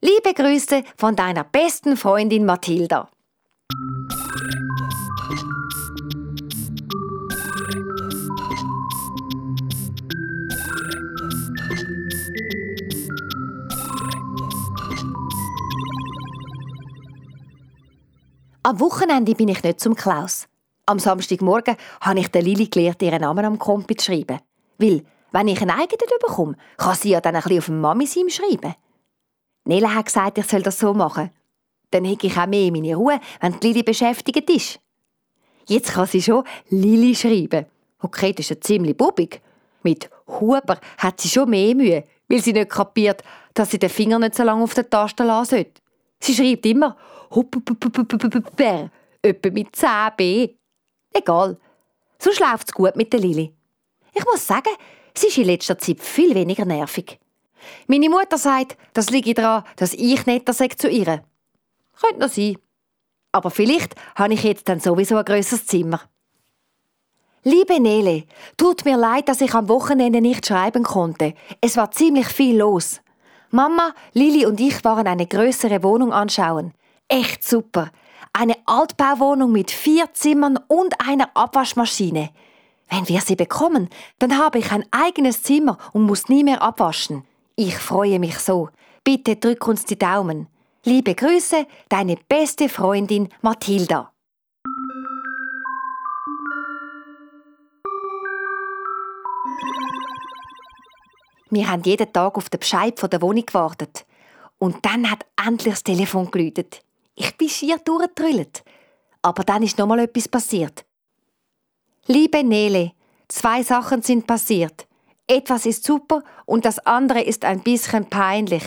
Liebe 0.00 0.34
Grüße 0.34 0.82
von 0.96 1.16
deiner 1.16 1.44
besten 1.44 1.96
Freundin 1.96 2.44
Mathilda. 2.44 3.08
Am 18.66 18.80
Wochenende 18.80 19.32
bin 19.36 19.46
ich 19.46 19.62
nicht 19.62 19.78
zum 19.78 19.94
Klaus. 19.94 20.48
Am 20.86 20.98
Samstagmorgen 20.98 21.76
habe 22.00 22.18
ich 22.18 22.26
der 22.32 22.42
Lili 22.42 22.66
gelehrt, 22.66 23.00
ihren 23.00 23.20
Namen 23.20 23.44
am 23.44 23.60
Kompi 23.60 23.94
zu 23.94 24.06
schreiben. 24.06 24.40
Weil, 24.78 25.04
wenn 25.30 25.46
ich 25.46 25.60
einen 25.60 25.70
eigenen 25.70 26.18
bekomme, 26.20 26.56
kann 26.76 26.96
sie 26.96 27.10
ja 27.10 27.20
dann 27.20 27.36
ein 27.36 27.42
bisschen 27.42 27.58
auf 27.58 27.66
dem 27.66 27.80
Mami-Sim 27.80 28.28
schreiben. 28.28 28.74
Nele 29.66 29.94
hat 29.94 30.06
gesagt, 30.06 30.38
ich 30.38 30.46
soll 30.46 30.62
das 30.62 30.80
so 30.80 30.92
machen. 30.94 31.30
Dann 31.92 32.04
hätte 32.04 32.26
ich 32.26 32.36
auch 32.36 32.48
mehr 32.48 32.72
meine 32.72 32.96
Ruhe, 32.96 33.20
wenn 33.40 33.60
die 33.60 33.68
Lili 33.68 33.84
beschäftigt 33.84 34.50
ist. 34.50 34.80
Jetzt 35.68 35.92
kann 35.92 36.08
sie 36.08 36.20
schon 36.20 36.42
Lili 36.68 37.14
schreiben. 37.14 37.66
Okay, 38.02 38.32
das 38.32 38.46
ist 38.46 38.50
ja 38.50 38.60
ziemlich 38.60 38.96
bubig. 38.96 39.42
Mit 39.84 40.10
Huber 40.26 40.80
hat 40.98 41.20
sie 41.20 41.28
schon 41.28 41.50
mehr 41.50 41.72
Mühe. 41.72 42.02
weil 42.28 42.42
sie 42.42 42.52
nicht 42.52 42.70
kapiert, 42.70 43.22
dass 43.54 43.70
sie 43.70 43.78
den 43.78 43.90
Finger 43.90 44.18
nicht 44.18 44.34
so 44.34 44.42
lange 44.42 44.64
auf 44.64 44.74
der 44.74 44.90
Taste 44.90 45.22
lassen 45.22 45.50
sollte. 45.50 45.80
Sie 46.18 46.34
schreibt 46.34 46.66
immer 46.66 46.96
Hupper, 47.30 47.60
etwa 49.22 49.50
mit 49.50 49.74
10b. 49.74 50.54
Egal. 51.12 51.56
Sonst 52.18 52.40
läuft 52.40 52.68
es 52.68 52.74
gut 52.74 52.96
mit 52.96 53.12
der 53.12 53.20
Lili. 53.20 53.52
Ich 54.12 54.24
muss 54.24 54.46
sagen, 54.46 54.70
sie 55.14 55.26
ist 55.28 55.38
in 55.38 55.44
letzter 55.44 55.78
Zeit 55.78 56.00
viel 56.00 56.34
weniger 56.34 56.64
nervig. 56.64 57.18
Meine 57.86 58.08
Mutter 58.08 58.38
sagt, 58.38 58.76
das 58.94 59.10
liege 59.10 59.34
daran, 59.34 59.64
dass 59.76 59.92
ich 59.94 60.24
netter 60.26 60.52
sei 60.52 60.68
zu 60.68 60.88
ihr. 60.88 61.24
Könnte 62.00 62.20
noch 62.20 62.28
sein. 62.28 62.56
Aber 63.32 63.50
vielleicht 63.50 63.94
habe 64.14 64.34
ich 64.34 64.44
jetzt 64.44 64.68
dann 64.68 64.80
sowieso 64.80 65.16
ein 65.16 65.24
grösseres 65.24 65.66
Zimmer. 65.66 66.00
Liebe 67.42 67.80
Nele, 67.80 68.24
tut 68.56 68.84
mir 68.84 68.96
leid, 68.96 69.28
dass 69.28 69.40
ich 69.40 69.54
am 69.54 69.68
Wochenende 69.68 70.20
nicht 70.20 70.46
schreiben 70.46 70.82
konnte. 70.82 71.34
Es 71.60 71.76
war 71.76 71.90
ziemlich 71.90 72.26
viel 72.26 72.58
los. 72.58 73.00
Mama, 73.50 73.94
Lili 74.14 74.46
und 74.46 74.58
ich 74.58 74.82
waren 74.84 75.06
eine 75.06 75.26
größere 75.26 75.82
Wohnung 75.82 76.12
anschauen. 76.12 76.72
Echt 77.08 77.44
super. 77.44 77.90
Eine 78.32 78.56
Altbauwohnung 78.66 79.52
mit 79.52 79.70
vier 79.70 80.12
Zimmern 80.12 80.58
und 80.68 81.00
einer 81.00 81.30
Abwaschmaschine. 81.34 82.30
Wenn 82.88 83.08
wir 83.08 83.20
sie 83.20 83.36
bekommen, 83.36 83.88
dann 84.18 84.38
habe 84.38 84.58
ich 84.58 84.70
ein 84.72 84.84
eigenes 84.90 85.42
Zimmer 85.42 85.78
und 85.92 86.02
muss 86.02 86.28
nie 86.28 86.44
mehr 86.44 86.62
abwaschen. 86.62 87.24
Ich 87.54 87.76
freue 87.78 88.18
mich 88.18 88.38
so. 88.38 88.68
Bitte 89.04 89.36
drück 89.36 89.66
uns 89.66 89.84
die 89.84 89.98
Daumen. 89.98 90.48
Liebe 90.84 91.14
Grüße, 91.14 91.66
deine 91.88 92.16
beste 92.28 92.68
Freundin 92.68 93.28
Mathilda. 93.40 94.12
Wir 101.50 101.70
haben 101.70 101.82
jeden 101.84 102.12
Tag 102.12 102.36
auf 102.36 102.50
den 102.50 102.60
Bescheid 102.60 103.00
der 103.00 103.22
Wohnung 103.22 103.46
gewartet. 103.46 104.04
Und 104.58 104.84
dann 104.84 105.10
hat 105.10 105.24
endlich 105.44 105.74
das 105.74 105.84
Telefon 105.84 106.30
geläutet. 106.30 106.82
Ich 107.16 107.36
bin 107.36 107.48
schier 107.48 107.78
durchgetrüllt. 107.78 108.62
Aber 109.22 109.42
dann 109.42 109.62
ist 109.62 109.78
noch 109.78 109.86
mal 109.86 109.98
etwas 109.98 110.28
passiert. 110.28 110.84
Liebe 112.06 112.44
Nele, 112.44 112.92
zwei 113.26 113.62
Sachen 113.64 114.02
sind 114.02 114.26
passiert. 114.26 114.86
Etwas 115.26 115.66
ist 115.66 115.82
super 115.82 116.22
und 116.44 116.64
das 116.64 116.78
andere 116.78 117.22
ist 117.22 117.44
ein 117.44 117.60
bisschen 117.60 118.08
peinlich. 118.08 118.62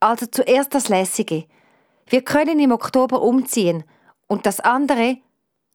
Also 0.00 0.26
zuerst 0.26 0.74
das 0.74 0.88
Lässige. 0.88 1.44
Wir 2.06 2.22
können 2.22 2.58
im 2.60 2.72
Oktober 2.72 3.20
umziehen. 3.20 3.84
Und 4.28 4.46
das 4.46 4.60
andere? 4.60 5.18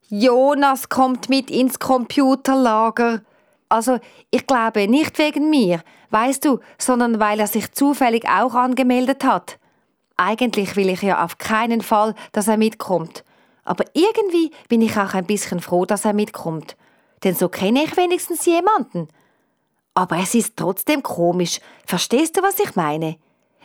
Jonas 0.09 0.89
kommt 0.89 1.29
mit 1.29 1.51
ins 1.51 1.79
Computerlager. 1.79 3.21
Also, 3.69 3.99
ich 4.29 4.47
glaube 4.47 4.87
nicht 4.87 5.17
wegen 5.17 5.49
mir, 5.49 5.81
weißt 6.09 6.43
du, 6.43 6.59
sondern 6.77 7.19
weil 7.19 7.39
er 7.39 7.47
sich 7.47 7.71
zufällig 7.71 8.27
auch 8.27 8.53
angemeldet 8.53 9.23
hat. 9.23 9.57
Eigentlich 10.23 10.75
will 10.75 10.89
ich 10.89 11.01
ja 11.01 11.25
auf 11.25 11.39
keinen 11.39 11.81
Fall, 11.81 12.13
dass 12.31 12.47
er 12.47 12.57
mitkommt. 12.57 13.23
Aber 13.63 13.85
irgendwie 13.93 14.51
bin 14.69 14.81
ich 14.81 14.95
auch 14.95 15.15
ein 15.15 15.25
bisschen 15.25 15.61
froh, 15.61 15.85
dass 15.85 16.05
er 16.05 16.13
mitkommt. 16.13 16.77
Denn 17.23 17.33
so 17.33 17.49
kenne 17.49 17.83
ich 17.83 17.97
wenigstens 17.97 18.45
jemanden. 18.45 19.07
Aber 19.95 20.17
es 20.17 20.35
ist 20.35 20.57
trotzdem 20.57 21.01
komisch. 21.01 21.59
Verstehst 21.87 22.37
du, 22.37 22.43
was 22.43 22.59
ich 22.59 22.75
meine? 22.75 23.17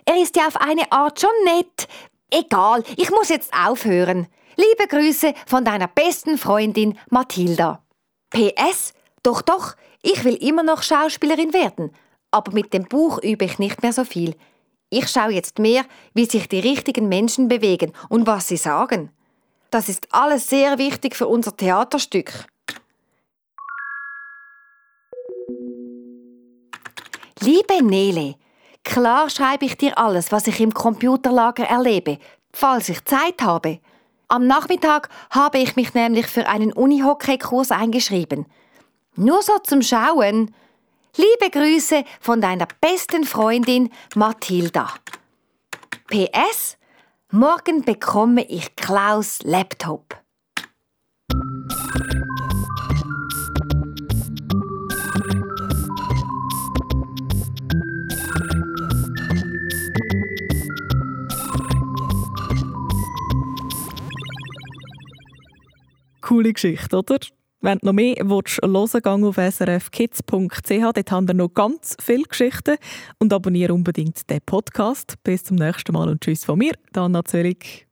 Er 0.07 0.16
ist 0.16 0.35
ja 0.37 0.47
auf 0.47 0.57
eine 0.57 0.91
Art 0.93 1.20
schon 1.20 1.45
nett. 1.45 1.89
Egal, 2.31 2.85
ich 2.97 3.11
muss 3.11 3.28
jetzt 3.28 3.53
aufhören. 3.53 4.27
Liebe 4.57 4.89
Grüße 4.89 5.35
von 5.47 5.62
deiner 5.62 5.89
besten 5.89 6.39
Freundin 6.39 6.99
Mathilda. 7.11 7.83
PS, 8.31 8.95
doch, 9.23 9.43
doch, 9.43 9.74
ich 10.01 10.24
will 10.24 10.37
immer 10.37 10.62
noch 10.62 10.83
Schauspielerin 10.83 11.53
werden. 11.53 11.91
Aber 12.31 12.53
mit 12.53 12.73
dem 12.73 12.85
Buch 12.85 13.23
übe 13.23 13.45
ich 13.45 13.59
nicht 13.59 13.83
mehr 13.83 13.93
so 13.93 14.05
viel. 14.05 14.35
Ich 14.89 15.09
schaue 15.09 15.33
jetzt 15.33 15.59
mehr, 15.59 15.85
wie 16.15 16.27
sich 16.27 16.49
die 16.49 16.61
richtigen 16.61 17.09
Menschen 17.09 17.49
bewegen 17.49 17.93
und 18.09 18.27
was 18.27 18.47
sie 18.49 18.57
sagen. 18.57 19.11
Das 19.71 19.89
ist 19.89 20.09
alles 20.13 20.49
sehr 20.49 20.79
wichtig 20.79 21.17
für 21.17 21.27
unser 21.27 21.57
Theaterstück. 21.57 22.33
Liebe 27.41 27.83
Nele, 27.83 28.37
klar 28.85 29.29
schreibe 29.29 29.67
ich 29.67 29.77
dir 29.77 29.99
alles, 29.99 30.31
was 30.33 30.47
ich 30.47 30.61
im 30.61 30.73
Computerlager 30.73 31.65
erlebe, 31.65 32.19
falls 32.53 32.89
ich 32.89 33.05
Zeit 33.05 33.43
habe. 33.43 33.81
Am 34.29 34.47
Nachmittag 34.47 35.09
habe 35.31 35.59
ich 35.59 35.77
mich 35.77 35.95
nämlich 35.95 36.27
für 36.27 36.49
einen 36.49 36.73
Unihockey-Kurs 36.73 37.71
eingeschrieben. 37.71 38.47
Nur 39.17 39.43
so 39.43 39.59
zum 39.59 39.83
Schauen. 39.83 40.55
Liebe 41.18 41.51
Grüße 41.51 42.05
von 42.20 42.43
deiner 42.43 42.68
besten 42.82 43.24
Freundin 43.24 43.90
Mathilda. 44.14 44.93
PS 46.09 46.76
Morgen 47.32 47.82
bekomme 47.82 48.44
ich 48.48 48.76
Klaus 48.76 49.38
Laptop. 49.43 50.22
Coole 66.20 66.52
Geschichte, 66.52 66.98
oder? 66.98 67.18
Wenn 67.66 67.78
du 67.78 67.86
noch 67.86 67.94
mehr 67.94 68.14
willst, 68.22 68.62
hören 68.62 69.02
gang 69.02 69.24
auf 69.24 69.38
srfkids.ch. 69.38 70.68
Dort 70.68 71.10
haben 71.10 71.26
wir 71.26 71.34
noch 71.34 71.48
ganz 71.48 71.97
viele 72.01 72.22
Geschichten. 72.22 72.76
Und 73.18 73.32
abonniere 73.32 73.74
unbedingt 73.74 74.30
den 74.30 74.38
Podcast. 74.47 75.16
Bis 75.24 75.43
zum 75.43 75.56
nächsten 75.56 75.93
Mal 75.93 76.09
und 76.09 76.20
tschüss 76.20 76.44
von 76.44 76.60
mir, 76.60 76.74
Dana 76.93 77.24
Zöllig. 77.24 77.88